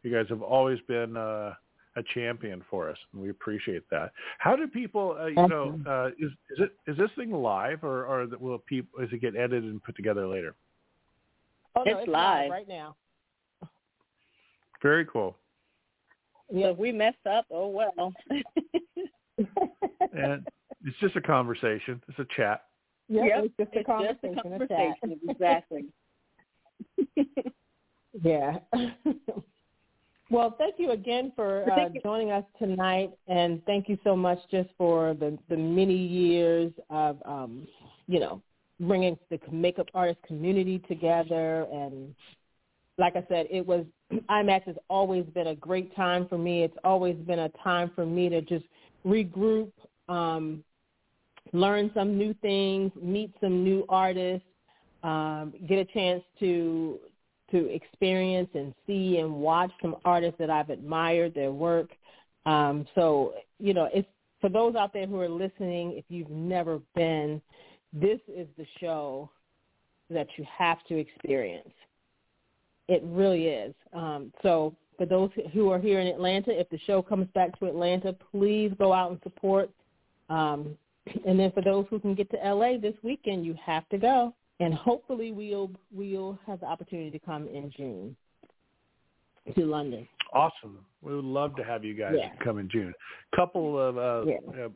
you 0.03 0.13
guys 0.13 0.25
have 0.29 0.41
always 0.41 0.79
been 0.87 1.17
uh, 1.17 1.53
a 1.97 2.03
champion 2.13 2.63
for 2.69 2.89
us, 2.89 2.97
and 3.11 3.21
we 3.21 3.29
appreciate 3.29 3.83
that. 3.89 4.11
How 4.37 4.55
do 4.55 4.67
people, 4.67 5.17
uh, 5.19 5.25
you 5.25 5.47
know, 5.47 5.79
uh, 5.87 6.07
is 6.19 6.31
is 6.51 6.59
it 6.59 6.71
is 6.87 6.97
this 6.97 7.09
thing 7.17 7.31
live, 7.31 7.83
or 7.83 8.05
or 8.05 8.27
will 8.39 8.59
people 8.59 9.01
is 9.03 9.09
it 9.11 9.19
get 9.21 9.35
edited 9.35 9.65
and 9.65 9.83
put 9.83 9.95
together 9.95 10.27
later? 10.27 10.55
Oh 11.75 11.83
no, 11.83 11.91
It's 11.93 12.01
it's, 12.03 12.09
live. 12.11 12.51
right 12.51 12.67
now. 12.67 12.95
Very 14.81 15.05
cool. 15.05 15.35
So 16.51 16.69
if 16.69 16.77
we 16.77 16.91
mess 16.91 17.15
up, 17.29 17.45
oh 17.51 17.67
well. 17.69 18.13
And 20.13 20.47
it's 20.83 20.97
just 20.99 21.15
a 21.15 21.21
conversation. 21.21 22.01
It's 22.07 22.17
a 22.17 22.25
chat. 22.35 22.63
Yep, 23.09 23.25
Yep, 23.27 23.43
it's 23.45 23.53
just 23.59 23.75
a 23.75 23.79
it's 23.79 23.85
conversation. 23.85 24.33
just 24.33 24.47
a 24.47 24.63
a 24.63 24.67
chat. 24.67 24.99
conversation. 25.01 25.19
Exactly. 25.29 25.85
Yeah. 28.23 28.57
well, 30.29 30.55
thank 30.57 30.75
you 30.77 30.91
again 30.91 31.31
for 31.35 31.71
uh, 31.71 31.89
joining 32.03 32.31
us 32.31 32.43
tonight, 32.59 33.11
and 33.27 33.63
thank 33.65 33.87
you 33.87 33.97
so 34.03 34.15
much 34.15 34.39
just 34.51 34.69
for 34.77 35.13
the 35.13 35.37
the 35.49 35.57
many 35.57 35.95
years 35.95 36.71
of 36.89 37.17
um, 37.25 37.67
you 38.07 38.19
know 38.19 38.41
bringing 38.79 39.17
the 39.29 39.39
makeup 39.51 39.87
artist 39.93 40.19
community 40.27 40.79
together. 40.87 41.65
And 41.71 42.13
like 42.97 43.15
I 43.15 43.25
said, 43.29 43.47
it 43.49 43.65
was 43.65 43.85
IMATS 44.29 44.63
has 44.65 44.75
always 44.89 45.25
been 45.33 45.47
a 45.47 45.55
great 45.55 45.95
time 45.95 46.27
for 46.27 46.37
me. 46.37 46.63
It's 46.63 46.77
always 46.83 47.15
been 47.15 47.39
a 47.39 47.49
time 47.63 47.91
for 47.95 48.05
me 48.05 48.29
to 48.29 48.41
just 48.41 48.65
regroup, 49.05 49.71
um, 50.09 50.63
learn 51.53 51.91
some 51.93 52.17
new 52.17 52.33
things, 52.41 52.91
meet 53.01 53.33
some 53.41 53.63
new 53.63 53.85
artists, 53.89 54.47
um, 55.03 55.53
get 55.67 55.79
a 55.79 55.85
chance 55.85 56.23
to 56.39 56.99
to 57.51 57.69
experience 57.73 58.49
and 58.53 58.73
see 58.85 59.17
and 59.17 59.33
watch 59.33 59.71
some 59.81 59.95
artists 60.05 60.37
that 60.39 60.49
I've 60.49 60.69
admired 60.69 61.33
their 61.33 61.51
work. 61.51 61.89
Um, 62.45 62.85
so 62.95 63.33
you 63.59 63.73
know, 63.73 63.89
it's 63.93 64.07
for 64.41 64.49
those 64.49 64.75
out 64.75 64.93
there 64.93 65.07
who 65.07 65.19
are 65.19 65.29
listening. 65.29 65.93
If 65.97 66.05
you've 66.09 66.29
never 66.29 66.79
been, 66.95 67.41
this 67.93 68.19
is 68.27 68.47
the 68.57 68.65
show 68.79 69.29
that 70.09 70.27
you 70.37 70.45
have 70.57 70.83
to 70.87 70.97
experience. 70.97 71.69
It 72.87 73.01
really 73.03 73.47
is. 73.47 73.73
Um, 73.93 74.31
so 74.41 74.75
for 74.97 75.05
those 75.05 75.29
who 75.53 75.69
are 75.69 75.79
here 75.79 75.99
in 75.99 76.07
Atlanta, 76.07 76.57
if 76.57 76.69
the 76.69 76.79
show 76.85 77.01
comes 77.01 77.27
back 77.33 77.57
to 77.59 77.65
Atlanta, 77.65 78.15
please 78.31 78.71
go 78.77 78.93
out 78.93 79.11
and 79.11 79.19
support. 79.23 79.69
Um, 80.29 80.77
and 81.25 81.39
then 81.39 81.51
for 81.51 81.61
those 81.61 81.85
who 81.89 81.99
can 81.99 82.15
get 82.15 82.29
to 82.31 82.37
LA 82.37 82.77
this 82.77 82.95
weekend, 83.03 83.45
you 83.45 83.55
have 83.63 83.87
to 83.89 83.97
go. 83.97 84.33
And 84.59 84.73
hopefully 84.73 85.31
we'll 85.31 85.71
we'll 85.93 86.39
have 86.47 86.59
the 86.61 86.65
opportunity 86.65 87.11
to 87.11 87.19
come 87.19 87.47
in 87.47 87.71
June 87.75 88.15
to 89.55 89.65
London. 89.65 90.07
Awesome. 90.33 90.79
We 91.01 91.15
would 91.15 91.25
love 91.25 91.55
to 91.55 91.63
have 91.63 91.83
you 91.83 91.93
guys 91.93 92.15
Yeah. 92.17 92.33
come 92.43 92.57
in 92.57 92.67
June. 92.69 92.93
Couple 93.35 93.79
of 93.79 93.97
uh, 93.97 94.25
Yeah. 94.29 94.65
uh, 94.65 94.69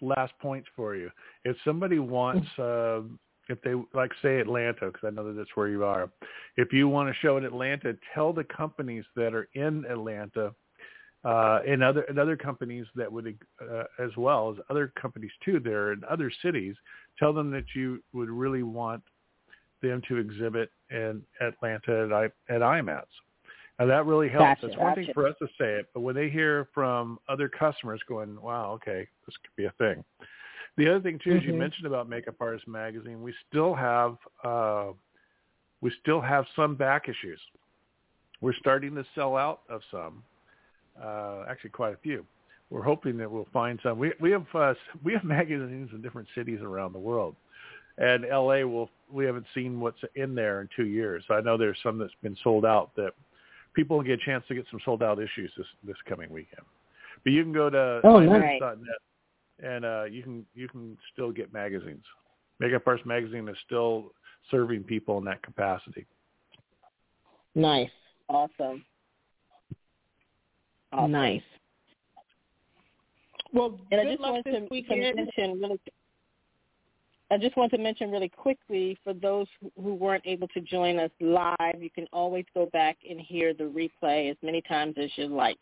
last 0.00 0.32
points 0.40 0.68
for 0.74 0.96
you. 0.96 1.10
If 1.44 1.56
somebody 1.64 1.98
wants, 1.98 2.46
uh, 2.58 3.02
if 3.48 3.60
they 3.62 3.74
like 3.94 4.12
say 4.22 4.40
Atlanta, 4.40 4.86
because 4.86 5.04
I 5.06 5.10
know 5.10 5.24
that 5.24 5.34
that's 5.34 5.56
where 5.56 5.68
you 5.68 5.84
are. 5.84 6.10
If 6.56 6.72
you 6.72 6.88
want 6.88 7.08
to 7.08 7.14
show 7.20 7.36
in 7.36 7.44
Atlanta, 7.44 7.96
tell 8.14 8.32
the 8.32 8.44
companies 8.44 9.04
that 9.16 9.34
are 9.34 9.48
in 9.54 9.84
Atlanta 9.86 10.54
uh, 11.24 11.60
and 11.66 11.82
other 11.82 12.02
and 12.02 12.18
other 12.18 12.36
companies 12.36 12.86
that 12.96 13.10
would 13.10 13.38
uh, 13.60 13.84
as 13.98 14.10
well 14.16 14.50
as 14.50 14.58
other 14.68 14.92
companies 15.00 15.30
too 15.44 15.60
that 15.60 15.72
are 15.72 15.92
in 15.92 16.02
other 16.10 16.30
cities. 16.42 16.74
Tell 17.18 17.32
them 17.32 17.50
that 17.52 17.64
you 17.74 18.02
would 18.12 18.28
really 18.28 18.62
want 18.62 19.02
them 19.82 20.02
to 20.08 20.16
exhibit 20.16 20.70
in 20.90 21.22
Atlanta 21.40 22.04
at, 22.04 22.12
I, 22.12 22.24
at 22.54 22.62
IMATS. 22.62 23.04
And 23.78 23.90
that 23.90 24.06
really 24.06 24.28
helps. 24.28 24.60
Gotcha, 24.60 24.66
it's 24.72 24.80
one 24.80 24.94
thing 24.94 25.08
for 25.12 25.26
us 25.26 25.34
to 25.40 25.46
say 25.58 25.74
it, 25.74 25.88
but 25.92 26.00
when 26.00 26.14
they 26.14 26.30
hear 26.30 26.68
from 26.72 27.18
other 27.28 27.48
customers 27.48 28.00
going, 28.08 28.40
wow, 28.40 28.72
okay, 28.72 29.08
this 29.26 29.34
could 29.42 29.56
be 29.56 29.64
a 29.64 29.72
thing. 29.72 30.04
The 30.76 30.88
other 30.88 31.00
thing 31.00 31.18
too 31.18 31.36
is 31.36 31.44
you 31.44 31.52
Mhm. 31.52 31.58
mentioned 31.58 31.86
about 31.86 32.08
Makeup 32.08 32.36
Artist 32.40 32.66
Magazine. 32.66 33.22
We 33.22 33.34
still 33.48 33.74
have 33.74 34.16
uh, 34.44 34.92
we 35.80 35.90
still 36.00 36.20
have 36.20 36.46
some 36.54 36.76
back 36.76 37.08
issues. 37.08 37.40
We're 38.40 38.54
starting 38.54 38.94
to 38.94 39.04
sell 39.16 39.36
out 39.36 39.62
of 39.68 39.82
some, 39.90 40.22
uh, 41.00 41.44
actually 41.48 41.70
quite 41.70 41.92
a 41.92 41.96
few. 41.98 42.24
We're 42.70 42.82
hoping 42.82 43.16
that 43.18 43.30
we'll 43.30 43.48
find 43.52 43.80
some. 43.82 43.98
We 43.98 44.12
we 44.20 44.30
have 44.30 44.46
uh, 44.54 44.74
we 45.04 45.12
have 45.12 45.24
magazines 45.24 45.90
in 45.92 46.00
different 46.00 46.28
cities 46.34 46.60
around 46.62 46.92
the 46.92 46.98
world, 46.98 47.36
and 47.98 48.24
LA 48.30 48.62
will 48.64 48.90
we 49.12 49.24
haven't 49.24 49.46
seen 49.54 49.78
what's 49.80 49.98
in 50.14 50.34
there 50.34 50.60
in 50.62 50.68
two 50.74 50.86
years. 50.86 51.22
I 51.30 51.40
know 51.40 51.56
there's 51.58 51.78
some 51.82 51.98
that's 51.98 52.12
been 52.22 52.36
sold 52.42 52.64
out 52.64 52.94
that 52.96 53.12
people 53.74 53.96
will 53.98 54.04
get 54.04 54.20
a 54.20 54.24
chance 54.24 54.44
to 54.48 54.54
get 54.54 54.64
some 54.70 54.80
sold 54.84 55.02
out 55.02 55.18
issues 55.18 55.52
this 55.56 55.66
this 55.84 55.96
coming 56.08 56.30
weekend. 56.30 56.64
But 57.24 57.32
you 57.32 57.42
can 57.42 57.52
go 57.52 57.68
to 57.70 58.00
Oh, 58.04 58.18
nice. 58.20 58.60
IMATS.net 58.60 58.96
and 59.62 59.84
uh, 59.84 60.04
you 60.04 60.22
can 60.22 60.46
you 60.54 60.68
can 60.68 60.96
still 61.12 61.30
get 61.30 61.52
magazines. 61.52 62.04
Makeup 62.58 62.82
Artist 62.86 63.06
Magazine 63.06 63.48
is 63.48 63.56
still 63.66 64.12
serving 64.50 64.84
people 64.84 65.18
in 65.18 65.24
that 65.24 65.42
capacity. 65.42 66.06
Nice. 67.54 67.90
awesome. 68.28 68.84
Awesome. 70.92 71.12
Nice. 71.12 71.42
Well, 73.52 73.78
And 73.90 74.00
I 74.00 74.04
good 74.04 74.10
just 74.12 74.20
luck 74.22 74.30
wanted 74.32 74.44
this 74.46 74.54
to, 74.54 74.60
to 74.60 74.66
weekend. 74.70 75.16
mention 75.16 75.60
really. 75.60 75.80
I 77.32 77.38
just 77.38 77.56
want 77.56 77.72
to 77.72 77.78
mention 77.78 78.10
really 78.10 78.28
quickly 78.28 78.98
for 79.02 79.14
those 79.14 79.46
who- 79.60 79.94
weren't 79.94 80.26
able 80.26 80.48
to 80.48 80.60
join 80.60 80.98
us 80.98 81.10
live, 81.18 81.80
you 81.82 81.88
can 81.88 82.06
always 82.12 82.44
go 82.52 82.66
back 82.66 82.98
and 83.08 83.18
hear 83.18 83.54
the 83.54 83.64
replay 83.64 84.30
as 84.30 84.36
many 84.42 84.60
times 84.60 84.98
as 84.98 85.16
you 85.16 85.28
like. 85.28 85.58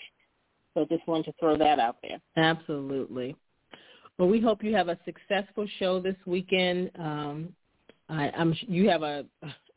So 0.75 0.85
just 0.85 1.07
wanted 1.07 1.27
to 1.27 1.33
throw 1.39 1.57
that 1.57 1.79
out 1.79 1.99
there. 2.03 2.21
Absolutely. 2.37 3.37
Well, 4.19 4.29
we 4.29 4.41
hope 4.41 4.65
you 4.65 4.75
have 4.75 4.89
a 4.89 4.99
successful 5.05 5.65
show 5.79 6.01
this 6.01 6.17
weekend. 6.27 6.91
Um, 6.99 7.55
I, 8.09 8.31
I'm 8.31 8.53
you 8.67 8.89
have 8.89 9.03
a 9.03 9.25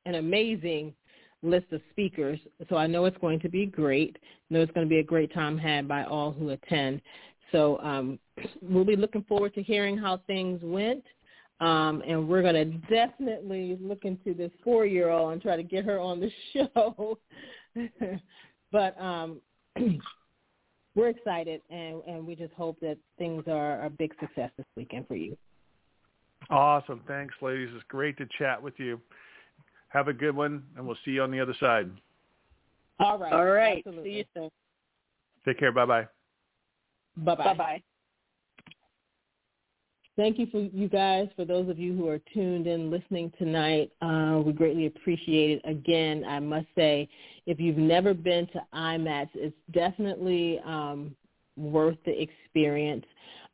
an 0.06 0.16
amazing 0.16 0.96
list 1.44 1.72
of 1.72 1.82
speakers, 1.91 2.39
so 2.70 2.76
I 2.76 2.88
know 2.88 3.06
it's 3.06 3.18
going 3.20 3.39
to 3.41 3.50
be 3.50 3.68
great. 3.68 4.18
I 4.24 4.54
know 4.54 4.62
it's 4.62 4.72
going 4.72 4.88
to 4.88 4.89
be 4.89 5.00
a 5.00 5.04
great 5.04 5.32
time 5.32 5.60
had 5.60 5.88
by 5.88 6.06
all 6.06 6.32
who 6.32 6.50
attend. 6.50 7.02
So 7.52 7.78
um, 7.80 8.18
we'll 8.64 8.84
be 8.84 8.96
looking 8.96 9.24
forward 9.24 9.54
to 9.54 9.62
hearing 9.62 9.96
how 9.96 10.18
things 10.26 10.60
went. 10.64 11.04
Um, 11.60 12.04
and 12.06 12.28
we're 12.28 12.41
going 12.41 12.56
to 12.56 12.66
definitely 12.93 13.78
look 13.82 14.06
into 14.06 14.34
this 14.34 14.51
four-year-old 14.64 15.34
and 15.34 15.41
try 15.41 15.56
to 15.56 15.64
get 15.64 15.86
her 15.86 15.99
on 15.99 16.20
the 16.20 16.32
show. 16.54 17.18
but 18.72 18.99
um, 18.99 19.39
we're 20.95 21.10
excited, 21.10 21.62
and, 21.70 22.01
and 22.08 22.26
we 22.26 22.36
just 22.36 22.54
hope 22.54 22.80
that 22.82 22.97
things 23.18 23.43
are 23.47 23.86
a 23.86 23.89
big 23.89 24.14
success 24.20 24.51
this 24.58 24.66
weekend 24.76 25.08
for 25.08 25.16
you. 25.16 25.38
Awesome. 26.49 27.01
Thanks, 27.08 27.34
ladies. 27.41 27.70
It's 27.74 27.86
great 27.88 28.18
to 28.18 28.28
chat 28.38 28.62
with 28.62 28.74
you. 28.78 28.99
Have 29.89 30.08
a 30.08 30.14
good 30.14 30.36
one, 30.36 30.64
and 30.76 30.86
we'll 30.86 30.97
see 31.06 31.12
you 31.12 31.24
on 31.24 31.32
the 31.32 31.39
other 31.39 31.56
side. 31.60 31.89
All 32.99 33.18
right. 33.18 33.34
All 33.34 33.45
right. 33.45 33.84
Absolutely. 33.86 34.12
See 34.12 34.18
you 34.18 34.26
soon. 34.36 34.49
Take 35.45 35.60
care. 35.60 35.72
Bye-bye. 35.72 36.08
Bye-bye. 37.18 37.43
Bye 37.43 37.54
bye. 37.54 37.84
Thank 40.16 40.38
you 40.38 40.45
for 40.51 40.59
you 40.59 40.88
guys, 40.88 41.28
for 41.36 41.43
those 41.43 41.68
of 41.70 41.80
you 41.80 41.95
who 41.95 42.07
are 42.07 42.20
tuned 42.36 42.68
in 42.68 42.91
listening 42.91 43.34
tonight. 43.39 43.91
Uh, 43.99 44.43
we 44.45 44.53
greatly 44.53 44.86
appreciate 44.86 45.57
it. 45.57 45.68
Again, 45.68 46.24
I 46.24 46.39
must 46.39 46.68
say, 46.76 47.09
if 47.47 47.59
you've 47.59 47.78
never 47.78 48.14
been 48.14 48.45
to 48.47 48.61
IMATS, 48.76 49.30
it's 49.34 49.55
definitely 49.72 50.59
um, 50.66 51.16
worth 51.57 51.97
the 52.05 52.22
experience. 52.22 53.05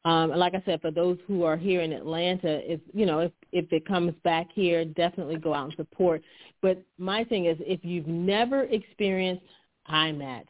Um, 0.04 0.32
and 0.32 0.40
like 0.40 0.54
I 0.54 0.62
said, 0.66 0.82
for 0.82 0.92
those 0.92 1.18
who 1.28 1.44
are 1.44 1.56
here 1.56 1.80
in 1.80 1.94
Atlanta, 1.94 2.60
if 2.70 2.82
you 2.94 3.06
know 3.06 3.20
if 3.20 3.32
if 3.54 3.72
it 3.72 3.86
comes 3.88 4.14
back 4.26 4.48
here, 4.54 4.84
definitely 4.84 5.38
go 5.38 5.54
out 5.54 5.66
and 5.66 5.76
support. 5.78 6.22
But 6.62 6.84
my 6.98 7.24
thing 7.24 7.46
is, 7.46 7.58
if 7.62 7.86
you've 7.86 8.08
never 8.08 8.64
experienced 8.64 9.46
IMATS, 9.90 10.48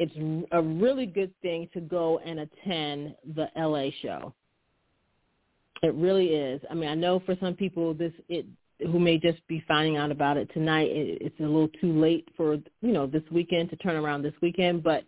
it's 0.00 0.46
a 0.50 0.60
really 0.60 1.06
good 1.06 1.32
thing 1.42 1.68
to 1.74 1.80
go 1.80 2.18
and 2.18 2.40
attend 2.40 3.14
the 3.36 3.48
LA 3.56 3.90
show. 4.02 4.34
It 5.84 5.94
really 5.96 6.28
is. 6.28 6.62
I 6.70 6.74
mean, 6.74 6.88
I 6.88 6.94
know 6.94 7.20
for 7.26 7.36
some 7.40 7.54
people 7.54 7.92
this 7.92 8.12
it 8.30 8.46
who 8.80 8.98
may 8.98 9.18
just 9.18 9.46
be 9.48 9.62
finding 9.68 9.98
out 9.98 10.10
about 10.10 10.38
it 10.38 10.50
tonight, 10.54 10.88
it, 10.90 11.18
it's 11.20 11.38
a 11.40 11.42
little 11.42 11.68
too 11.80 11.92
late 11.92 12.26
for 12.38 12.54
you 12.54 12.92
know 12.92 13.06
this 13.06 13.22
weekend 13.30 13.68
to 13.68 13.76
turn 13.76 13.94
around 13.94 14.22
this 14.22 14.32
weekend. 14.40 14.82
But 14.82 15.04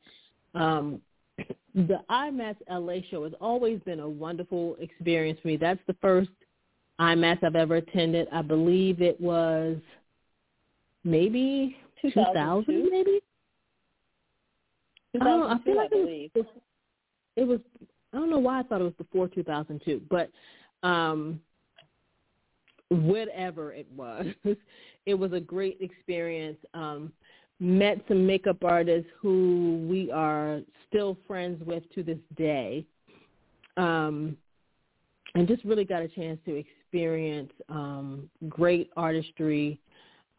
um, 0.54 1.00
the 1.74 2.00
IMATS 2.10 2.56
LA 2.70 3.00
show 3.10 3.24
has 3.24 3.32
always 3.40 3.80
been 3.80 4.00
a 4.00 4.08
wonderful 4.08 4.76
experience 4.78 5.38
for 5.40 5.48
me. 5.48 5.56
That's 5.56 5.80
the 5.86 5.96
first 6.02 6.28
IMATS 7.00 7.42
I've 7.42 7.56
ever 7.56 7.76
attended. 7.76 8.28
I 8.30 8.42
believe 8.42 9.00
it 9.00 9.18
was 9.18 9.78
maybe 11.04 11.74
2000, 12.02 12.88
maybe. 12.90 13.20
I 15.14 15.24
don't 15.24 15.40
know. 15.40 15.48
I 15.48 15.58
feel 15.64 15.76
like 15.76 15.90
it 15.90 16.30
was, 16.34 16.46
it 17.36 17.44
was. 17.44 17.60
I 18.12 18.18
don't 18.18 18.28
know 18.28 18.38
why 18.38 18.60
I 18.60 18.62
thought 18.62 18.82
it 18.82 18.84
was 18.84 18.92
before 18.98 19.28
2002, 19.28 20.02
but 20.10 20.30
um, 20.82 21.40
whatever 22.88 23.72
it 23.72 23.86
was, 23.94 24.26
it 25.06 25.14
was 25.14 25.32
a 25.32 25.40
great 25.40 25.78
experience. 25.80 26.58
Um, 26.74 27.12
met 27.58 27.98
some 28.06 28.26
makeup 28.26 28.62
artists 28.62 29.10
who 29.20 29.86
we 29.88 30.10
are 30.10 30.60
still 30.88 31.16
friends 31.26 31.62
with 31.66 31.82
to 31.94 32.02
this 32.02 32.18
day. 32.36 32.84
Um, 33.76 34.36
and 35.34 35.46
just 35.46 35.64
really 35.64 35.84
got 35.84 36.02
a 36.02 36.08
chance 36.08 36.38
to 36.46 36.54
experience 36.54 37.52
um, 37.68 38.28
great 38.48 38.90
artistry. 38.96 39.78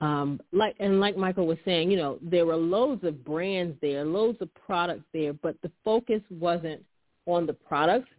Um, 0.01 0.39
like 0.51 0.75
and 0.79 0.99
like 0.99 1.17
Michael 1.17 1.47
was 1.47 1.57
saying, 1.65 1.91
you 1.91 1.97
know, 1.97 2.19
there 2.21 2.45
were 2.45 2.55
loads 2.55 3.03
of 3.03 3.23
brands 3.23 3.77
there, 3.81 4.05
loads 4.05 4.39
of 4.41 4.49
products 4.53 5.05
there, 5.13 5.33
but 5.33 5.55
the 5.61 5.71
focus 5.83 6.21
wasn't 6.29 6.83
on 7.25 7.45
the 7.45 7.53
products. 7.53 8.09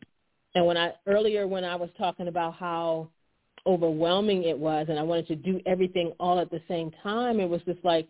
And 0.54 0.66
when 0.66 0.76
I 0.76 0.92
earlier 1.06 1.46
when 1.46 1.64
I 1.64 1.76
was 1.76 1.90
talking 1.98 2.28
about 2.28 2.54
how 2.54 3.10
overwhelming 3.66 4.44
it 4.44 4.58
was 4.58 4.86
and 4.88 4.98
I 4.98 5.02
wanted 5.02 5.26
to 5.28 5.36
do 5.36 5.60
everything 5.66 6.12
all 6.18 6.40
at 6.40 6.50
the 6.50 6.62
same 6.68 6.90
time, 7.02 7.38
it 7.40 7.48
was 7.48 7.60
just 7.66 7.84
like 7.84 8.08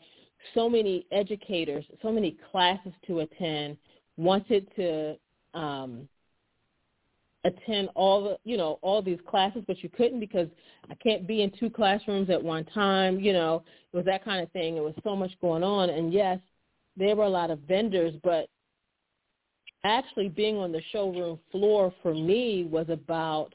so 0.54 0.68
many 0.68 1.06
educators, 1.10 1.84
so 2.02 2.12
many 2.12 2.36
classes 2.50 2.92
to 3.06 3.20
attend, 3.20 3.76
wanted 4.16 4.68
to 4.76 5.16
um, 5.54 6.08
attend 7.44 7.88
all 7.94 8.24
the, 8.24 8.38
you 8.44 8.56
know, 8.56 8.78
all 8.82 9.02
these 9.02 9.18
classes, 9.28 9.62
but 9.66 9.82
you 9.82 9.88
couldn't 9.88 10.20
because 10.20 10.48
I 10.90 10.94
can't 10.94 11.26
be 11.26 11.42
in 11.42 11.52
two 11.58 11.70
classrooms 11.70 12.30
at 12.30 12.42
one 12.42 12.64
time. 12.66 13.20
You 13.20 13.32
know, 13.32 13.62
it 13.92 13.96
was 13.96 14.06
that 14.06 14.24
kind 14.24 14.42
of 14.42 14.50
thing. 14.52 14.76
It 14.76 14.82
was 14.82 14.94
so 15.02 15.16
much 15.16 15.32
going 15.40 15.62
on, 15.62 15.90
and 15.90 16.12
yes, 16.12 16.38
there 16.96 17.16
were 17.16 17.24
a 17.24 17.30
lot 17.30 17.50
of 17.50 17.60
vendors, 17.60 18.14
but 18.22 18.48
actually 19.84 20.28
being 20.28 20.56
on 20.56 20.72
the 20.72 20.82
showroom 20.92 21.38
floor 21.50 21.92
for 22.02 22.14
me 22.14 22.68
was 22.70 22.86
about 22.88 23.54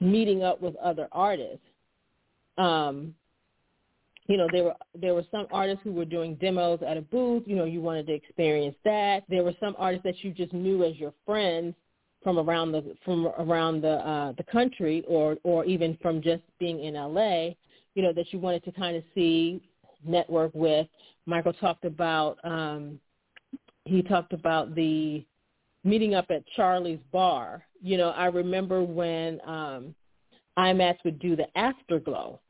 meeting 0.00 0.42
up 0.42 0.60
with 0.60 0.76
other 0.76 1.08
artists. 1.12 1.64
Um, 2.56 3.14
you 4.26 4.36
know, 4.36 4.46
there 4.52 4.64
were 4.64 4.74
there 4.94 5.14
were 5.14 5.24
some 5.30 5.46
artists 5.50 5.80
who 5.82 5.92
were 5.92 6.04
doing 6.04 6.34
demos 6.34 6.80
at 6.86 6.96
a 6.96 7.00
booth. 7.00 7.44
You 7.46 7.56
know, 7.56 7.64
you 7.64 7.80
wanted 7.80 8.06
to 8.08 8.12
experience 8.12 8.76
that. 8.84 9.24
There 9.28 9.42
were 9.42 9.54
some 9.58 9.74
artists 9.78 10.04
that 10.04 10.22
you 10.22 10.32
just 10.32 10.52
knew 10.52 10.84
as 10.84 10.96
your 10.96 11.14
friends 11.24 11.74
from 12.22 12.38
around 12.38 12.72
the 12.72 12.94
from 13.04 13.28
around 13.38 13.80
the 13.80 14.06
uh, 14.06 14.32
the 14.32 14.44
country, 14.44 15.02
or 15.08 15.38
or 15.44 15.64
even 15.64 15.96
from 16.02 16.20
just 16.20 16.42
being 16.58 16.84
in 16.84 16.94
LA. 16.94 17.50
You 17.94 18.02
know, 18.02 18.12
that 18.12 18.32
you 18.32 18.38
wanted 18.38 18.64
to 18.64 18.72
kind 18.72 18.96
of 18.96 19.02
see, 19.14 19.62
network 20.04 20.52
with. 20.54 20.86
Michael 21.26 21.54
talked 21.54 21.84
about 21.84 22.38
um, 22.44 23.00
he 23.88 24.02
talked 24.02 24.32
about 24.32 24.74
the 24.74 25.24
meeting 25.84 26.14
up 26.14 26.26
at 26.30 26.46
Charlie's 26.54 27.00
Bar. 27.12 27.64
You 27.80 27.96
know, 27.96 28.10
I 28.10 28.26
remember 28.26 28.82
when 28.82 29.40
um, 29.46 29.94
IMATS 30.58 30.98
would 31.04 31.18
do 31.18 31.36
the 31.36 31.46
afterglow 31.56 32.40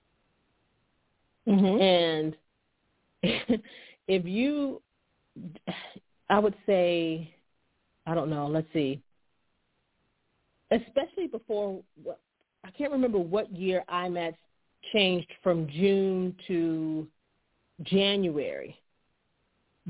Mm-hmm. 1.48 1.80
And 3.22 3.62
if 4.08 4.24
you, 4.24 4.82
I 6.28 6.38
would 6.38 6.54
say, 6.66 7.34
I 8.06 8.14
don't 8.14 8.30
know, 8.30 8.46
let's 8.46 8.66
see, 8.72 9.00
especially 10.70 11.26
before, 11.30 11.80
I 12.64 12.70
can't 12.70 12.92
remember 12.92 13.18
what 13.18 13.54
year 13.54 13.82
IMATS 13.90 14.36
changed 14.92 15.32
from 15.42 15.68
June 15.68 16.34
to 16.48 17.06
January. 17.82 18.78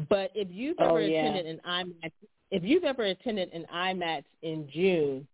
But 0.09 0.31
if 0.35 0.49
you've 0.51 0.77
oh, 0.81 0.91
ever 0.91 1.03
yeah. 1.03 1.21
attended 1.21 1.47
an 1.47 1.61
IMATS, 1.69 2.13
if 2.51 2.63
you've 2.63 2.85
ever 2.85 3.05
attended 3.05 3.53
an 3.53 3.67
IMATS 3.75 4.25
in 4.43 4.69
June, 4.73 5.27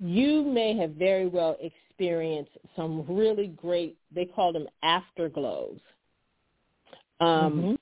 you 0.00 0.42
may 0.42 0.76
have 0.76 0.92
very 0.92 1.26
well 1.26 1.56
experienced 1.60 2.52
some 2.76 3.04
really 3.08 3.48
great, 3.48 3.96
they 4.14 4.24
call 4.24 4.52
them 4.52 4.66
afterglows. 4.84 5.80
Um, 7.20 7.52
mm-hmm. 7.52 7.74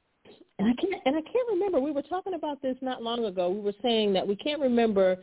And 0.58 0.68
I 0.68 0.80
can't, 0.80 1.02
and 1.04 1.16
I 1.16 1.20
can't 1.20 1.48
remember. 1.50 1.78
We 1.78 1.90
were 1.90 2.02
talking 2.02 2.32
about 2.32 2.62
this 2.62 2.76
not 2.80 3.02
long 3.02 3.26
ago. 3.26 3.50
We 3.50 3.60
were 3.60 3.74
saying 3.82 4.14
that 4.14 4.26
we 4.26 4.34
can't 4.36 4.60
remember 4.60 5.18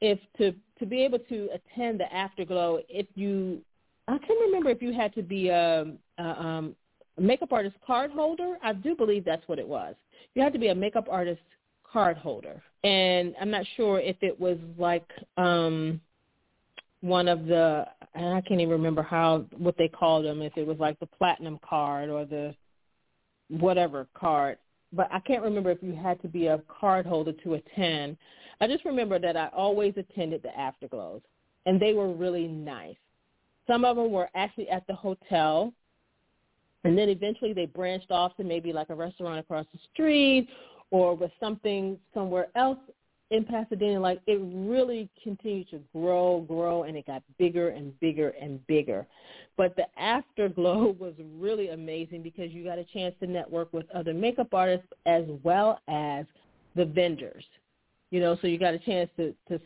if 0.00 0.18
to 0.38 0.52
to 0.82 0.86
be 0.86 1.04
able 1.04 1.20
to 1.20 1.48
attend 1.54 2.00
the 2.00 2.12
afterglow, 2.12 2.80
if 2.88 3.06
you, 3.14 3.60
I 4.08 4.18
can't 4.18 4.40
remember 4.40 4.68
if 4.70 4.82
you 4.82 4.92
had 4.92 5.14
to 5.14 5.22
be 5.22 5.48
a, 5.48 5.86
a, 6.18 6.22
um, 6.22 6.74
a 6.74 6.81
makeup 7.18 7.52
artist 7.52 7.76
card 7.86 8.10
holder. 8.10 8.56
I 8.62 8.72
do 8.72 8.94
believe 8.94 9.24
that's 9.24 9.46
what 9.48 9.58
it 9.58 9.66
was. 9.66 9.94
You 10.34 10.42
had 10.42 10.52
to 10.52 10.58
be 10.58 10.68
a 10.68 10.74
makeup 10.74 11.08
artist 11.10 11.42
card 11.90 12.16
holder, 12.16 12.62
and 12.84 13.34
I'm 13.40 13.50
not 13.50 13.66
sure 13.76 14.00
if 14.00 14.16
it 14.22 14.38
was 14.38 14.58
like 14.78 15.08
um 15.36 16.00
one 17.00 17.28
of 17.28 17.46
the 17.46 17.86
I 18.14 18.40
can't 18.46 18.60
even 18.60 18.70
remember 18.70 19.02
how 19.02 19.44
what 19.56 19.76
they 19.76 19.88
called 19.88 20.24
them 20.24 20.40
if 20.42 20.56
it 20.56 20.66
was 20.66 20.78
like 20.78 20.98
the 21.00 21.06
platinum 21.06 21.58
card 21.68 22.08
or 22.08 22.24
the 22.24 22.54
whatever 23.48 24.06
card 24.14 24.58
but 24.92 25.08
I 25.10 25.20
can't 25.20 25.42
remember 25.42 25.70
if 25.70 25.82
you 25.82 25.94
had 25.94 26.20
to 26.22 26.28
be 26.28 26.48
a 26.48 26.60
card 26.68 27.06
holder 27.06 27.32
to 27.32 27.54
attend. 27.54 28.16
I 28.60 28.66
just 28.66 28.84
remember 28.84 29.18
that 29.18 29.36
I 29.36 29.48
always 29.48 29.94
attended 29.96 30.42
the 30.42 30.56
afterglows 30.58 31.22
and 31.66 31.80
they 31.80 31.94
were 31.94 32.12
really 32.12 32.46
nice. 32.46 32.96
Some 33.66 33.84
of 33.84 33.96
them 33.96 34.10
were 34.10 34.28
actually 34.34 34.68
at 34.68 34.86
the 34.86 34.94
hotel 34.94 35.72
and 36.84 36.96
then 36.96 37.08
eventually 37.08 37.52
they 37.52 37.66
branched 37.66 38.10
off 38.10 38.36
to 38.36 38.44
maybe 38.44 38.72
like 38.72 38.90
a 38.90 38.94
restaurant 38.94 39.38
across 39.38 39.66
the 39.72 39.78
street 39.92 40.48
or 40.90 41.14
with 41.14 41.30
something 41.40 41.98
somewhere 42.12 42.48
else 42.54 42.78
in 43.32 43.44
Pasadena, 43.44 43.98
like 43.98 44.20
it 44.26 44.38
really 44.42 45.08
continued 45.22 45.70
to 45.70 45.80
grow, 45.94 46.44
grow, 46.46 46.82
and 46.82 46.96
it 46.96 47.06
got 47.06 47.22
bigger 47.38 47.70
and 47.70 47.98
bigger 47.98 48.34
and 48.40 48.64
bigger. 48.66 49.06
But 49.56 49.74
the 49.74 49.86
afterglow 49.98 50.90
was 50.98 51.14
really 51.38 51.70
amazing 51.70 52.22
because 52.22 52.52
you 52.52 52.62
got 52.62 52.78
a 52.78 52.84
chance 52.84 53.14
to 53.20 53.26
network 53.26 53.72
with 53.72 53.86
other 53.90 54.12
makeup 54.12 54.52
artists 54.52 54.86
as 55.06 55.24
well 55.42 55.80
as 55.88 56.26
the 56.76 56.84
vendors. 56.84 57.44
You 58.10 58.20
know, 58.20 58.36
so 58.42 58.48
you 58.48 58.58
got 58.58 58.74
a 58.74 58.78
chance 58.78 59.08
to 59.16 59.34
to 59.48 59.58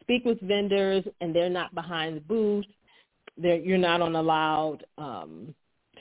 speak 0.00 0.24
with 0.24 0.40
vendors, 0.40 1.04
and 1.20 1.32
they're 1.34 1.48
not 1.48 1.72
behind 1.76 2.16
the 2.16 2.20
booth. 2.22 2.66
They're, 3.38 3.56
you're 3.56 3.78
not 3.78 4.00
on 4.00 4.16
a 4.16 4.22
loud 4.22 4.84
um, 4.98 5.54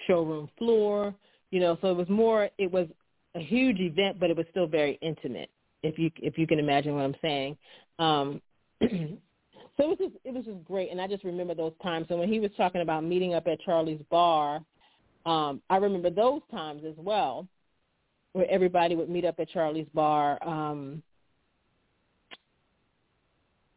showroom 0.08 0.50
floor. 0.58 1.14
You 1.52 1.60
know, 1.60 1.78
so 1.82 1.90
it 1.90 1.98
was 1.98 2.10
more. 2.10 2.50
It 2.58 2.72
was 2.72 2.88
a 3.36 3.40
huge 3.40 3.80
event, 3.80 4.20
but 4.20 4.30
it 4.30 4.38
was 4.38 4.46
still 4.52 4.68
very 4.68 4.98
intimate 5.02 5.50
if 5.84 5.98
you 5.98 6.12
if 6.18 6.38
you 6.38 6.48
can 6.48 6.60
imagine 6.60 6.96
what 6.96 7.04
I'm 7.04 7.16
saying. 7.22 7.58
Um, 8.00 8.42
so 8.82 8.88
it 8.88 9.88
was 9.88 9.98
just 9.98 10.14
it 10.24 10.34
was 10.34 10.46
just 10.46 10.64
great, 10.66 10.92
and 10.92 11.02
I 11.02 11.08
just 11.08 11.24
remember 11.24 11.54
those 11.54 11.74
times. 11.84 12.08
And 12.10 12.20
when 12.20 12.30
he 12.30 12.40
was 12.40 12.52
talking 12.58 12.82
about 12.82 13.04
meeting 13.04 13.34
up 13.34 13.48
at 13.48 13.60
Charlie's 13.62 14.02
bar, 14.10 14.62
um, 15.26 15.62
I 15.70 15.78
remember 15.78 16.10
those 16.10 16.42
times 16.52 16.84
as 16.88 16.96
well, 16.98 17.48
where 18.34 18.50
everybody 18.50 18.96
would 18.96 19.10
meet 19.10 19.26
up 19.26 19.36
at 19.40 19.50
Charlie's 19.50 19.88
bar. 19.94 20.40
Um, 20.48 21.02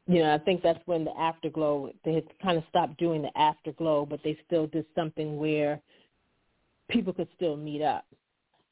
you 0.07 0.19
know, 0.19 0.35
I 0.35 0.39
think 0.39 0.63
that's 0.63 0.81
when 0.87 1.05
the 1.05 1.19
afterglow 1.19 1.91
they 2.05 2.15
had 2.15 2.25
kind 2.43 2.59
of 2.59 2.65
stopped 2.69 2.99
doing 2.99 3.23
the 3.23 3.37
afterglow, 3.39 4.05
but 4.05 4.21
they 4.23 4.39
still 4.47 4.67
did 4.67 4.85
something 4.95 5.39
where 5.39 5.81
people 6.89 7.13
could 7.13 7.29
still 7.37 7.57
meet 7.57 7.83
up. 7.83 8.05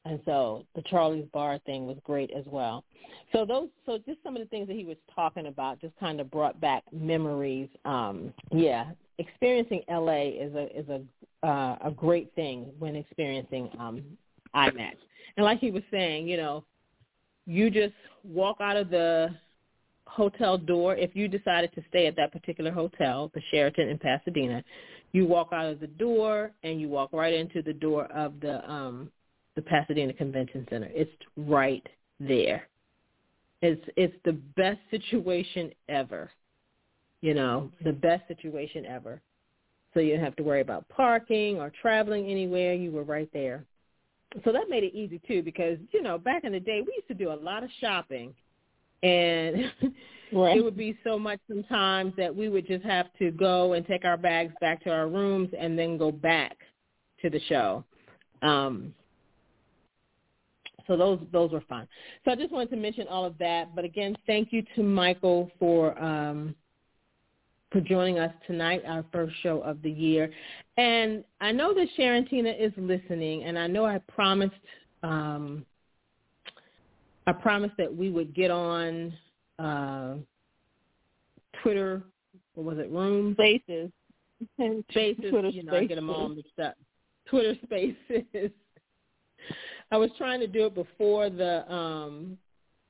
And 0.05 0.19
so 0.25 0.65
the 0.75 0.81
Charlie's 0.83 1.27
Bar 1.31 1.59
thing 1.65 1.87
was 1.87 1.97
great 2.03 2.31
as 2.31 2.43
well. 2.47 2.83
So 3.31 3.45
those, 3.45 3.69
so 3.85 3.97
just 4.05 4.21
some 4.23 4.35
of 4.35 4.41
the 4.41 4.47
things 4.49 4.67
that 4.67 4.75
he 4.75 4.83
was 4.83 4.97
talking 5.15 5.47
about 5.47 5.79
just 5.79 5.97
kind 5.97 6.19
of 6.19 6.29
brought 6.29 6.59
back 6.59 6.83
memories. 6.91 7.69
Um, 7.85 8.33
yeah, 8.51 8.91
experiencing 9.17 9.81
LA 9.89 10.23
is 10.27 10.53
a 10.55 10.77
is 10.77 10.89
a 10.89 11.47
uh, 11.47 11.77
a 11.85 11.91
great 11.91 12.33
thing 12.35 12.71
when 12.79 12.95
experiencing 12.95 13.69
um, 13.79 14.03
IMATS. 14.55 14.97
And 15.37 15.45
like 15.45 15.59
he 15.59 15.71
was 15.71 15.83
saying, 15.89 16.27
you 16.27 16.37
know, 16.37 16.63
you 17.45 17.69
just 17.69 17.93
walk 18.23 18.57
out 18.59 18.77
of 18.77 18.89
the 18.89 19.29
hotel 20.05 20.57
door 20.57 20.95
if 20.95 21.15
you 21.15 21.27
decided 21.27 21.73
to 21.73 21.83
stay 21.89 22.07
at 22.07 22.15
that 22.15 22.31
particular 22.31 22.71
hotel, 22.71 23.31
the 23.33 23.41
Sheraton 23.51 23.89
in 23.89 23.97
Pasadena. 23.97 24.63
You 25.13 25.25
walk 25.25 25.49
out 25.53 25.67
of 25.67 25.79
the 25.79 25.87
door 25.87 26.51
and 26.63 26.81
you 26.81 26.89
walk 26.89 27.11
right 27.13 27.33
into 27.33 27.61
the 27.61 27.73
door 27.73 28.05
of 28.05 28.39
the 28.39 28.69
um 28.69 29.11
the 29.55 29.61
Pasadena 29.61 30.13
Convention 30.13 30.65
Center. 30.69 30.89
It's 30.91 31.11
right 31.37 31.85
there. 32.19 32.67
It's 33.61 33.81
it's 33.95 34.15
the 34.25 34.33
best 34.55 34.79
situation 34.91 35.71
ever. 35.87 36.31
You 37.21 37.33
know, 37.33 37.71
the 37.83 37.93
best 37.93 38.27
situation 38.27 38.85
ever. 38.85 39.21
So 39.93 39.99
you 39.99 40.11
didn't 40.11 40.25
have 40.25 40.35
to 40.37 40.43
worry 40.43 40.61
about 40.61 40.89
parking 40.89 41.59
or 41.59 41.71
traveling 41.81 42.25
anywhere. 42.25 42.73
You 42.73 42.91
were 42.91 43.03
right 43.03 43.29
there. 43.31 43.63
So 44.43 44.51
that 44.51 44.67
made 44.67 44.83
it 44.83 44.95
easy 44.95 45.21
too 45.27 45.43
because, 45.43 45.77
you 45.91 46.01
know, 46.01 46.17
back 46.17 46.43
in 46.43 46.53
the 46.53 46.59
day 46.59 46.81
we 46.81 46.93
used 46.95 47.07
to 47.07 47.13
do 47.13 47.31
a 47.31 47.35
lot 47.35 47.63
of 47.63 47.69
shopping 47.79 48.33
and 49.03 49.71
right. 50.33 50.57
it 50.57 50.63
would 50.63 50.77
be 50.77 50.97
so 51.03 51.17
much 51.17 51.39
sometimes 51.47 52.13
that 52.17 52.35
we 52.35 52.49
would 52.49 52.67
just 52.67 52.83
have 52.83 53.07
to 53.19 53.31
go 53.31 53.73
and 53.73 53.85
take 53.85 54.05
our 54.05 54.17
bags 54.17 54.53
back 54.61 54.83
to 54.83 54.89
our 54.89 55.07
rooms 55.07 55.49
and 55.57 55.77
then 55.77 55.97
go 55.97 56.11
back 56.11 56.57
to 57.21 57.29
the 57.29 57.39
show. 57.47 57.83
Um, 58.41 58.93
so 60.87 60.97
those 60.97 61.19
those 61.31 61.51
were 61.51 61.63
fun. 61.69 61.87
So 62.25 62.31
I 62.31 62.35
just 62.35 62.51
wanted 62.51 62.69
to 62.71 62.75
mention 62.75 63.07
all 63.07 63.25
of 63.25 63.37
that. 63.37 63.73
But 63.75 63.85
again, 63.85 64.15
thank 64.27 64.51
you 64.51 64.63
to 64.75 64.83
Michael 64.83 65.49
for 65.59 65.97
um, 66.01 66.55
for 67.71 67.81
joining 67.81 68.19
us 68.19 68.33
tonight, 68.45 68.83
our 68.85 69.05
first 69.11 69.33
show 69.41 69.61
of 69.61 69.81
the 69.81 69.89
year. 69.89 70.29
And 70.77 71.23
I 71.41 71.51
know 71.51 71.73
that 71.73 71.87
Sharon 71.95 72.25
Tina 72.27 72.51
is 72.51 72.71
listening, 72.77 73.43
and 73.45 73.57
I 73.57 73.67
know 73.67 73.85
I 73.85 73.99
promised 74.13 74.53
um, 75.03 75.65
I 77.27 77.31
promised 77.31 77.75
that 77.77 77.93
we 77.93 78.09
would 78.09 78.35
get 78.35 78.51
on 78.51 79.13
uh, 79.59 80.15
Twitter. 81.61 82.03
What 82.55 82.65
was 82.65 82.77
it? 82.79 82.89
Room 82.91 83.33
Spaces. 83.33 83.91
Spaces. 84.91 85.25
Twitter 85.29 85.49
you 85.49 85.63
know, 85.63 85.71
spaces. 85.71 85.83
I 85.83 85.85
get 85.85 85.95
them 85.95 86.09
all 86.09 86.29
mixed 86.29 86.59
up. 86.59 86.75
Twitter 87.29 87.55
Spaces. 87.63 88.51
I 89.91 89.97
was 89.97 90.09
trying 90.17 90.39
to 90.39 90.47
do 90.47 90.65
it 90.65 90.75
before 90.75 91.29
the 91.29 91.71
um 91.71 92.37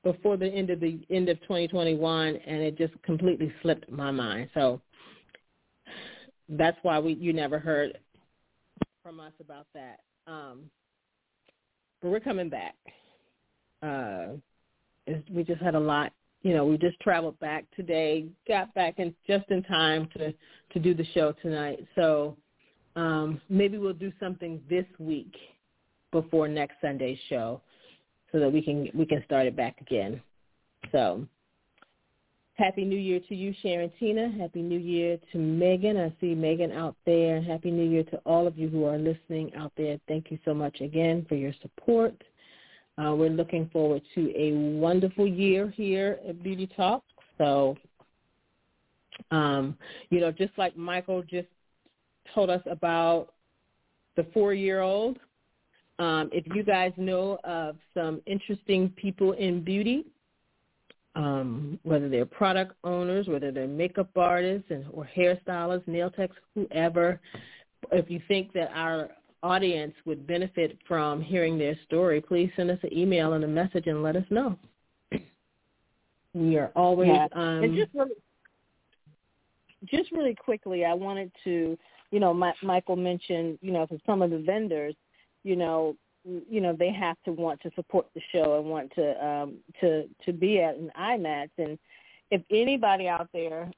before 0.02 0.36
the 0.36 0.46
end 0.46 0.70
of 0.70 0.80
the 0.80 1.00
end 1.10 1.28
of 1.30 1.40
2021, 1.42 2.36
and 2.36 2.62
it 2.62 2.76
just 2.76 2.92
completely 3.02 3.52
slipped 3.62 3.90
my 3.90 4.10
mind. 4.10 4.50
So 4.54 4.80
that's 6.48 6.76
why 6.82 6.98
we 6.98 7.14
you 7.14 7.32
never 7.32 7.58
heard 7.58 7.98
from 9.02 9.18
us 9.20 9.32
about 9.40 9.66
that. 9.74 10.00
Um, 10.26 10.70
but 12.00 12.10
we're 12.10 12.20
coming 12.20 12.48
back. 12.48 12.74
Uh, 13.82 14.34
we 15.30 15.44
just 15.44 15.60
had 15.60 15.74
a 15.74 15.80
lot. 15.80 16.12
You 16.44 16.52
know, 16.52 16.64
we 16.64 16.76
just 16.76 17.00
traveled 17.00 17.40
back 17.40 17.64
today, 17.74 18.26
got 18.46 18.72
back 18.74 18.98
in 18.98 19.14
just 19.26 19.50
in 19.50 19.62
time 19.64 20.08
to 20.16 20.32
to 20.72 20.78
do 20.78 20.94
the 20.94 21.06
show 21.14 21.32
tonight. 21.42 21.84
So 21.96 22.36
um, 22.96 23.40
maybe 23.48 23.78
we'll 23.78 23.94
do 23.94 24.12
something 24.20 24.60
this 24.68 24.84
week 24.98 25.34
before 26.12 26.46
next 26.46 26.74
Sunday's 26.80 27.18
show 27.28 27.60
so 28.30 28.38
that 28.38 28.52
we 28.52 28.62
can 28.62 28.88
we 28.94 29.06
can 29.06 29.24
start 29.24 29.46
it 29.46 29.56
back 29.56 29.80
again. 29.80 30.20
So 30.92 31.26
Happy 32.56 32.84
New 32.84 32.98
Year 32.98 33.20
to 33.28 33.34
you, 33.34 33.52
Sharon 33.62 33.90
Tina. 33.98 34.30
Happy 34.38 34.62
New 34.62 34.78
Year 34.78 35.18
to 35.32 35.38
Megan. 35.38 35.96
I 35.96 36.14
see 36.20 36.36
Megan 36.36 36.70
out 36.70 36.94
there. 37.04 37.42
Happy 37.42 37.72
New 37.72 37.88
Year 37.88 38.04
to 38.04 38.18
all 38.18 38.46
of 38.46 38.56
you 38.56 38.68
who 38.68 38.84
are 38.84 38.96
listening 38.96 39.52
out 39.56 39.72
there. 39.76 39.98
Thank 40.06 40.30
you 40.30 40.38
so 40.44 40.54
much 40.54 40.80
again 40.80 41.26
for 41.28 41.34
your 41.34 41.52
support. 41.62 42.14
Uh, 42.96 43.14
we're 43.14 43.30
looking 43.30 43.68
forward 43.72 44.02
to 44.14 44.32
a 44.36 44.52
wonderful 44.52 45.26
year 45.26 45.70
here 45.70 46.20
at 46.28 46.42
Beauty 46.42 46.68
Talk. 46.76 47.02
So, 47.38 47.76
um, 49.30 49.76
you 50.10 50.20
know, 50.20 50.30
just 50.30 50.52
like 50.56 50.76
Michael 50.76 51.22
just 51.22 51.48
told 52.32 52.50
us 52.50 52.62
about 52.70 53.32
the 54.16 54.24
four-year-old, 54.32 55.18
um, 55.98 56.30
if 56.32 56.44
you 56.54 56.62
guys 56.62 56.92
know 56.96 57.38
of 57.44 57.76
some 57.94 58.20
interesting 58.26 58.90
people 58.90 59.32
in 59.32 59.62
beauty, 59.62 60.06
um, 61.16 61.78
whether 61.82 62.08
they're 62.08 62.26
product 62.26 62.74
owners, 62.84 63.28
whether 63.28 63.52
they're 63.52 63.68
makeup 63.68 64.10
artists 64.16 64.66
and, 64.70 64.84
or 64.92 65.08
hairstylists, 65.16 65.86
nail 65.86 66.10
techs, 66.10 66.36
whoever, 66.54 67.20
if 67.92 68.10
you 68.10 68.20
think 68.26 68.52
that 68.52 68.70
our 68.74 69.10
audience 69.44 69.94
would 70.06 70.26
benefit 70.26 70.78
from 70.88 71.20
hearing 71.20 71.58
their 71.58 71.76
story, 71.84 72.20
please 72.20 72.50
send 72.56 72.70
us 72.70 72.78
an 72.82 72.96
email 72.96 73.34
and 73.34 73.44
a 73.44 73.48
message 73.48 73.86
and 73.86 74.02
let 74.02 74.16
us 74.16 74.24
know. 74.30 74.56
We 76.32 76.56
are 76.56 76.72
always 76.74 77.08
yeah. 77.08 77.28
um, 77.32 77.62
and 77.62 77.76
just 77.76 77.94
really, 77.94 78.10
just 79.84 80.10
really 80.10 80.34
quickly, 80.34 80.84
I 80.84 80.94
wanted 80.94 81.30
to, 81.44 81.78
you 82.10 82.20
know, 82.20 82.34
my, 82.34 82.52
Michael 82.62 82.96
mentioned, 82.96 83.58
you 83.62 83.70
know, 83.70 83.86
for 83.86 83.98
some 84.04 84.20
of 84.20 84.30
the 84.30 84.38
vendors, 84.38 84.96
you 85.44 85.54
know, 85.54 85.94
you 86.24 86.60
know 86.60 86.74
they 86.76 86.90
have 86.90 87.16
to 87.24 87.32
want 87.32 87.60
to 87.60 87.70
support 87.74 88.06
the 88.14 88.20
show 88.32 88.58
and 88.58 88.66
want 88.66 88.90
to 88.94 89.26
um 89.26 89.56
to 89.80 90.08
to 90.24 90.32
be 90.32 90.58
at 90.60 90.74
an 90.74 90.90
IMATS 90.98 91.50
and 91.58 91.78
if 92.30 92.40
anybody 92.50 93.08
out 93.08 93.28
there 93.34 93.70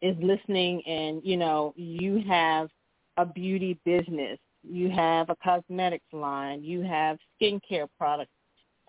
is 0.00 0.16
listening 0.22 0.82
and 0.86 1.20
you 1.24 1.36
know 1.36 1.74
you 1.76 2.22
have 2.26 2.70
a 3.16 3.24
beauty 3.26 3.78
business 3.84 4.38
you 4.68 4.90
have 4.90 5.30
a 5.30 5.36
cosmetics 5.42 6.04
line 6.12 6.62
you 6.62 6.82
have 6.82 7.18
skincare 7.40 7.88
products 7.98 8.30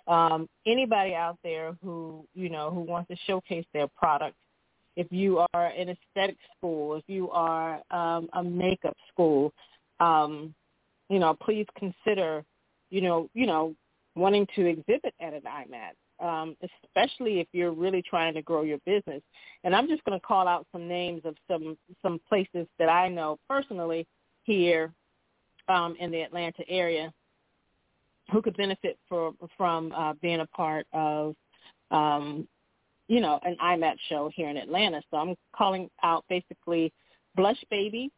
um 0.08 0.48
anybody 0.66 1.14
out 1.14 1.38
there 1.44 1.76
who 1.84 2.26
you 2.34 2.50
know 2.50 2.72
who 2.72 2.82
wants 2.82 3.08
to 3.10 3.18
showcase 3.26 3.66
their 3.74 3.88
product. 3.88 4.36
if 4.96 5.08
you 5.12 5.40
are 5.54 5.68
an 5.68 5.90
aesthetic 5.90 6.38
school 6.58 6.96
if 6.96 7.04
you 7.08 7.30
are 7.32 7.82
um 7.92 8.30
a 8.34 8.44
makeup 8.44 8.98
school 9.12 9.54
um 10.00 10.54
you 11.10 11.20
know, 11.20 11.34
please 11.34 11.66
consider, 11.78 12.44
you 12.90 13.02
know, 13.02 13.30
you 13.34 13.46
know, 13.46 13.74
wanting 14.16 14.48
to 14.56 14.66
exhibit 14.66 15.14
at 15.22 15.34
an 15.34 15.42
IMATS, 15.44 16.26
um, 16.26 16.56
especially 16.86 17.40
if 17.40 17.48
you're 17.54 17.72
really 17.72 18.02
trying 18.02 18.34
to 18.34 18.42
grow 18.42 18.64
your 18.64 18.80
business. 18.86 19.22
And 19.64 19.76
I'm 19.76 19.88
just 19.88 20.04
going 20.04 20.20
to 20.20 20.26
call 20.26 20.48
out 20.48 20.66
some 20.72 20.88
names 20.88 21.22
of 21.26 21.36
some 21.50 21.78
some 22.02 22.20
places 22.28 22.68
that 22.80 22.90
I 22.90 23.08
know 23.08 23.38
personally 23.48 24.08
here 24.48 24.92
um, 25.68 25.96
in 26.00 26.10
the 26.10 26.22
Atlanta 26.22 26.64
area 26.68 27.14
who 28.32 28.42
could 28.42 28.58
benefit 28.58 28.98
for, 29.08 29.34
from 29.56 29.92
uh, 29.92 30.14
being 30.22 30.40
a 30.40 30.46
part 30.48 30.88
of, 30.94 31.36
um, 31.92 32.48
you 33.08 33.22
know, 33.22 33.40
an 33.44 33.56
IMATS 33.64 34.00
show 34.10 34.32
here 34.34 34.50
in 34.50 34.58
Atlanta. 34.58 35.02
So 35.12 35.18
I'm 35.18 35.36
calling 35.56 35.90
out 36.04 36.26
basically 36.28 36.92
Blush 37.36 37.64
Baby, 37.70 38.10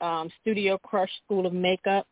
um, 0.00 0.30
Studio 0.40 0.78
Crush 0.78 1.10
School 1.24 1.46
of 1.46 1.52
Makeup, 1.52 2.06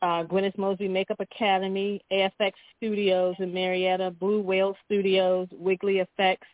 uh, 0.00 0.24
Gwyneth 0.24 0.58
Mosby 0.58 0.88
Makeup 0.88 1.20
Academy, 1.20 2.00
AFX 2.12 2.52
Studios 2.76 3.36
in 3.38 3.52
Marietta, 3.52 4.10
Blue 4.10 4.40
Whale 4.40 4.76
Studios, 4.84 5.48
Wiggly 5.52 5.98
Effects, 5.98 6.46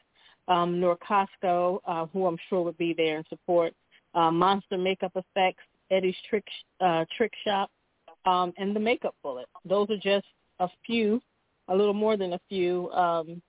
um, 0.46 0.80
Norcostco, 0.80 1.78
uh, 1.86 2.06
who 2.06 2.26
I'm 2.26 2.38
sure 2.48 2.62
would 2.62 2.78
be 2.78 2.94
there 2.96 3.18
in 3.18 3.24
support, 3.28 3.74
uh, 4.14 4.30
Monster 4.30 4.78
Makeup 4.78 5.12
Effects, 5.14 5.62
Eddie's 5.90 6.16
Trick 6.28 6.44
uh, 6.80 7.04
Trick 7.16 7.32
Shop, 7.44 7.70
um, 8.26 8.52
and 8.58 8.74
the 8.74 8.80
Makeup 8.80 9.14
Bullet. 9.22 9.46
Those 9.64 9.90
are 9.90 9.96
just 9.96 10.26
a 10.60 10.68
few, 10.84 11.20
a 11.68 11.76
little 11.76 11.94
more 11.94 12.16
than 12.16 12.34
a 12.34 12.40
few 12.48 12.90
um, 12.90 13.42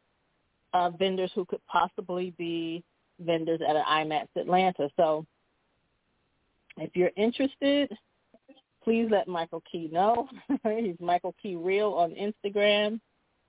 uh, 0.74 0.91
vendors 0.91 1.32
who 1.36 1.45
could 1.45 1.61
possibly 1.68 2.34
be 2.38 2.84
vendors 3.20 3.60
at 3.68 3.76
an 3.76 3.84
IMATS 3.90 4.30
Atlanta. 4.38 4.90
So 4.95 5.26
if 6.78 6.95
you're 6.95 7.11
interested, 7.18 7.91
please 8.84 9.07
let 9.11 9.28
Michael 9.28 9.64
Key 9.70 9.90
know. 9.91 10.28
He's 10.64 10.95
Michael 10.99 11.36
Key 11.41 11.56
Real 11.56 11.91
on 11.94 12.11
Instagram. 12.11 12.99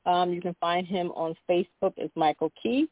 Um, 0.06 0.32
you 0.32 0.40
can 0.40 0.56
find 0.60 0.86
him 0.86 1.10
on 1.12 1.34
Facebook 1.48 1.98
as 2.02 2.10
Michael 2.14 2.52
Key. 2.62 2.88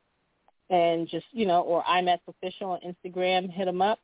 And 0.71 1.09
just, 1.09 1.27
you 1.33 1.47
know, 1.47 1.63
or 1.63 1.83
IMATS 1.85 2.21
Official 2.29 2.71
on 2.71 2.81
Instagram, 2.81 3.51
hit 3.51 3.67
him 3.67 3.81
up. 3.81 3.99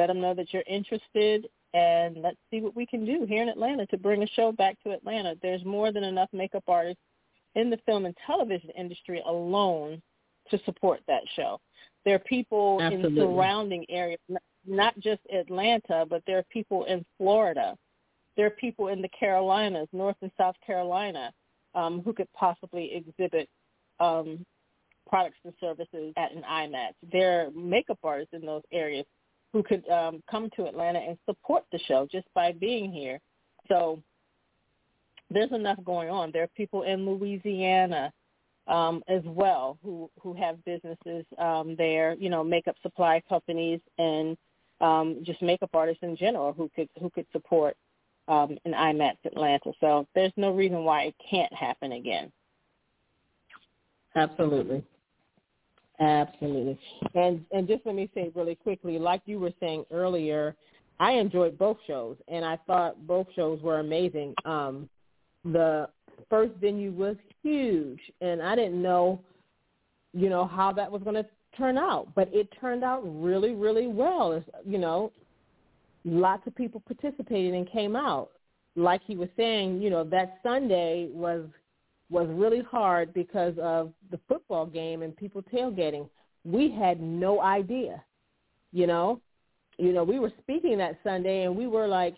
Let 0.00 0.06
them 0.06 0.22
know 0.22 0.32
that 0.32 0.54
you're 0.54 0.64
interested. 0.66 1.46
And 1.74 2.16
let's 2.22 2.38
see 2.50 2.62
what 2.62 2.74
we 2.74 2.86
can 2.86 3.04
do 3.04 3.26
here 3.28 3.42
in 3.42 3.50
Atlanta 3.50 3.84
to 3.88 3.98
bring 3.98 4.22
a 4.22 4.26
show 4.28 4.50
back 4.50 4.82
to 4.82 4.92
Atlanta. 4.92 5.34
There's 5.42 5.62
more 5.62 5.92
than 5.92 6.04
enough 6.04 6.30
makeup 6.32 6.64
artists 6.66 7.02
in 7.54 7.68
the 7.68 7.76
film 7.84 8.06
and 8.06 8.16
television 8.26 8.70
industry 8.70 9.22
alone 9.26 10.00
to 10.50 10.58
support 10.64 11.00
that 11.06 11.20
show. 11.36 11.60
There 12.06 12.14
are 12.14 12.20
people 12.20 12.78
Absolutely. 12.80 13.20
in 13.20 13.26
surrounding 13.26 13.84
areas, 13.90 14.20
not 14.66 14.98
just 15.00 15.20
Atlanta, 15.30 16.06
but 16.08 16.22
there 16.26 16.38
are 16.38 16.46
people 16.50 16.86
in 16.86 17.04
Florida. 17.18 17.76
There 18.38 18.46
are 18.46 18.50
people 18.50 18.88
in 18.88 19.02
the 19.02 19.10
Carolinas, 19.10 19.88
North 19.92 20.16
and 20.22 20.30
South 20.38 20.56
Carolina, 20.66 21.30
um, 21.74 22.00
who 22.02 22.14
could 22.14 22.32
possibly 22.32 22.94
exhibit 22.94 23.50
um, 24.00 24.46
products 25.06 25.36
and 25.44 25.52
services 25.60 26.14
at 26.16 26.32
an 26.32 26.42
IMATS. 26.50 26.94
There 27.12 27.42
are 27.42 27.50
makeup 27.50 27.98
artists 28.02 28.32
in 28.32 28.46
those 28.46 28.62
areas 28.72 29.04
who 29.52 29.62
could 29.62 29.88
um, 29.88 30.22
come 30.30 30.48
to 30.56 30.66
Atlanta 30.66 30.98
and 30.98 31.18
support 31.26 31.64
the 31.72 31.78
show 31.86 32.06
just 32.10 32.26
by 32.34 32.52
being 32.52 32.92
here. 32.92 33.18
So 33.68 34.02
there's 35.30 35.52
enough 35.52 35.78
going 35.84 36.10
on. 36.10 36.30
There 36.32 36.42
are 36.42 36.50
people 36.56 36.82
in 36.82 37.06
Louisiana 37.06 38.12
um, 38.66 39.02
as 39.08 39.22
well 39.24 39.78
who 39.82 40.10
who 40.20 40.34
have 40.34 40.64
businesses 40.64 41.24
um, 41.38 41.74
there, 41.76 42.14
you 42.18 42.30
know, 42.30 42.44
makeup 42.44 42.76
supply 42.82 43.22
companies 43.28 43.80
and 43.98 44.36
um, 44.80 45.18
just 45.24 45.42
makeup 45.42 45.70
artists 45.74 46.02
in 46.02 46.16
general 46.16 46.52
who 46.52 46.70
could 46.74 46.88
who 47.00 47.10
could 47.10 47.26
support 47.32 47.76
um, 48.28 48.56
an 48.64 48.72
IMATS 48.72 49.18
Atlanta. 49.24 49.72
So 49.80 50.06
there's 50.14 50.32
no 50.36 50.52
reason 50.52 50.84
why 50.84 51.02
it 51.04 51.14
can't 51.28 51.52
happen 51.52 51.92
again. 51.92 52.30
Absolutely. 54.14 54.84
Absolutely. 56.00 56.78
And 57.14 57.44
and 57.52 57.68
just 57.68 57.84
let 57.84 57.94
me 57.94 58.08
say 58.14 58.30
really 58.34 58.54
quickly, 58.54 58.98
like 58.98 59.22
you 59.26 59.38
were 59.38 59.52
saying 59.60 59.84
earlier, 59.90 60.56
I 60.98 61.12
enjoyed 61.12 61.58
both 61.58 61.76
shows 61.86 62.16
and 62.28 62.44
I 62.44 62.56
thought 62.66 63.06
both 63.06 63.26
shows 63.36 63.60
were 63.62 63.80
amazing. 63.80 64.34
Um 64.44 64.88
the 65.44 65.88
first 66.28 66.52
venue 66.60 66.92
was 66.92 67.16
huge, 67.42 68.00
and 68.20 68.42
I 68.42 68.54
didn't 68.54 68.80
know, 68.80 69.20
you 70.12 70.28
know, 70.28 70.46
how 70.46 70.72
that 70.72 70.90
was 70.90 71.02
going 71.02 71.14
to 71.16 71.26
turn 71.56 71.78
out, 71.78 72.08
but 72.14 72.28
it 72.32 72.48
turned 72.60 72.84
out 72.84 73.00
really, 73.04 73.54
really 73.54 73.86
well. 73.86 74.32
It's, 74.32 74.46
you 74.66 74.78
know, 74.78 75.12
lots 76.04 76.46
of 76.46 76.54
people 76.54 76.80
participated 76.86 77.54
and 77.54 77.70
came 77.70 77.96
out. 77.96 78.30
Like 78.76 79.00
he 79.06 79.16
was 79.16 79.28
saying, 79.36 79.80
you 79.82 79.90
know, 79.90 80.04
that 80.04 80.38
Sunday 80.42 81.08
was 81.12 81.44
was 82.10 82.28
really 82.30 82.62
hard 82.62 83.14
because 83.14 83.54
of 83.62 83.92
the 84.10 84.18
football 84.28 84.66
game 84.66 85.02
and 85.02 85.16
people 85.16 85.42
tailgating. 85.42 86.08
We 86.44 86.70
had 86.70 87.00
no 87.00 87.40
idea, 87.40 88.02
you 88.72 88.86
know. 88.86 89.20
You 89.78 89.92
know, 89.92 90.04
we 90.04 90.18
were 90.18 90.32
speaking 90.42 90.76
that 90.78 90.98
Sunday 91.02 91.44
and 91.44 91.56
we 91.56 91.66
were 91.66 91.86
like 91.86 92.16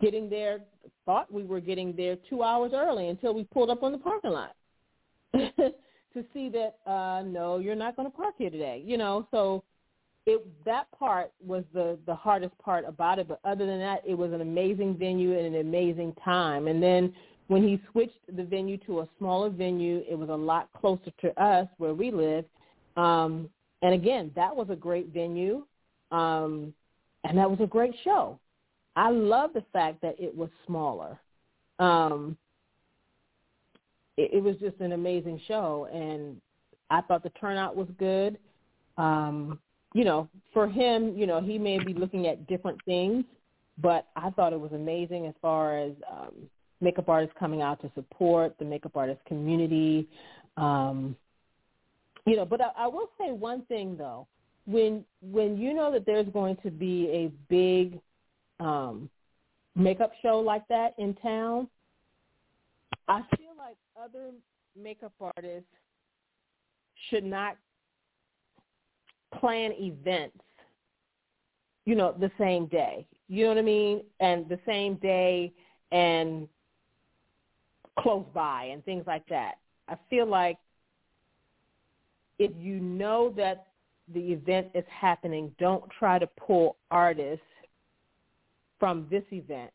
getting 0.00 0.28
there, 0.28 0.60
thought 1.04 1.32
we 1.32 1.44
were 1.44 1.60
getting 1.60 1.94
there 1.94 2.16
two 2.28 2.42
hours 2.42 2.72
early 2.74 3.08
until 3.08 3.34
we 3.34 3.44
pulled 3.44 3.70
up 3.70 3.82
on 3.82 3.92
the 3.92 3.98
parking 3.98 4.30
lot 4.32 4.56
to 5.34 6.24
see 6.32 6.48
that, 6.48 6.76
uh, 6.90 7.22
no, 7.22 7.58
you're 7.58 7.76
not 7.76 7.94
going 7.94 8.10
to 8.10 8.16
park 8.16 8.34
here 8.38 8.50
today, 8.50 8.82
you 8.84 8.96
know. 8.96 9.28
So 9.30 9.62
it 10.26 10.46
that 10.64 10.86
part 10.98 11.32
was 11.44 11.64
the 11.74 11.98
the 12.06 12.14
hardest 12.14 12.56
part 12.58 12.84
about 12.86 13.18
it 13.18 13.28
but 13.28 13.40
other 13.44 13.66
than 13.66 13.78
that 13.78 14.02
it 14.06 14.14
was 14.14 14.32
an 14.32 14.40
amazing 14.40 14.96
venue 14.96 15.36
and 15.36 15.54
an 15.54 15.60
amazing 15.60 16.14
time 16.24 16.66
and 16.66 16.82
then 16.82 17.12
when 17.48 17.62
he 17.62 17.80
switched 17.90 18.36
the 18.36 18.44
venue 18.44 18.78
to 18.78 19.00
a 19.00 19.08
smaller 19.18 19.50
venue, 19.50 20.02
it 20.08 20.18
was 20.18 20.28
a 20.30 20.34
lot 20.34 20.68
closer 20.72 21.10
to 21.20 21.42
us 21.42 21.68
where 21.78 21.94
we 21.94 22.10
live. 22.10 22.44
Um, 22.96 23.50
and 23.82 23.92
again, 23.92 24.30
that 24.34 24.54
was 24.54 24.68
a 24.70 24.76
great 24.76 25.08
venue, 25.08 25.64
um, 26.10 26.72
and 27.24 27.36
that 27.36 27.50
was 27.50 27.60
a 27.60 27.66
great 27.66 27.94
show. 28.02 28.38
I 28.96 29.10
love 29.10 29.50
the 29.52 29.64
fact 29.72 30.00
that 30.02 30.18
it 30.18 30.34
was 30.34 30.48
smaller. 30.66 31.18
Um, 31.78 32.36
it, 34.16 34.30
it 34.34 34.42
was 34.42 34.56
just 34.56 34.80
an 34.80 34.92
amazing 34.92 35.40
show, 35.46 35.88
and 35.92 36.40
I 36.90 37.02
thought 37.02 37.22
the 37.22 37.30
turnout 37.30 37.76
was 37.76 37.88
good. 37.98 38.38
Um, 38.96 39.58
you 39.92 40.04
know, 40.04 40.28
for 40.52 40.68
him, 40.68 41.16
you 41.16 41.26
know, 41.26 41.40
he 41.40 41.58
may 41.58 41.78
be 41.78 41.92
looking 41.92 42.26
at 42.26 42.46
different 42.46 42.82
things, 42.84 43.24
but 43.78 44.06
I 44.16 44.30
thought 44.30 44.52
it 44.52 44.60
was 44.60 44.72
amazing 44.72 45.26
as 45.26 45.34
far 45.42 45.76
as 45.78 45.92
um, 46.10 46.48
makeup 46.80 47.08
artists 47.08 47.34
coming 47.38 47.62
out 47.62 47.80
to 47.82 47.90
support 47.94 48.54
the 48.58 48.64
makeup 48.64 48.96
artist 48.96 49.20
community. 49.26 50.08
Um, 50.56 51.16
you 52.26 52.36
know, 52.36 52.44
but 52.44 52.60
I, 52.60 52.70
I 52.76 52.86
will 52.86 53.10
say 53.18 53.32
one 53.32 53.62
thing 53.66 53.96
though, 53.96 54.26
when 54.66 55.04
when 55.20 55.58
you 55.58 55.74
know 55.74 55.92
that 55.92 56.06
there's 56.06 56.28
going 56.28 56.56
to 56.62 56.70
be 56.70 57.08
a 57.10 57.32
big 57.48 58.00
um, 58.60 59.10
makeup 59.74 60.12
show 60.22 60.38
like 60.38 60.66
that 60.68 60.94
in 60.98 61.14
town, 61.14 61.68
I 63.08 63.22
feel 63.36 63.52
like 63.58 63.76
other 64.02 64.30
makeup 64.80 65.12
artists 65.20 65.68
should 67.10 67.24
not 67.24 67.56
plan 69.38 69.72
events, 69.72 70.38
you 71.84 71.94
know, 71.94 72.14
the 72.18 72.30
same 72.38 72.66
day. 72.66 73.06
You 73.28 73.44
know 73.44 73.48
what 73.50 73.58
I 73.58 73.62
mean? 73.62 74.02
And 74.20 74.48
the 74.48 74.58
same 74.66 74.94
day 74.96 75.52
and 75.92 76.48
close 77.98 78.24
by 78.34 78.64
and 78.64 78.84
things 78.84 79.04
like 79.06 79.26
that. 79.28 79.54
I 79.88 79.96
feel 80.10 80.26
like 80.26 80.58
if 82.38 82.50
you 82.58 82.80
know 82.80 83.32
that 83.36 83.68
the 84.12 84.32
event 84.32 84.68
is 84.74 84.84
happening, 84.88 85.54
don't 85.58 85.84
try 85.98 86.18
to 86.18 86.26
pull 86.26 86.76
artists 86.90 87.44
from 88.78 89.06
this 89.10 89.24
event 89.30 89.70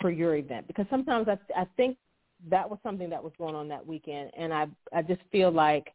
for 0.00 0.10
your 0.10 0.36
event 0.36 0.66
because 0.66 0.86
sometimes 0.88 1.28
I, 1.28 1.38
I 1.58 1.66
think 1.76 1.96
that 2.48 2.68
was 2.68 2.78
something 2.82 3.10
that 3.10 3.22
was 3.22 3.32
going 3.38 3.54
on 3.54 3.68
that 3.68 3.86
weekend, 3.86 4.30
and 4.36 4.52
I 4.52 4.66
I 4.94 5.02
just 5.02 5.20
feel 5.30 5.50
like 5.50 5.92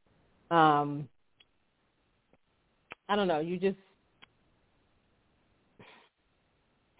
um, 0.52 1.08
I 3.10 3.16
don't 3.16 3.28
know. 3.28 3.40
You 3.40 3.58
just 3.58 3.78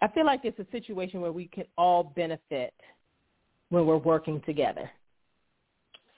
I 0.00 0.08
feel 0.08 0.26
like 0.26 0.40
it's 0.44 0.58
a 0.58 0.66
situation 0.72 1.20
where 1.20 1.32
we 1.32 1.46
can 1.46 1.64
all 1.78 2.02
benefit 2.02 2.74
when 3.70 3.86
we're 3.86 3.96
working 3.96 4.40
together. 4.46 4.90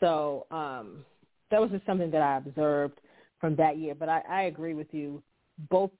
So 0.00 0.46
um, 0.50 1.04
that 1.50 1.60
was 1.60 1.70
just 1.70 1.86
something 1.86 2.10
that 2.10 2.22
I 2.22 2.36
observed 2.36 3.00
from 3.40 3.56
that 3.56 3.78
year. 3.78 3.94
But 3.94 4.08
I, 4.08 4.22
I 4.28 4.42
agree 4.42 4.74
with 4.74 4.88
you. 4.92 5.22
Both 5.70 5.90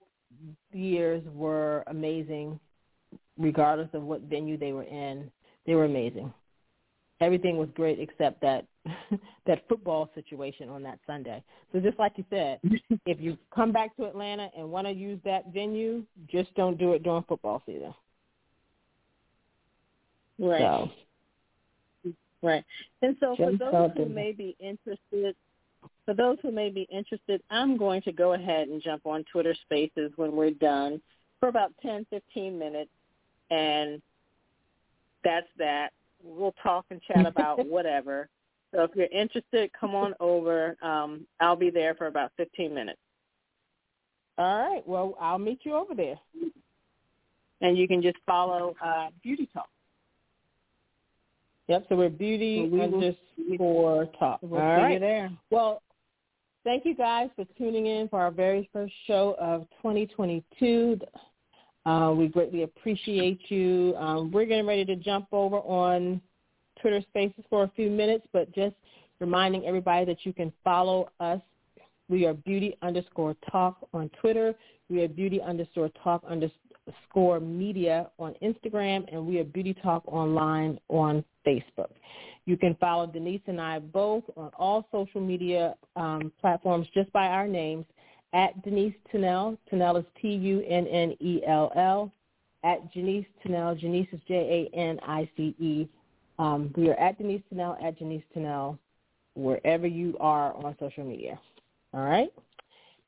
years 0.72 1.22
were 1.32 1.84
amazing, 1.86 2.58
regardless 3.38 3.88
of 3.92 4.02
what 4.02 4.22
venue 4.22 4.56
they 4.56 4.72
were 4.72 4.84
in. 4.84 5.30
They 5.66 5.74
were 5.74 5.84
amazing. 5.84 6.32
Everything 7.20 7.56
was 7.56 7.68
great 7.74 7.98
except 7.98 8.40
that 8.42 8.64
that 9.46 9.68
football 9.68 10.08
situation 10.14 10.68
on 10.68 10.82
that 10.84 11.00
Sunday. 11.06 11.42
So 11.72 11.80
just 11.80 11.98
like 11.98 12.12
you 12.16 12.24
said, 12.30 12.60
if 13.06 13.20
you 13.20 13.36
come 13.52 13.72
back 13.72 13.96
to 13.96 14.04
Atlanta 14.04 14.48
and 14.56 14.70
want 14.70 14.86
to 14.86 14.92
use 14.92 15.18
that 15.24 15.52
venue, 15.52 16.04
just 16.30 16.54
don't 16.54 16.78
do 16.78 16.92
it 16.92 17.02
during 17.02 17.24
football 17.24 17.62
season. 17.66 17.92
Right. 20.38 20.60
So 20.60 20.90
Right. 22.42 22.64
And 23.02 23.16
so 23.20 23.34
for 23.36 23.52
those 23.52 23.90
who 23.96 24.06
may 24.06 24.32
be 24.32 24.56
interested, 24.60 25.34
for 26.04 26.14
those 26.14 26.38
who 26.42 26.50
may 26.50 26.70
be 26.70 26.88
interested, 26.90 27.42
I'm 27.50 27.76
going 27.76 28.02
to 28.02 28.12
go 28.12 28.34
ahead 28.34 28.68
and 28.68 28.82
jump 28.82 29.06
on 29.06 29.24
Twitter 29.30 29.54
Spaces 29.62 30.12
when 30.16 30.32
we're 30.32 30.50
done 30.50 31.00
for 31.40 31.48
about 31.48 31.72
10, 31.82 32.06
15 32.10 32.58
minutes, 32.58 32.90
and 33.50 34.00
that's 35.24 35.46
that. 35.58 35.90
We'll 36.22 36.54
talk 36.62 36.86
and 36.90 37.00
chat 37.02 37.26
about 37.26 37.66
whatever. 37.66 38.28
So 38.74 38.82
if 38.82 38.90
you're 38.94 39.06
interested, 39.06 39.70
come 39.78 39.94
on 39.94 40.14
over. 40.20 40.76
Um, 40.82 41.26
I'll 41.40 41.56
be 41.56 41.70
there 41.70 41.94
for 41.94 42.06
about 42.06 42.32
15 42.36 42.74
minutes. 42.74 42.98
All 44.36 44.62
right. 44.62 44.86
Well, 44.86 45.16
I'll 45.20 45.38
meet 45.38 45.60
you 45.64 45.74
over 45.74 45.94
there. 45.94 46.18
And 47.60 47.76
you 47.76 47.88
can 47.88 48.02
just 48.02 48.18
follow 48.24 48.76
uh, 48.84 49.08
Beauty 49.22 49.48
Talk. 49.52 49.68
Yep. 51.68 51.86
So 51.88 51.96
we're 51.96 52.08
beauty 52.08 52.68
we 52.70 52.80
underscore 52.80 54.06
talk. 54.18 54.40
We'll 54.42 54.60
All 54.60 54.76
right. 54.76 54.98
there. 54.98 55.30
Well, 55.50 55.82
thank 56.64 56.84
you 56.84 56.94
guys 56.94 57.28
for 57.36 57.44
tuning 57.56 57.86
in 57.86 58.08
for 58.08 58.20
our 58.20 58.30
very 58.30 58.68
first 58.72 58.94
show 59.06 59.36
of 59.38 59.68
2022. 59.82 60.98
Uh, 61.84 62.14
we 62.16 62.28
greatly 62.28 62.62
appreciate 62.62 63.50
you. 63.50 63.94
Um, 63.96 64.30
we're 64.30 64.46
getting 64.46 64.66
ready 64.66 64.84
to 64.86 64.96
jump 64.96 65.28
over 65.32 65.56
on 65.56 66.20
Twitter 66.80 67.02
Spaces 67.08 67.44
for 67.50 67.64
a 67.64 67.70
few 67.76 67.90
minutes, 67.90 68.26
but 68.32 68.52
just 68.54 68.74
reminding 69.20 69.66
everybody 69.66 70.04
that 70.06 70.24
you 70.24 70.32
can 70.32 70.52
follow 70.64 71.10
us. 71.20 71.40
We 72.08 72.24
are 72.24 72.34
beauty 72.34 72.76
underscore 72.80 73.36
talk 73.50 73.86
on 73.92 74.10
Twitter. 74.20 74.54
We 74.88 75.02
are 75.02 75.08
beauty 75.08 75.42
underscore 75.42 75.90
talk 76.02 76.24
underscore 76.88 77.40
media 77.40 78.10
on 78.18 78.34
Instagram, 78.42 79.04
and 79.12 79.26
we 79.26 79.38
are 79.38 79.44
beauty 79.44 79.74
talk 79.82 80.02
online 80.06 80.78
on 80.88 81.24
Facebook. 81.46 81.90
You 82.46 82.56
can 82.56 82.74
follow 82.80 83.06
Denise 83.06 83.42
and 83.46 83.60
I 83.60 83.78
both 83.78 84.24
on 84.36 84.50
all 84.58 84.86
social 84.90 85.20
media 85.20 85.74
um, 85.96 86.32
platforms 86.40 86.86
just 86.94 87.12
by 87.12 87.26
our 87.26 87.46
names 87.46 87.84
at 88.32 88.62
Denise 88.62 88.94
Tunnell. 89.12 89.58
Tunnell 89.70 89.98
is 89.98 90.06
T-U-N-N-E-L-L. 90.20 92.12
At 92.64 92.92
Janice 92.92 93.26
Tunnell. 93.44 93.78
Janice 93.78 94.08
is 94.12 94.20
J-A-N-I-C-E. 94.26 95.88
Um, 96.40 96.72
we 96.76 96.88
are 96.88 96.94
at 96.94 97.16
Denise 97.16 97.42
Tunnell, 97.52 97.80
at 97.82 97.98
Janice 97.98 98.22
Tunnell, 98.36 98.78
wherever 99.34 99.86
you 99.86 100.16
are 100.18 100.52
on 100.54 100.74
social 100.80 101.04
media. 101.04 101.38
All 101.94 102.00
right? 102.00 102.32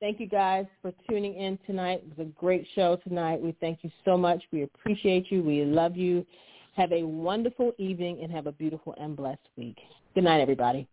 Thank 0.01 0.19
you 0.19 0.27
guys 0.27 0.65
for 0.81 0.93
tuning 1.09 1.35
in 1.35 1.59
tonight. 1.67 2.03
It 2.03 2.17
was 2.17 2.27
a 2.27 2.31
great 2.31 2.67
show 2.75 2.97
tonight. 2.97 3.39
We 3.39 3.55
thank 3.61 3.81
you 3.83 3.91
so 4.07 4.17
much. 4.17 4.43
We 4.51 4.63
appreciate 4.63 5.31
you. 5.31 5.43
We 5.43 5.63
love 5.65 5.95
you. 5.95 6.27
Have 6.75 6.91
a 6.93 7.03
wonderful 7.03 7.73
evening 7.77 8.21
and 8.23 8.33
have 8.33 8.47
a 8.47 8.53
beautiful 8.53 8.95
and 8.99 9.15
blessed 9.15 9.47
week. 9.57 9.77
Good 10.15 10.25
night, 10.25 10.41
everybody. 10.41 10.89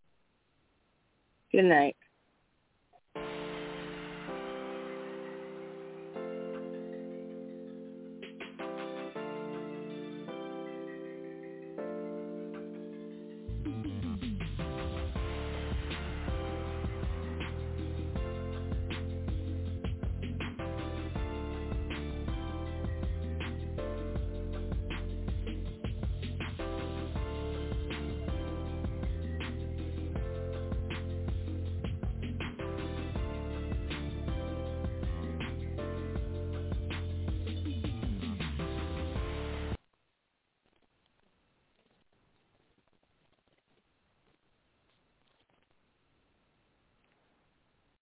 Good 1.54 1.64
night. 1.64 1.96